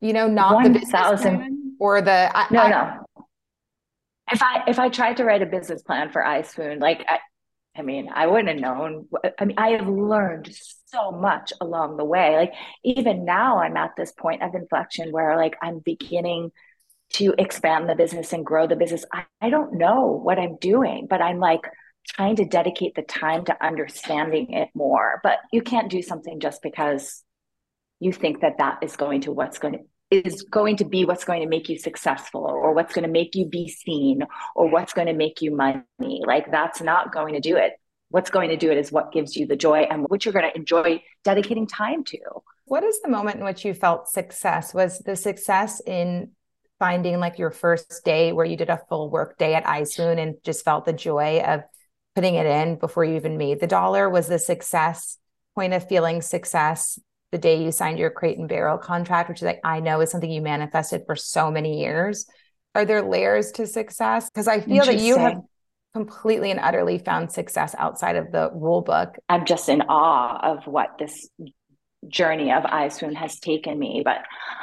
You 0.00 0.12
know, 0.12 0.26
not 0.26 0.54
1, 0.54 0.64
the 0.64 0.78
business 0.78 1.20
plan 1.22 1.76
or 1.78 2.02
the 2.02 2.30
I, 2.34 2.46
no, 2.50 2.60
I, 2.60 2.70
no. 2.70 3.24
If 4.32 4.42
I 4.42 4.64
if 4.66 4.78
I 4.78 4.88
tried 4.88 5.16
to 5.18 5.24
write 5.24 5.42
a 5.42 5.46
business 5.46 5.82
plan 5.82 6.10
for 6.10 6.22
EyeSwoon, 6.22 6.80
like 6.80 7.04
I, 7.08 7.18
I 7.76 7.82
mean, 7.82 8.10
I 8.12 8.26
wouldn't 8.26 8.48
have 8.48 8.58
known. 8.58 9.08
I 9.38 9.44
mean, 9.44 9.58
I 9.58 9.70
have 9.70 9.88
learned 9.88 10.50
so 10.90 11.10
much 11.10 11.52
along 11.60 11.96
the 11.96 12.04
way. 12.04 12.36
Like 12.36 12.54
even 12.84 13.24
now, 13.24 13.58
I'm 13.58 13.76
at 13.76 13.92
this 13.96 14.12
point 14.12 14.42
of 14.42 14.54
inflection 14.54 15.12
where 15.12 15.36
like 15.36 15.56
I'm 15.62 15.80
beginning 15.80 16.50
to 17.14 17.34
expand 17.38 17.88
the 17.88 17.94
business 17.94 18.32
and 18.32 18.46
grow 18.46 18.66
the 18.66 18.76
business. 18.76 19.04
I, 19.12 19.24
I 19.40 19.50
don't 19.50 19.74
know 19.74 20.20
what 20.22 20.38
I'm 20.38 20.56
doing, 20.56 21.06
but 21.08 21.20
I'm 21.20 21.38
like 21.38 21.62
trying 22.08 22.36
to 22.36 22.44
dedicate 22.44 22.94
the 22.94 23.02
time 23.02 23.44
to 23.44 23.64
understanding 23.64 24.52
it 24.52 24.68
more. 24.74 25.20
But 25.22 25.38
you 25.52 25.62
can't 25.62 25.90
do 25.90 26.02
something 26.02 26.40
just 26.40 26.62
because 26.62 27.22
you 27.98 28.12
think 28.12 28.40
that 28.40 28.58
that 28.58 28.78
is 28.82 28.96
going 28.96 29.22
to 29.22 29.32
what's 29.32 29.58
going 29.58 29.74
to 29.74 29.80
is 30.10 30.42
going 30.42 30.76
to 30.76 30.84
be 30.84 31.04
what's 31.04 31.24
going 31.24 31.40
to 31.40 31.48
make 31.48 31.68
you 31.68 31.78
successful 31.78 32.44
or 32.44 32.74
what's 32.74 32.92
going 32.92 33.04
to 33.04 33.10
make 33.10 33.36
you 33.36 33.46
be 33.46 33.68
seen 33.68 34.22
or 34.56 34.68
what's 34.68 34.92
going 34.92 35.06
to 35.06 35.12
make 35.12 35.40
you 35.40 35.54
money. 35.54 36.22
Like 36.26 36.50
that's 36.50 36.82
not 36.82 37.12
going 37.12 37.34
to 37.34 37.40
do 37.40 37.56
it. 37.56 37.74
What's 38.10 38.30
going 38.30 38.50
to 38.50 38.56
do 38.56 38.70
it 38.70 38.78
is 38.78 38.92
what 38.92 39.12
gives 39.12 39.36
you 39.36 39.46
the 39.46 39.56
joy 39.56 39.80
and 39.82 40.04
what 40.08 40.24
you're 40.24 40.34
going 40.34 40.50
to 40.50 40.56
enjoy 40.56 41.02
dedicating 41.24 41.66
time 41.66 42.04
to. 42.04 42.18
What 42.64 42.84
is 42.84 43.00
the 43.00 43.08
moment 43.08 43.36
in 43.36 43.44
which 43.44 43.64
you 43.64 43.72
felt 43.72 44.08
success? 44.08 44.74
Was 44.74 44.98
the 44.98 45.16
success 45.16 45.80
in 45.86 46.32
finding 46.78 47.18
like 47.18 47.38
your 47.38 47.50
first 47.50 48.02
day 48.04 48.32
where 48.32 48.46
you 48.46 48.56
did 48.56 48.70
a 48.70 48.80
full 48.88 49.10
work 49.10 49.38
day 49.38 49.54
at 49.54 49.64
EyeSwoon 49.64 50.18
and 50.18 50.34
just 50.44 50.64
felt 50.64 50.86
the 50.86 50.92
joy 50.92 51.40
of 51.40 51.62
putting 52.14 52.34
it 52.34 52.46
in 52.46 52.76
before 52.76 53.04
you 53.04 53.14
even 53.14 53.38
made 53.38 53.60
the 53.60 53.66
dollar? 53.66 54.10
Was 54.10 54.26
the 54.26 54.38
success 54.38 55.16
point 55.54 55.72
of 55.72 55.88
feeling 55.88 56.22
success 56.22 56.98
the 57.32 57.38
day 57.38 57.62
you 57.62 57.70
signed 57.70 57.98
your 57.98 58.10
crate 58.10 58.38
and 58.38 58.48
barrel 58.48 58.78
contract, 58.78 59.28
which 59.28 59.38
is 59.38 59.44
like 59.44 59.60
I 59.62 59.80
know 59.80 60.00
is 60.00 60.10
something 60.10 60.30
you 60.30 60.42
manifested 60.42 61.02
for 61.06 61.16
so 61.16 61.50
many 61.50 61.80
years. 61.80 62.26
Are 62.74 62.84
there 62.84 63.02
layers 63.02 63.52
to 63.52 63.66
success? 63.66 64.28
Because 64.28 64.48
I 64.48 64.60
feel 64.60 64.84
that 64.84 64.98
you 64.98 65.16
have 65.16 65.40
completely 65.94 66.50
and 66.50 66.60
utterly 66.60 66.98
found 66.98 67.32
success 67.32 67.74
outside 67.78 68.16
of 68.16 68.30
the 68.32 68.50
rule 68.54 68.82
book. 68.82 69.16
I'm 69.28 69.44
just 69.44 69.68
in 69.68 69.82
awe 69.82 70.38
of 70.42 70.66
what 70.66 70.98
this 70.98 71.28
journey 72.08 72.52
of 72.52 72.62
EyeSwoon 72.62 73.14
has 73.14 73.38
taken 73.40 73.78
me. 73.78 74.02
But 74.04 74.18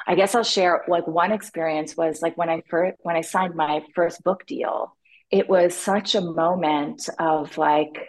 I 0.08 0.16
guess 0.16 0.36
I'll 0.36 0.44
share 0.44 0.84
like 0.88 1.08
one 1.08 1.32
experience 1.32 1.96
was 1.96 2.22
like 2.22 2.38
when 2.38 2.50
I 2.50 2.62
first 2.70 2.98
when 3.02 3.16
I 3.16 3.22
signed 3.22 3.56
my 3.56 3.82
first 3.94 4.24
book 4.24 4.46
deal, 4.48 4.96
it 5.32 5.50
was 5.50 5.76
such 5.76 6.16
a 6.16 6.22
moment 6.22 7.10
of 7.20 7.58
like 7.58 8.00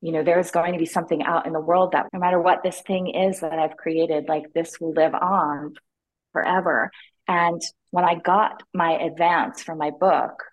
you 0.00 0.12
know 0.12 0.22
there's 0.22 0.50
going 0.50 0.72
to 0.72 0.78
be 0.78 0.86
something 0.86 1.22
out 1.22 1.46
in 1.46 1.52
the 1.52 1.60
world 1.60 1.92
that 1.92 2.06
no 2.12 2.20
matter 2.20 2.40
what 2.40 2.62
this 2.62 2.80
thing 2.82 3.08
is 3.08 3.40
that 3.40 3.58
i've 3.58 3.76
created 3.76 4.28
like 4.28 4.44
this 4.54 4.78
will 4.80 4.92
live 4.92 5.14
on 5.14 5.74
forever 6.32 6.90
and 7.26 7.60
when 7.90 8.04
i 8.04 8.14
got 8.14 8.62
my 8.72 8.92
advance 8.92 9.62
for 9.62 9.74
my 9.74 9.90
book 9.90 10.44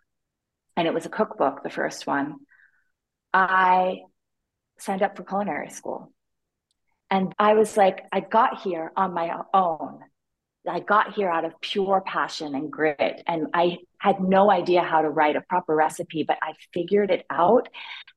and 0.75 0.87
it 0.87 0.93
was 0.93 1.05
a 1.05 1.09
cookbook 1.09 1.63
the 1.63 1.69
first 1.69 2.07
one 2.07 2.35
i 3.33 3.99
signed 4.77 5.01
up 5.01 5.15
for 5.15 5.23
culinary 5.23 5.69
school 5.69 6.11
and 7.09 7.33
i 7.39 7.53
was 7.53 7.77
like 7.77 8.05
i 8.11 8.19
got 8.19 8.61
here 8.61 8.91
on 8.95 9.13
my 9.13 9.35
own 9.53 9.99
I 10.67 10.79
got 10.79 11.13
here 11.13 11.29
out 11.29 11.45
of 11.45 11.59
pure 11.61 12.01
passion 12.05 12.55
and 12.55 12.71
grit. 12.71 13.21
And 13.27 13.47
I 13.53 13.79
had 13.99 14.19
no 14.19 14.49
idea 14.49 14.81
how 14.81 15.01
to 15.01 15.09
write 15.09 15.35
a 15.35 15.41
proper 15.41 15.75
recipe, 15.75 16.23
but 16.23 16.37
I 16.41 16.53
figured 16.73 17.11
it 17.11 17.25
out. 17.29 17.69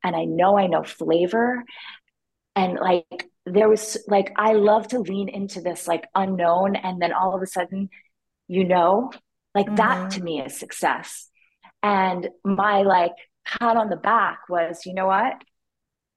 And 0.03 0.15
I 0.17 0.25
know 0.25 0.59
I 0.59 0.67
know 0.67 0.83
flavor. 0.83 1.65
And 2.57 2.75
like, 2.75 3.29
there 3.47 3.69
was 3.69 3.97
like, 4.07 4.33
I 4.37 4.53
love 4.53 4.89
to 4.89 5.01
lean 5.01 5.29
into 5.29 5.61
this 5.61 5.87
like 5.87 6.07
unknown. 6.15 6.77
And 6.77 7.01
then 7.01 7.13
all 7.13 7.35
of 7.35 7.43
a 7.43 7.47
sudden, 7.47 7.89
you 8.47 8.65
know, 8.65 9.13
like 9.55 9.67
mm-hmm. 9.67 9.77
that 9.77 10.11
to 10.13 10.23
me 10.23 10.43
is 10.43 10.59
success. 10.59 11.28
And 11.83 12.29
my 12.45 12.83
like 12.83 13.13
pat 13.45 13.77
on 13.77 13.89
the 13.89 13.97
back 13.97 14.49
was, 14.49 14.87
you 14.87 14.95
know 14.95 15.07
what? 15.07 15.43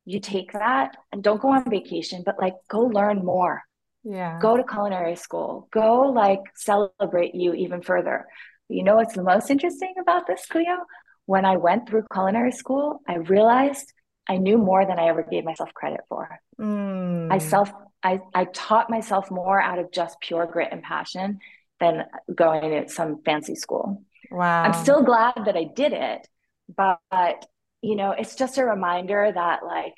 You 0.05 0.19
take 0.19 0.53
that 0.53 0.97
and 1.11 1.23
don't 1.23 1.41
go 1.41 1.49
on 1.49 1.69
vacation, 1.69 2.23
but 2.25 2.39
like 2.39 2.55
go 2.69 2.81
learn 2.81 3.23
more 3.23 3.63
yeah. 4.03 4.39
Go 4.41 4.57
to 4.57 4.63
culinary 4.63 5.15
school. 5.15 5.67
Go 5.71 6.11
like 6.11 6.39
celebrate 6.55 7.35
you 7.35 7.53
even 7.53 7.81
further. 7.81 8.25
You 8.67 8.83
know 8.83 8.95
what's 8.95 9.13
the 9.13 9.23
most 9.23 9.49
interesting 9.49 9.93
about 9.99 10.27
this, 10.27 10.45
Cleo? 10.45 10.77
When 11.25 11.45
I 11.45 11.57
went 11.57 11.87
through 11.87 12.05
culinary 12.11 12.51
school, 12.51 13.01
I 13.07 13.15
realized 13.15 13.93
I 14.27 14.37
knew 14.37 14.57
more 14.57 14.85
than 14.85 14.97
I 14.97 15.07
ever 15.07 15.23
gave 15.23 15.43
myself 15.43 15.73
credit 15.73 16.01
for. 16.09 16.39
Mm. 16.59 17.31
I 17.31 17.37
self 17.37 17.71
I, 18.03 18.19
I 18.33 18.45
taught 18.45 18.89
myself 18.89 19.29
more 19.29 19.61
out 19.61 19.77
of 19.77 19.91
just 19.91 20.19
pure 20.21 20.47
grit 20.47 20.69
and 20.71 20.81
passion 20.81 21.39
than 21.79 22.05
going 22.33 22.71
to 22.71 22.89
some 22.89 23.21
fancy 23.23 23.55
school. 23.55 24.03
Wow. 24.31 24.63
I'm 24.63 24.73
still 24.73 25.03
glad 25.03 25.33
that 25.45 25.57
I 25.57 25.65
did 25.65 25.93
it, 25.93 26.27
but 26.75 27.45
you 27.81 27.95
know, 27.95 28.11
it's 28.11 28.35
just 28.35 28.57
a 28.57 28.65
reminder 28.65 29.31
that 29.33 29.63
like 29.65 29.95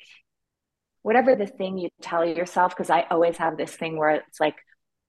whatever 1.02 1.36
the 1.36 1.46
thing 1.46 1.78
you 1.78 1.90
tell 2.02 2.24
yourself, 2.24 2.74
because 2.74 2.90
I 2.90 3.06
always 3.10 3.36
have 3.36 3.56
this 3.56 3.74
thing 3.74 3.98
where 3.98 4.10
it's 4.10 4.40
like 4.40 4.56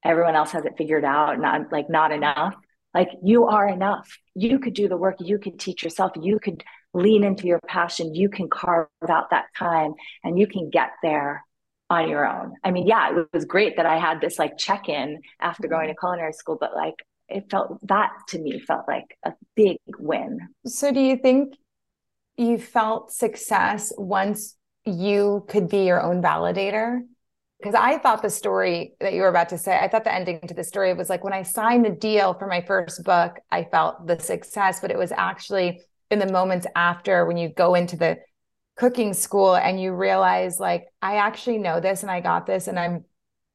everyone 0.03 0.36
else 0.36 0.51
has 0.51 0.65
it 0.65 0.78
figured 0.78 1.05
out, 1.05 1.39
not 1.39 1.71
like 1.71 1.89
not 1.89 2.11
enough. 2.11 2.55
Like 2.93 3.09
you 3.23 3.45
are 3.45 3.67
enough. 3.67 4.17
You 4.36 4.59
could 4.59 4.73
do 4.73 4.88
the 4.88 4.97
work. 4.97 5.15
You 5.19 5.39
could 5.39 5.59
teach 5.59 5.84
yourself. 5.84 6.11
You 6.21 6.39
could 6.39 6.63
lean 6.93 7.23
into 7.23 7.47
your 7.47 7.59
passion. 7.67 8.13
You 8.13 8.30
can 8.30 8.49
carve 8.49 8.88
out 9.09 9.32
that 9.32 9.45
time 9.57 9.93
and 10.23 10.38
you 10.38 10.47
can 10.47 10.69
get 10.69 10.91
there 11.01 11.43
on 11.89 12.09
your 12.09 12.28
own. 12.28 12.53
I 12.63 12.71
mean, 12.71 12.88
yeah, 12.88 13.17
it 13.17 13.28
was 13.34 13.45
great 13.45 13.78
that 13.78 13.86
I 13.86 13.97
had 13.97 14.21
this 14.21 14.39
like 14.39 14.57
check 14.57 14.89
in 14.89 15.21
after 15.41 15.67
going 15.67 15.88
to 15.88 15.93
mm-hmm. 15.93 15.99
culinary 15.99 16.34
school, 16.34 16.57
but 16.59 16.76
like 16.76 16.95
it 17.28 17.49
felt 17.49 17.80
that 17.88 18.11
to 18.30 18.39
me 18.39 18.59
felt 18.59 18.88
like 18.88 19.17
a 19.26 19.34
big 19.55 19.78
win. 19.97 20.39
So, 20.65 20.91
do 20.91 20.99
you 20.99 21.17
think 21.17 21.55
you 22.38 22.57
felt 22.57 23.11
success 23.11 23.91
once 23.97 24.55
you 24.86 25.45
could 25.47 25.69
be 25.69 25.86
your 25.86 26.01
own 26.01 26.21
validator 26.21 27.01
because 27.59 27.76
I 27.76 27.97
thought 27.97 28.21
the 28.21 28.30
story 28.30 28.93
that 28.99 29.13
you 29.13 29.21
were 29.21 29.30
about 29.30 29.49
to 29.49 29.57
say, 29.57 29.78
I 29.78 29.88
thought 29.88 30.03
the 30.03 30.13
ending 30.13 30.39
to 30.47 30.53
the 30.53 30.63
story 30.63 30.93
was 30.93 31.09
like 31.09 31.23
when 31.23 31.34
I 31.34 31.43
signed 31.43 31.86
the 31.86 31.89
deal 31.89 32.34
for 32.34 32.47
my 32.47 32.61
first 32.61 33.03
book, 33.03 33.39
I 33.49 33.63
felt 33.63 34.05
the 34.05 34.19
success, 34.19 34.82
but 34.82 34.91
it 34.91 34.97
was 34.97 35.11
actually 35.11 35.82
in 36.11 36.19
the 36.19 36.32
moments 36.32 36.67
after 36.76 37.26
when 37.26 37.38
you 37.38 37.49
go 37.49 37.73
into 37.73 37.95
the 37.95 38.17
cooking 38.76 39.13
school 39.13 39.55
and 39.55 39.82
you 39.82 39.93
realize 39.93 40.59
like 40.59 40.86
I 41.01 41.15
actually 41.15 41.57
know 41.57 41.80
this 41.80 42.03
and 42.03 42.11
I 42.11 42.19
got 42.19 42.45
this 42.45 42.67
and 42.67 42.78
I'm 42.78 43.05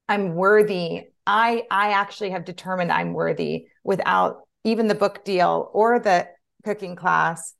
I'm 0.08 0.34
worthy. 0.34 1.02
I 1.30 1.62
I 1.70 1.92
actually 1.92 2.30
have 2.30 2.44
determined 2.44 2.90
I'm 2.90 3.12
worthy 3.12 3.66
without 3.84 4.40
even 4.64 4.88
the 4.88 4.96
book 4.96 5.24
deal 5.24 5.70
or 5.72 6.00
the 6.00 6.26
cooking 6.64 6.96
class. 6.96 7.54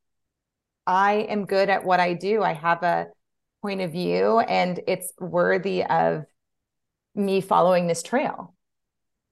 I 0.89 1.27
am 1.29 1.47
good 1.47 1.71
at 1.71 1.85
what 1.85 2.01
I 2.01 2.15
do. 2.15 2.43
I 2.43 2.53
have 2.53 2.83
a 2.83 3.07
point 3.63 3.81
of 3.81 3.93
view 3.93 4.41
and 4.41 4.81
it's 4.89 5.13
worthy 5.21 5.85
of 5.85 6.25
me 7.15 7.41
following 7.41 7.87
this 7.87 8.03
trail. 8.03 8.55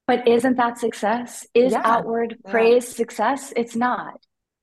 But 0.06 0.28
isn't 0.28 0.56
that 0.56 0.78
success? 0.78 1.44
Is 1.52 1.72
yeah. 1.72 1.82
outward 1.84 2.36
yeah. 2.44 2.50
praise 2.50 2.86
success? 2.86 3.52
It's 3.56 3.74
not. 3.74 4.20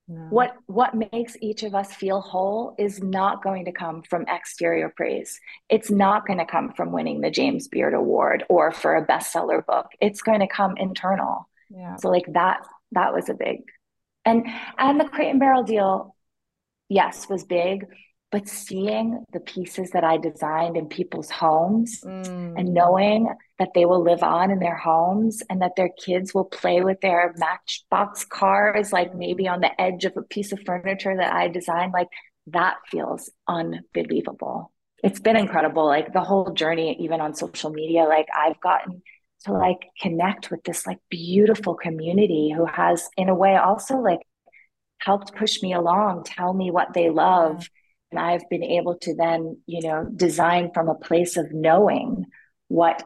No. 0.08 0.28
What 0.30 0.56
what 0.68 0.94
makes 0.94 1.36
each 1.42 1.64
of 1.64 1.74
us 1.74 1.92
feel 1.92 2.22
whole 2.22 2.76
is 2.78 3.02
not 3.02 3.44
going 3.44 3.66
to 3.66 3.72
come 3.72 4.04
from 4.04 4.26
exterior 4.28 4.94
praise. 4.96 5.40
It's 5.68 5.90
not 5.90 6.28
going 6.28 6.38
to 6.38 6.46
come 6.46 6.74
from 6.74 6.92
winning 6.92 7.22
the 7.22 7.32
James 7.32 7.68
Beard 7.68 7.96
Award 7.96 8.44
or 8.48 8.72
for 8.72 8.96
a 8.96 9.06
bestseller 9.06 9.66
book. 9.66 9.88
It's 10.00 10.22
going 10.22 10.42
to 10.42 10.48
come 10.48 10.78
internal. 10.78 11.50
Yeah. 11.72 11.96
So 11.96 12.10
like 12.10 12.26
that 12.34 12.60
that 12.92 13.14
was 13.14 13.30
a 13.30 13.34
big 13.34 13.62
and 14.26 14.46
and 14.78 15.00
the 15.00 15.06
crate 15.06 15.30
and 15.30 15.40
barrel 15.40 15.64
deal 15.64 16.16
yes 16.90 17.28
was 17.28 17.44
big 17.44 17.88
but 18.32 18.48
seeing 18.50 19.24
the 19.32 19.40
pieces 19.40 19.92
that 19.92 20.04
I 20.04 20.18
designed 20.18 20.76
in 20.78 20.88
people's 20.88 21.30
homes 21.30 22.02
Mm. 22.04 22.60
and 22.60 22.74
knowing 22.74 23.30
that 23.60 23.74
they 23.74 23.86
will 23.86 24.02
live 24.04 24.24
on 24.24 24.52
in 24.52 24.60
their 24.60 24.76
homes 24.76 25.42
and 25.50 25.62
that 25.62 25.76
their 25.78 25.90
kids 25.90 26.34
will 26.34 26.46
play 26.46 26.82
with 26.82 27.00
their 27.02 27.34
matchbox 27.38 28.26
cars, 28.26 28.92
like 28.92 29.16
maybe 29.16 29.48
on 29.48 29.62
the 29.62 29.80
edge 29.80 30.04
of 30.06 30.18
a 30.18 30.22
piece 30.22 30.52
of 30.52 30.60
furniture 30.66 31.16
that 31.16 31.34
I 31.34 31.48
designed, 31.48 31.94
like 31.94 32.10
that 32.48 32.76
feels 32.88 33.30
unbelievable. 33.48 34.72
It's 35.04 35.20
been 35.20 35.38
incredible. 35.38 35.86
Like 35.86 36.14
the 36.14 36.22
whole 36.22 36.52
journey, 36.52 36.98
even 37.00 37.22
on 37.22 37.36
social 37.36 37.70
media, 37.70 38.04
like 38.04 38.28
I've 38.36 38.60
gotten 38.60 39.02
to 39.46 39.54
like 39.54 39.90
connect 40.02 40.50
with 40.52 40.64
this 40.64 40.88
like 40.88 40.98
beautiful 41.10 41.76
community 41.76 42.52
who 42.56 42.66
has, 42.66 43.08
in 43.16 43.30
a 43.30 43.36
way, 43.36 43.56
also 43.56 43.98
like 43.98 44.20
helped 45.00 45.36
push 45.36 45.62
me 45.62 45.74
along, 45.74 46.24
tell 46.24 46.54
me 46.54 46.72
what 46.72 46.94
they 46.94 47.10
love. 47.10 47.70
And 48.12 48.20
I've 48.20 48.48
been 48.50 48.64
able 48.64 48.98
to 49.00 49.16
then, 49.16 49.58
you 49.66 49.88
know, 49.88 50.06
design 50.16 50.72
from 50.74 50.90
a 50.90 50.96
place 50.96 51.38
of 51.38 51.52
knowing 51.52 52.26
what 52.68 53.04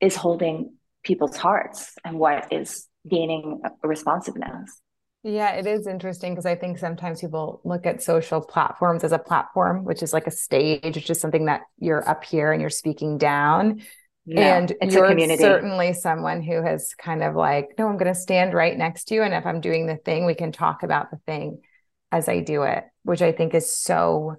is 0.00 0.16
holding 0.16 0.74
people's 1.02 1.36
hearts 1.36 1.92
and 2.04 2.18
what 2.18 2.52
is 2.52 2.88
gaining 3.08 3.62
responsiveness. 3.82 4.80
Yeah, 5.22 5.54
it 5.54 5.66
is 5.66 5.88
interesting 5.88 6.32
because 6.32 6.46
I 6.46 6.54
think 6.54 6.78
sometimes 6.78 7.20
people 7.20 7.60
look 7.64 7.84
at 7.84 8.02
social 8.02 8.40
platforms 8.40 9.02
as 9.02 9.10
a 9.10 9.18
platform, 9.18 9.84
which 9.84 10.02
is 10.02 10.12
like 10.12 10.28
a 10.28 10.30
stage, 10.30 10.96
it's 10.96 11.06
just 11.06 11.20
something 11.20 11.46
that 11.46 11.62
you're 11.78 12.08
up 12.08 12.22
here 12.22 12.52
and 12.52 12.60
you're 12.60 12.70
speaking 12.70 13.18
down. 13.18 13.82
No, 14.24 14.40
and 14.40 14.72
it's 14.80 14.94
a 14.94 14.98
you're 14.98 15.08
community. 15.08 15.40
certainly 15.40 15.92
someone 15.92 16.42
who 16.42 16.62
has 16.62 16.94
kind 16.94 17.22
of 17.22 17.34
like, 17.34 17.70
no, 17.78 17.88
I'm 17.88 17.96
going 17.96 18.12
to 18.12 18.18
stand 18.18 18.54
right 18.54 18.76
next 18.76 19.04
to 19.06 19.14
you. 19.14 19.22
And 19.22 19.34
if 19.34 19.46
I'm 19.46 19.60
doing 19.60 19.86
the 19.86 19.96
thing, 19.96 20.26
we 20.26 20.34
can 20.34 20.52
talk 20.52 20.82
about 20.82 21.10
the 21.10 21.18
thing 21.26 21.60
as 22.12 22.28
I 22.28 22.40
do 22.40 22.62
it, 22.62 22.84
which 23.02 23.22
I 23.22 23.32
think 23.32 23.54
is 23.54 23.74
so 23.74 24.36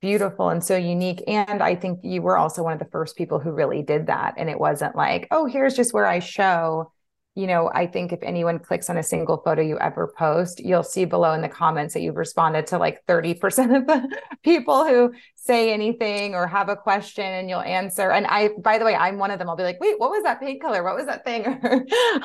beautiful 0.00 0.50
and 0.50 0.62
so 0.62 0.76
unique. 0.76 1.22
And 1.26 1.62
I 1.62 1.74
think 1.74 2.00
you 2.02 2.22
were 2.22 2.36
also 2.36 2.62
one 2.62 2.72
of 2.72 2.78
the 2.78 2.90
first 2.92 3.16
people 3.16 3.40
who 3.40 3.50
really 3.50 3.82
did 3.82 4.06
that. 4.06 4.34
And 4.36 4.48
it 4.50 4.58
wasn't 4.58 4.94
like, 4.94 5.26
oh, 5.30 5.46
here's 5.46 5.74
just 5.74 5.94
where 5.94 6.06
I 6.06 6.18
show. 6.18 6.92
You 7.34 7.46
know, 7.46 7.70
I 7.74 7.86
think 7.86 8.12
if 8.12 8.22
anyone 8.22 8.58
clicks 8.58 8.88
on 8.88 8.96
a 8.96 9.02
single 9.02 9.42
photo 9.44 9.60
you 9.60 9.78
ever 9.78 10.12
post, 10.16 10.60
you'll 10.64 10.82
see 10.82 11.04
below 11.04 11.32
in 11.32 11.42
the 11.42 11.50
comments 11.50 11.92
that 11.92 12.00
you've 12.00 12.16
responded 12.16 12.66
to 12.68 12.78
like 12.78 13.04
30% 13.06 13.76
of 13.76 13.86
the 13.86 14.16
people 14.42 14.86
who 14.86 15.12
say 15.34 15.70
anything 15.72 16.34
or 16.34 16.46
have 16.46 16.70
a 16.70 16.76
question 16.76 17.26
and 17.26 17.50
you'll 17.50 17.60
answer. 17.60 18.10
And 18.10 18.26
I, 18.26 18.50
by 18.62 18.78
the 18.78 18.86
way, 18.86 18.94
I'm 18.94 19.18
one 19.18 19.30
of 19.30 19.38
them. 19.38 19.50
I'll 19.50 19.56
be 19.56 19.64
like, 19.64 19.80
wait, 19.80 19.98
what 19.98 20.10
was 20.10 20.22
that 20.22 20.40
paint 20.40 20.62
color? 20.62 20.82
What 20.82 20.96
was 20.96 21.06
that 21.06 21.24
thing? 21.24 21.60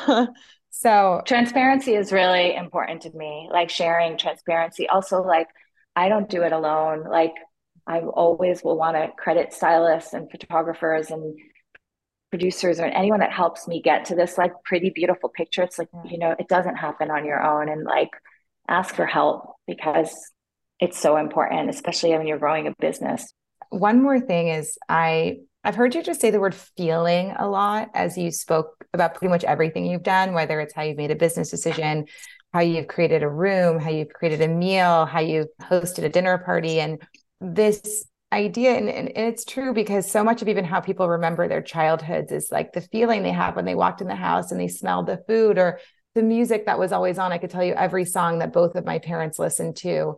so 0.71 1.21
transparency 1.25 1.93
is 1.93 2.11
really 2.11 2.55
important 2.55 3.01
to 3.03 3.11
me, 3.11 3.49
like 3.51 3.69
sharing 3.69 4.17
transparency. 4.17 4.87
Also, 4.87 5.21
like 5.21 5.47
I 5.95 6.09
don't 6.09 6.29
do 6.29 6.43
it 6.43 6.53
alone. 6.53 7.03
Like 7.07 7.33
I 7.85 7.99
always 7.99 8.63
will 8.63 8.77
want 8.77 8.95
to 8.95 9.11
credit 9.17 9.53
stylists 9.53 10.13
and 10.13 10.31
photographers 10.31 11.11
and 11.11 11.37
producers 12.29 12.79
or 12.79 12.85
anyone 12.85 13.19
that 13.19 13.33
helps 13.33 13.67
me 13.67 13.81
get 13.81 14.05
to 14.05 14.15
this 14.15 14.37
like 14.37 14.53
pretty 14.63 14.89
beautiful 14.89 15.29
picture. 15.29 15.61
It's 15.61 15.77
like, 15.77 15.89
you 16.05 16.17
know, 16.17 16.33
it 16.39 16.47
doesn't 16.47 16.77
happen 16.77 17.11
on 17.11 17.25
your 17.25 17.43
own 17.43 17.67
and 17.67 17.83
like 17.83 18.09
ask 18.69 18.95
for 18.95 19.05
help 19.05 19.55
because 19.67 20.31
it's 20.79 20.97
so 20.97 21.17
important, 21.17 21.69
especially 21.69 22.11
when 22.11 22.27
you're 22.27 22.39
growing 22.39 22.67
a 22.67 22.73
business. 22.79 23.31
one 23.69 24.01
more 24.01 24.19
thing 24.19 24.47
is 24.47 24.77
I 24.87 25.39
I've 25.63 25.75
heard 25.75 25.93
you 25.93 26.01
just 26.01 26.21
say 26.21 26.31
the 26.31 26.39
word 26.39 26.55
feeling 26.55 27.35
a 27.37 27.47
lot 27.47 27.89
as 27.93 28.17
you 28.17 28.31
spoke 28.31 28.83
about 28.93 29.13
pretty 29.13 29.29
much 29.29 29.43
everything 29.43 29.85
you've 29.85 30.03
done, 30.03 30.33
whether 30.33 30.59
it's 30.59 30.73
how 30.73 30.81
you've 30.81 30.97
made 30.97 31.11
a 31.11 31.15
business 31.15 31.51
decision, 31.51 32.05
how 32.51 32.61
you've 32.61 32.87
created 32.87 33.21
a 33.21 33.29
room, 33.29 33.79
how 33.79 33.91
you've 33.91 34.09
created 34.09 34.41
a 34.41 34.47
meal, 34.47 35.05
how 35.05 35.19
you've 35.19 35.47
hosted 35.61 36.03
a 36.03 36.09
dinner 36.09 36.39
party, 36.39 36.79
and 36.79 36.99
this 37.39 38.05
idea 38.33 38.71
and, 38.75 38.89
and 38.89 39.11
it's 39.15 39.43
true 39.43 39.73
because 39.73 40.09
so 40.09 40.23
much 40.23 40.41
of 40.41 40.47
even 40.47 40.63
how 40.63 40.79
people 40.79 41.07
remember 41.07 41.47
their 41.47 41.61
childhoods 41.61 42.31
is 42.31 42.47
like 42.49 42.71
the 42.71 42.81
feeling 42.81 43.23
they 43.23 43.31
have 43.31 43.57
when 43.57 43.65
they 43.65 43.75
walked 43.75 43.99
in 43.99 44.07
the 44.07 44.15
house 44.15 44.51
and 44.51 44.59
they 44.59 44.69
smelled 44.69 45.05
the 45.05 45.21
food 45.27 45.57
or 45.57 45.79
the 46.15 46.23
music 46.23 46.65
that 46.65 46.79
was 46.79 46.91
always 46.91 47.19
on. 47.19 47.31
I 47.31 47.37
could 47.37 47.49
tell 47.49 47.63
you 47.63 47.73
every 47.73 48.05
song 48.05 48.39
that 48.39 48.53
both 48.53 48.75
of 48.75 48.85
my 48.85 48.99
parents 48.99 49.37
listened 49.37 49.75
to 49.77 50.17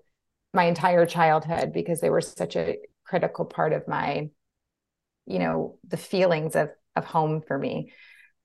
my 0.53 0.65
entire 0.65 1.05
childhood 1.05 1.73
because 1.73 2.01
they 2.01 2.11
were 2.11 2.21
such 2.21 2.55
a 2.55 2.77
critical 3.03 3.45
part 3.45 3.73
of 3.73 3.87
my 3.87 4.29
you 5.26 5.39
know 5.39 5.78
the 5.88 5.97
feelings 5.97 6.55
of 6.55 6.69
of 6.95 7.05
home 7.05 7.41
for 7.47 7.57
me 7.57 7.91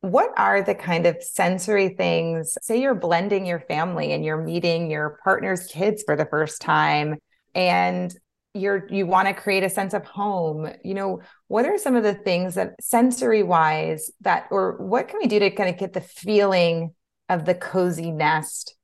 what 0.00 0.30
are 0.36 0.62
the 0.62 0.74
kind 0.74 1.06
of 1.06 1.20
sensory 1.22 1.88
things 1.88 2.56
say 2.62 2.80
you're 2.80 2.94
blending 2.94 3.44
your 3.46 3.60
family 3.60 4.12
and 4.12 4.24
you're 4.24 4.42
meeting 4.42 4.90
your 4.90 5.18
partner's 5.24 5.66
kids 5.66 6.04
for 6.06 6.14
the 6.16 6.26
first 6.26 6.60
time 6.60 7.16
and 7.54 8.14
you're 8.54 8.86
you 8.90 9.06
want 9.06 9.28
to 9.28 9.34
create 9.34 9.62
a 9.64 9.68
sense 9.70 9.94
of 9.94 10.04
home 10.04 10.70
you 10.84 10.94
know 10.94 11.20
what 11.48 11.66
are 11.66 11.76
some 11.78 11.96
of 11.96 12.02
the 12.04 12.14
things 12.14 12.54
that 12.54 12.74
sensory 12.80 13.42
wise 13.42 14.10
that 14.20 14.46
or 14.50 14.76
what 14.78 15.08
can 15.08 15.18
we 15.18 15.26
do 15.26 15.38
to 15.38 15.50
kind 15.50 15.68
of 15.68 15.76
get 15.78 15.92
the 15.92 16.00
feeling 16.00 16.94
of 17.28 17.44
the 17.44 17.54
cozy 17.54 18.10
nest 18.10 18.74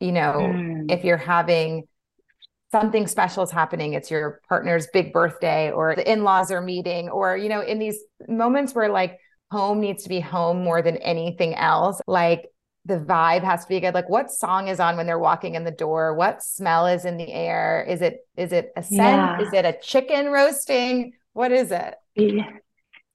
you 0.00 0.12
know 0.12 0.34
Mm. 0.54 0.90
if 0.90 1.04
you're 1.04 1.16
having 1.16 1.86
something 2.72 3.06
special 3.06 3.42
is 3.42 3.50
happening. 3.50 3.94
It's 3.94 4.10
your 4.10 4.40
partner's 4.48 4.86
big 4.92 5.12
birthday 5.12 5.70
or 5.70 5.94
the 5.94 6.10
in-laws 6.10 6.50
are 6.50 6.60
meeting 6.60 7.08
or 7.08 7.36
you 7.36 7.48
know 7.48 7.60
in 7.60 7.78
these 7.78 7.98
moments 8.28 8.74
where 8.74 8.88
like 8.88 9.18
home 9.50 9.80
needs 9.80 10.02
to 10.02 10.08
be 10.08 10.20
home 10.20 10.62
more 10.62 10.82
than 10.82 10.96
anything 10.98 11.54
else 11.54 12.00
like 12.08 12.46
the 12.86 12.98
vibe 12.98 13.42
has 13.42 13.64
to 13.64 13.68
be 13.68 13.80
good. 13.80 13.94
Like 13.94 14.08
what 14.08 14.30
song 14.30 14.68
is 14.68 14.78
on 14.78 14.96
when 14.96 15.06
they're 15.06 15.18
walking 15.18 15.56
in 15.56 15.64
the 15.64 15.70
door? 15.72 16.14
What 16.14 16.42
smell 16.42 16.86
is 16.86 17.04
in 17.04 17.16
the 17.16 17.30
air? 17.32 17.84
Is 17.88 18.00
it 18.00 18.20
is 18.36 18.52
it 18.52 18.72
a 18.76 18.82
scent? 18.82 18.98
Yeah. 18.98 19.40
is 19.40 19.52
it 19.52 19.64
a 19.64 19.76
chicken 19.82 20.26
roasting? 20.26 21.12
What 21.32 21.52
is 21.52 21.72
it? 21.72 21.94
Yeah. 22.14 22.50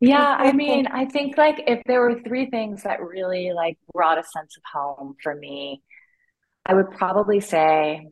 Yeah, 0.04 0.36
I 0.40 0.52
mean, 0.52 0.88
I 0.88 1.06
think 1.06 1.38
like 1.38 1.64
if 1.68 1.84
there 1.86 2.02
were 2.02 2.20
three 2.22 2.50
things 2.50 2.84
that 2.84 3.02
really 3.02 3.52
like 3.54 3.78
brought 3.94 4.18
a 4.18 4.24
sense 4.24 4.58
of 4.58 4.64
home 4.74 5.16
for 5.22 5.36
me, 5.36 5.84
I 6.66 6.74
would 6.74 6.90
probably 6.90 7.40
say 7.40 8.08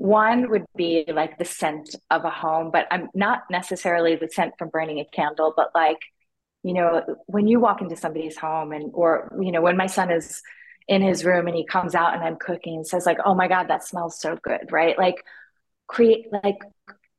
one 0.00 0.50
would 0.50 0.64
be 0.76 1.04
like 1.08 1.38
the 1.38 1.44
scent 1.44 1.94
of 2.10 2.24
a 2.24 2.30
home, 2.30 2.70
but 2.70 2.86
I'm 2.90 3.08
not 3.14 3.42
necessarily 3.50 4.16
the 4.16 4.28
scent 4.28 4.54
from 4.58 4.70
burning 4.70 4.98
a 4.98 5.04
candle, 5.04 5.52
but 5.54 5.70
like, 5.74 5.98
you 6.62 6.72
know, 6.72 7.02
when 7.26 7.46
you 7.46 7.60
walk 7.60 7.82
into 7.82 7.96
somebody's 7.96 8.36
home 8.36 8.72
and 8.72 8.90
or 8.94 9.30
you 9.40 9.52
know, 9.52 9.60
when 9.60 9.76
my 9.76 9.86
son 9.86 10.10
is 10.10 10.42
in 10.88 11.02
his 11.02 11.24
room 11.24 11.46
and 11.46 11.56
he 11.56 11.64
comes 11.66 11.94
out 11.94 12.14
and 12.14 12.22
I'm 12.22 12.36
cooking 12.36 12.76
and 12.76 12.86
says 12.86 13.06
like, 13.06 13.18
"Oh 13.24 13.34
my 13.34 13.48
God, 13.48 13.68
that 13.68 13.84
smells 13.84 14.20
so 14.20 14.36
good," 14.42 14.72
right? 14.72 14.98
Like 14.98 15.16
create 15.86 16.26
like 16.44 16.58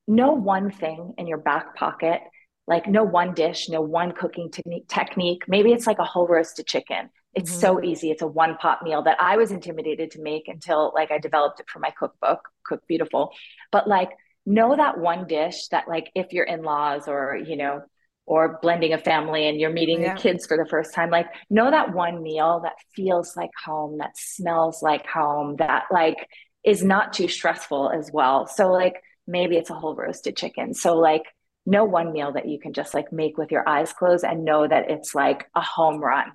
no 0.08 0.32
one 0.34 0.72
thing 0.72 1.14
in 1.18 1.28
your 1.28 1.38
back 1.38 1.76
pocket 1.76 2.22
like 2.68 2.88
no 2.88 3.04
one 3.04 3.34
dish, 3.34 3.70
no 3.70 3.82
one 3.82 4.14
cooking 4.14 4.50
technique. 4.50 4.88
technique. 4.88 5.44
Maybe 5.48 5.74
it's 5.74 5.88
like 5.88 6.00
a 6.00 6.06
whole 6.06 6.28
roasted 6.28 6.68
chicken. 6.68 7.10
It's 7.34 7.52
Mhm. 7.52 7.60
so 7.60 7.84
easy. 7.84 8.12
It's 8.12 8.22
a 8.22 8.28
one 8.28 8.58
pot 8.58 8.84
meal 8.84 9.04
that 9.04 9.18
I 9.22 9.38
was 9.38 9.52
intimidated 9.52 10.12
to 10.12 10.22
make 10.22 10.48
until 10.48 10.92
like 10.94 11.12
I 11.12 11.18
developed 11.18 11.60
it 11.60 11.70
for 11.70 11.80
my 11.80 11.92
cookbook, 11.92 12.50
Cook 12.66 12.86
Beautiful. 12.88 13.32
But 13.72 13.88
like 13.88 14.12
know 14.46 14.76
that 14.76 14.98
one 14.98 15.28
dish 15.28 15.68
that 15.70 15.88
like 15.88 16.12
if 16.16 16.34
you're 16.34 16.46
in-laws 16.46 17.08
or 17.08 17.36
you 17.36 17.56
know 17.56 17.84
or 18.26 18.60
blending 18.62 18.94
a 18.94 18.98
family 18.98 19.48
and 19.48 19.60
you're 19.60 19.70
meeting 19.72 20.02
Yeah. 20.02 20.14
the 20.16 20.20
kids 20.20 20.46
for 20.48 20.58
the 20.58 20.66
first 20.66 20.94
time 20.94 21.10
like 21.12 21.28
know 21.50 21.70
that 21.70 21.94
one 21.94 22.22
meal 22.24 22.60
that 22.64 22.74
feels 22.96 23.36
like 23.38 23.52
home 23.64 24.00
that 24.00 24.18
smells 24.18 24.82
like 24.82 25.06
home 25.06 25.58
that 25.58 25.84
like 25.92 26.28
is 26.64 26.84
not 26.84 27.14
too 27.14 27.28
stressful 27.28 27.92
as 27.92 28.10
well 28.12 28.48
so 28.48 28.72
like 28.72 29.02
maybe 29.28 29.58
it's 29.58 29.70
a 29.70 29.76
whole 29.76 29.96
roasted 29.96 30.36
chicken 30.36 30.74
so 30.74 30.98
like 30.98 31.24
know 31.68 31.84
one 31.86 32.12
meal 32.12 32.32
that 32.32 32.48
you 32.48 32.60
can 32.60 32.74
just 32.74 32.94
like 32.96 33.12
make 33.14 33.38
with 33.38 33.52
your 33.52 33.68
eyes 33.70 33.94
closed 33.94 34.24
and 34.24 34.44
know 34.44 34.68
that 34.68 34.90
it's 34.90 35.14
like 35.14 35.48
a 35.56 35.62
home 35.62 36.00
run 36.00 36.32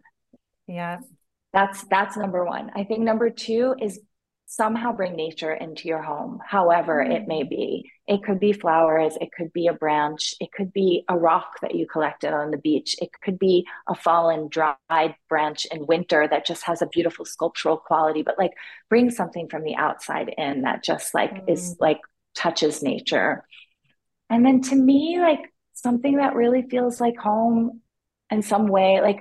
yeah. 0.66 0.98
That's 1.52 1.84
that's 1.84 2.16
number 2.16 2.44
one. 2.44 2.70
I 2.74 2.84
think 2.84 3.00
number 3.00 3.30
two 3.30 3.74
is 3.80 4.00
somehow 4.48 4.92
bring 4.92 5.16
nature 5.16 5.52
into 5.52 5.88
your 5.88 6.00
home 6.00 6.38
however 6.46 7.02
mm-hmm. 7.02 7.12
it 7.12 7.26
may 7.26 7.42
be. 7.42 7.90
It 8.06 8.22
could 8.22 8.38
be 8.38 8.52
flowers 8.52 9.16
it 9.20 9.30
could 9.36 9.52
be 9.52 9.66
a 9.66 9.72
branch 9.72 10.34
it 10.40 10.52
could 10.52 10.72
be 10.72 11.04
a 11.08 11.18
rock 11.18 11.58
that 11.62 11.74
you 11.74 11.86
collected 11.86 12.32
on 12.32 12.52
the 12.52 12.58
beach 12.58 12.94
it 13.00 13.10
could 13.24 13.38
be 13.38 13.66
a 13.88 13.96
fallen 13.96 14.48
dried 14.48 15.16
branch 15.28 15.66
in 15.72 15.86
winter 15.86 16.28
that 16.28 16.46
just 16.46 16.62
has 16.62 16.82
a 16.82 16.86
beautiful 16.86 17.24
sculptural 17.24 17.76
quality 17.76 18.22
but 18.22 18.38
like 18.38 18.52
bring 18.88 19.10
something 19.10 19.48
from 19.48 19.64
the 19.64 19.74
outside 19.74 20.32
in 20.38 20.62
that 20.62 20.84
just 20.84 21.12
like 21.12 21.42
is 21.48 21.74
mm. 21.74 21.80
like 21.80 21.98
touches 22.36 22.82
nature. 22.82 23.44
And 24.30 24.44
then 24.44 24.60
to 24.62 24.76
me 24.76 25.18
like 25.20 25.52
something 25.72 26.16
that 26.16 26.36
really 26.36 26.62
feels 26.62 27.00
like 27.00 27.16
home 27.16 27.80
in 28.30 28.42
some 28.42 28.66
way 28.68 29.00
like 29.00 29.20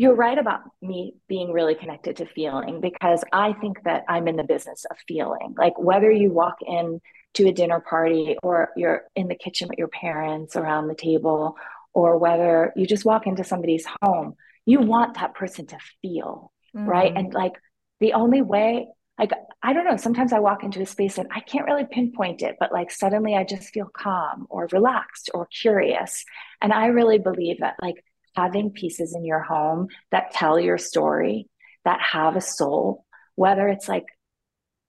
you're 0.00 0.14
right 0.14 0.38
about 0.38 0.62
me 0.80 1.12
being 1.28 1.52
really 1.52 1.74
connected 1.74 2.16
to 2.16 2.24
feeling 2.24 2.80
because 2.80 3.22
I 3.34 3.52
think 3.52 3.82
that 3.84 4.02
I'm 4.08 4.28
in 4.28 4.36
the 4.36 4.44
business 4.44 4.86
of 4.90 4.96
feeling. 5.06 5.54
Like 5.58 5.78
whether 5.78 6.10
you 6.10 6.32
walk 6.32 6.56
in 6.66 7.02
to 7.34 7.46
a 7.48 7.52
dinner 7.52 7.80
party 7.80 8.38
or 8.42 8.70
you're 8.78 9.02
in 9.14 9.28
the 9.28 9.34
kitchen 9.34 9.68
with 9.68 9.78
your 9.78 9.88
parents 9.88 10.56
around 10.56 10.88
the 10.88 10.94
table 10.94 11.54
or 11.92 12.16
whether 12.16 12.72
you 12.76 12.86
just 12.86 13.04
walk 13.04 13.26
into 13.26 13.44
somebody's 13.44 13.86
home, 14.00 14.36
you 14.64 14.80
want 14.80 15.18
that 15.18 15.34
person 15.34 15.66
to 15.66 15.78
feel, 16.00 16.50
right? 16.72 17.12
Mhm. 17.12 17.18
And 17.18 17.34
like 17.34 17.52
the 18.00 18.14
only 18.14 18.40
way 18.40 18.86
like 19.18 19.32
I 19.62 19.74
don't 19.74 19.84
know, 19.84 19.98
sometimes 19.98 20.32
I 20.32 20.38
walk 20.38 20.64
into 20.64 20.80
a 20.80 20.86
space 20.86 21.18
and 21.18 21.28
I 21.30 21.40
can't 21.40 21.66
really 21.66 21.84
pinpoint 21.84 22.40
it, 22.40 22.56
but 22.58 22.72
like 22.72 22.90
suddenly 22.90 23.34
I 23.36 23.44
just 23.44 23.68
feel 23.74 23.90
calm 23.92 24.46
or 24.48 24.66
relaxed 24.72 25.28
or 25.34 25.44
curious. 25.44 26.24
And 26.62 26.72
I 26.72 26.86
really 26.86 27.18
believe 27.18 27.58
that 27.60 27.74
like 27.82 28.02
having 28.40 28.70
pieces 28.70 29.14
in 29.14 29.24
your 29.24 29.40
home 29.40 29.88
that 30.10 30.32
tell 30.32 30.58
your 30.58 30.78
story, 30.78 31.48
that 31.84 32.00
have 32.00 32.36
a 32.36 32.40
soul, 32.40 33.04
whether 33.34 33.68
it's 33.68 33.88
like 33.88 34.06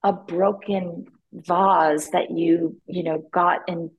a 0.03 0.13
broken 0.13 1.05
vase 1.33 2.09
that 2.11 2.31
you, 2.31 2.79
you 2.87 3.03
know, 3.03 3.23
got 3.31 3.59
in 3.67 3.91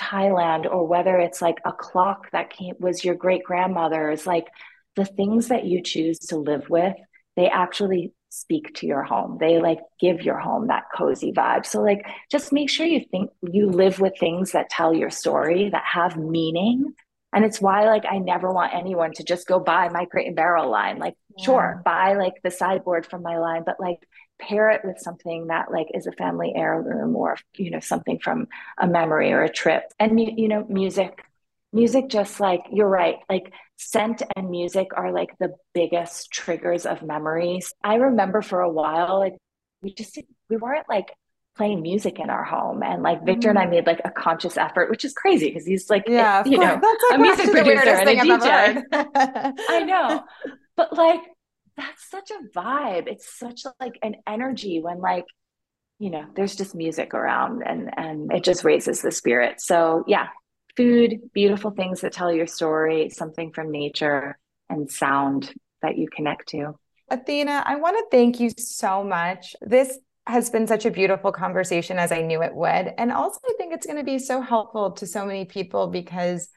Thailand 0.00 0.70
or 0.70 0.86
whether 0.86 1.16
it's 1.16 1.42
like 1.42 1.58
a 1.64 1.72
clock 1.72 2.30
that 2.32 2.50
came 2.50 2.74
was 2.78 3.04
your 3.04 3.14
great 3.14 3.42
grandmother's, 3.44 4.26
like 4.26 4.46
the 4.96 5.04
things 5.04 5.48
that 5.48 5.64
you 5.64 5.82
choose 5.82 6.18
to 6.18 6.36
live 6.36 6.68
with, 6.68 6.94
they 7.36 7.48
actually 7.48 8.12
speak 8.30 8.74
to 8.74 8.86
your 8.86 9.02
home. 9.02 9.38
They 9.40 9.58
like 9.58 9.80
give 10.00 10.22
your 10.22 10.38
home 10.38 10.68
that 10.68 10.84
cozy 10.94 11.32
vibe. 11.32 11.66
So 11.66 11.80
like 11.80 12.04
just 12.30 12.52
make 12.52 12.70
sure 12.70 12.86
you 12.86 13.04
think 13.10 13.30
you 13.42 13.70
live 13.70 14.00
with 14.00 14.12
things 14.18 14.52
that 14.52 14.70
tell 14.70 14.92
your 14.94 15.10
story, 15.10 15.70
that 15.70 15.84
have 15.84 16.16
meaning. 16.16 16.94
And 17.32 17.44
it's 17.44 17.60
why 17.60 17.86
like 17.86 18.04
I 18.08 18.18
never 18.18 18.52
want 18.52 18.74
anyone 18.74 19.12
to 19.14 19.24
just 19.24 19.46
go 19.46 19.60
buy 19.60 19.88
my 19.90 20.06
crate 20.06 20.26
and 20.28 20.36
barrel 20.36 20.70
line. 20.70 20.98
Like 20.98 21.14
yeah. 21.36 21.44
sure, 21.44 21.82
buy 21.84 22.14
like 22.14 22.34
the 22.42 22.50
sideboard 22.50 23.06
from 23.06 23.22
my 23.22 23.38
line, 23.38 23.64
but 23.66 23.78
like 23.78 23.98
pair 24.40 24.70
it 24.70 24.82
with 24.84 24.98
something 24.98 25.48
that 25.48 25.70
like 25.70 25.88
is 25.92 26.06
a 26.06 26.12
family 26.12 26.52
heirloom 26.54 27.16
or 27.16 27.36
you 27.56 27.70
know 27.70 27.80
something 27.80 28.18
from 28.18 28.48
a 28.78 28.86
memory 28.86 29.32
or 29.32 29.42
a 29.42 29.52
trip. 29.52 29.84
And 29.98 30.18
you 30.18 30.48
know 30.48 30.64
music 30.68 31.22
music 31.72 32.08
just 32.08 32.40
like 32.40 32.62
you're 32.72 32.88
right 32.88 33.16
like 33.28 33.52
scent 33.76 34.22
and 34.36 34.50
music 34.50 34.88
are 34.96 35.12
like 35.12 35.36
the 35.38 35.54
biggest 35.74 36.30
triggers 36.30 36.86
of 36.86 37.02
memories 37.02 37.74
i 37.84 37.96
remember 37.96 38.40
for 38.40 38.60
a 38.60 38.70
while 38.70 39.18
like 39.18 39.34
we 39.82 39.92
just 39.92 40.18
we 40.48 40.56
weren't 40.56 40.88
like 40.88 41.12
playing 41.58 41.82
music 41.82 42.18
in 42.18 42.30
our 42.30 42.44
home 42.44 42.82
and 42.82 43.02
like 43.02 43.24
victor 43.26 43.48
mm. 43.48 43.50
and 43.50 43.58
i 43.58 43.66
mm. 43.66 43.70
made 43.70 43.86
like 43.86 44.00
a 44.04 44.10
conscious 44.10 44.56
effort 44.56 44.88
which 44.88 45.04
is 45.04 45.12
crazy 45.12 45.48
because 45.48 45.66
he's 45.66 45.90
like 45.90 46.04
yeah 46.06 46.42
you 46.46 46.56
know 46.56 46.80
that's 46.80 47.04
like 47.10 47.18
a 47.18 47.22
music 47.22 47.50
producer 47.50 47.88
and 47.88 48.08
a 48.08 48.14
dj 48.14 49.54
i 49.68 49.80
know 49.80 50.24
but 50.76 50.92
like 50.94 51.20
that's 51.76 52.10
such 52.10 52.30
a 52.30 52.58
vibe 52.58 53.06
it's 53.06 53.38
such 53.38 53.62
like 53.78 53.98
an 54.02 54.14
energy 54.26 54.80
when 54.80 55.00
like 55.00 55.26
you 55.98 56.08
know 56.08 56.24
there's 56.34 56.56
just 56.56 56.74
music 56.74 57.12
around 57.12 57.62
and 57.66 57.90
and 57.98 58.32
it 58.32 58.42
just 58.42 58.64
raises 58.64 59.02
the 59.02 59.10
spirit 59.10 59.60
so 59.60 60.04
yeah 60.06 60.28
food, 60.78 61.20
beautiful 61.34 61.72
things 61.72 62.02
that 62.02 62.12
tell 62.12 62.32
your 62.32 62.46
story, 62.46 63.10
something 63.10 63.50
from 63.52 63.72
nature, 63.72 64.38
and 64.70 64.88
sound 64.88 65.52
that 65.82 65.98
you 65.98 66.06
connect 66.08 66.48
to. 66.50 66.72
Athena, 67.10 67.64
I 67.66 67.76
want 67.76 67.96
to 67.98 68.04
thank 68.12 68.38
you 68.38 68.50
so 68.56 69.02
much. 69.02 69.56
This 69.60 69.98
has 70.28 70.50
been 70.50 70.66
such 70.66 70.84
a 70.84 70.90
beautiful 70.90 71.32
conversation 71.32 71.98
as 71.98 72.12
I 72.12 72.20
knew 72.20 72.42
it 72.42 72.54
would. 72.54 72.92
And 72.98 73.10
also, 73.10 73.40
I 73.48 73.54
think 73.56 73.72
it's 73.72 73.86
going 73.86 73.98
to 73.98 74.04
be 74.04 74.18
so 74.18 74.42
helpful 74.42 74.92
to 74.92 75.06
so 75.06 75.24
many 75.24 75.46
people 75.46 75.88
because 75.88 76.48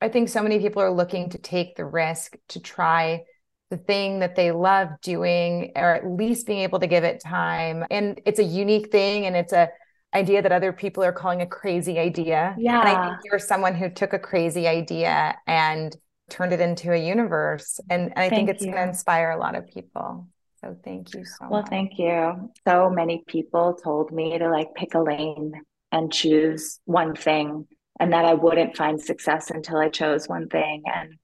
I 0.00 0.08
think 0.08 0.28
so 0.28 0.42
many 0.42 0.60
people 0.60 0.80
are 0.80 0.92
looking 0.92 1.30
to 1.30 1.38
take 1.38 1.74
the 1.74 1.84
risk 1.84 2.36
to 2.48 2.60
try 2.60 3.24
the 3.70 3.78
thing 3.78 4.20
that 4.20 4.36
they 4.36 4.52
love 4.52 4.90
doing, 5.02 5.72
or 5.74 5.94
at 5.94 6.06
least 6.06 6.46
being 6.46 6.60
able 6.60 6.78
to 6.78 6.86
give 6.86 7.02
it 7.02 7.20
time. 7.20 7.84
And 7.90 8.20
it's 8.24 8.38
a 8.38 8.44
unique 8.44 8.92
thing 8.92 9.26
and 9.26 9.34
it's 9.34 9.52
a 9.52 9.70
idea 10.14 10.40
that 10.40 10.52
other 10.52 10.72
people 10.72 11.02
are 11.02 11.12
calling 11.12 11.42
a 11.42 11.46
crazy 11.46 11.98
idea. 11.98 12.54
Yeah. 12.58 12.80
And 12.80 12.88
I 12.88 13.08
think 13.08 13.20
you're 13.24 13.40
someone 13.40 13.74
who 13.74 13.90
took 13.90 14.12
a 14.12 14.20
crazy 14.20 14.68
idea 14.68 15.36
and 15.48 15.94
turned 16.30 16.52
it 16.52 16.60
into 16.60 16.92
a 16.92 16.96
universe. 16.96 17.80
And, 17.90 18.02
and 18.02 18.18
I 18.18 18.28
thank 18.28 18.46
think 18.46 18.50
it's 18.50 18.64
going 18.64 18.76
to 18.76 18.82
inspire 18.82 19.30
a 19.30 19.36
lot 19.36 19.56
of 19.56 19.66
people. 19.66 20.28
So 20.66 20.76
thank 20.84 21.14
you 21.14 21.24
so 21.24 21.46
well, 21.48 21.60
much. 21.60 21.70
thank 21.70 21.98
you. 21.98 22.50
So 22.66 22.90
many 22.90 23.22
people 23.28 23.74
told 23.74 24.10
me 24.10 24.36
to 24.36 24.50
like 24.50 24.74
pick 24.74 24.94
a 24.94 25.00
lane 25.00 25.52
and 25.92 26.12
choose 26.12 26.80
one 26.86 27.14
thing 27.14 27.68
and 28.00 28.12
that 28.12 28.24
I 28.24 28.34
wouldn't 28.34 28.76
find 28.76 29.00
success 29.00 29.50
until 29.50 29.76
I 29.76 29.90
chose 29.90 30.28
one 30.28 30.48
thing. 30.48 30.82
And 30.92 31.14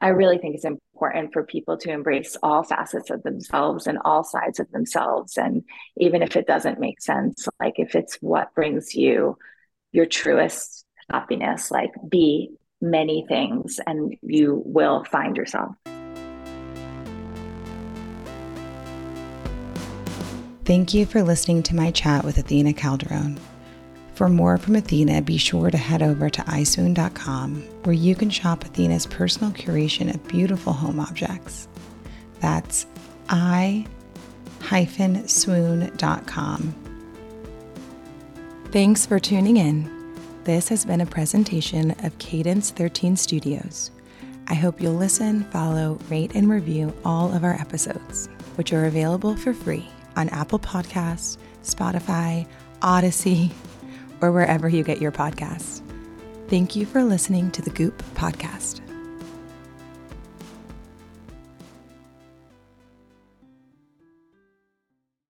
I 0.00 0.08
really 0.08 0.38
think 0.38 0.54
it's 0.54 0.64
important 0.64 1.32
for 1.32 1.42
people 1.42 1.76
to 1.78 1.90
embrace 1.90 2.36
all 2.44 2.62
facets 2.62 3.10
of 3.10 3.24
themselves 3.24 3.88
and 3.88 3.98
all 4.04 4.22
sides 4.22 4.60
of 4.60 4.70
themselves. 4.70 5.36
And 5.36 5.64
even 5.96 6.22
if 6.22 6.36
it 6.36 6.46
doesn't 6.46 6.78
make 6.78 7.02
sense, 7.02 7.48
like 7.58 7.74
if 7.78 7.96
it's 7.96 8.18
what 8.20 8.54
brings 8.54 8.94
you 8.94 9.36
your 9.90 10.06
truest 10.06 10.84
happiness, 11.10 11.72
like 11.72 11.90
be 12.08 12.52
many 12.80 13.26
things 13.26 13.80
and 13.84 14.14
you 14.22 14.62
will 14.64 15.02
find 15.02 15.36
yourself. 15.36 15.74
Thank 20.64 20.94
you 20.94 21.06
for 21.06 21.24
listening 21.24 21.64
to 21.64 21.74
my 21.74 21.90
chat 21.90 22.24
with 22.24 22.38
Athena 22.38 22.72
Calderone. 22.74 23.36
For 24.14 24.28
more 24.28 24.58
from 24.58 24.76
Athena, 24.76 25.22
be 25.22 25.36
sure 25.36 25.72
to 25.72 25.76
head 25.76 26.02
over 26.02 26.30
to 26.30 26.40
eyeswoon.com 26.42 27.62
where 27.82 27.92
you 27.92 28.14
can 28.14 28.30
shop 28.30 28.64
Athena's 28.64 29.06
personal 29.06 29.50
curation 29.50 30.14
of 30.14 30.28
beautiful 30.28 30.72
home 30.72 31.00
objects. 31.00 31.66
That's 32.38 32.86
i-swoon.com. 33.28 33.54
Thanks 38.70 39.04
for 39.04 39.18
tuning 39.18 39.56
in. 39.56 40.14
This 40.44 40.68
has 40.68 40.84
been 40.84 41.00
a 41.00 41.06
presentation 41.06 41.90
of 42.04 42.16
Cadence 42.18 42.70
13 42.70 43.16
Studios. 43.16 43.90
I 44.46 44.54
hope 44.54 44.80
you'll 44.80 44.94
listen, 44.94 45.42
follow, 45.50 45.98
rate, 46.08 46.36
and 46.36 46.48
review 46.48 46.94
all 47.04 47.34
of 47.34 47.42
our 47.42 47.54
episodes, 47.54 48.28
which 48.54 48.72
are 48.72 48.86
available 48.86 49.34
for 49.36 49.52
free 49.52 49.88
on 50.16 50.28
Apple 50.28 50.58
Podcasts, 50.58 51.38
Spotify, 51.62 52.46
Audacy, 52.80 53.50
or 54.20 54.32
wherever 54.32 54.68
you 54.68 54.84
get 54.84 55.00
your 55.00 55.12
podcasts. 55.12 55.82
Thank 56.48 56.76
you 56.76 56.84
for 56.84 57.02
listening 57.02 57.50
to 57.52 57.62
the 57.62 57.70
Goop 57.70 58.02
podcast. 58.14 58.81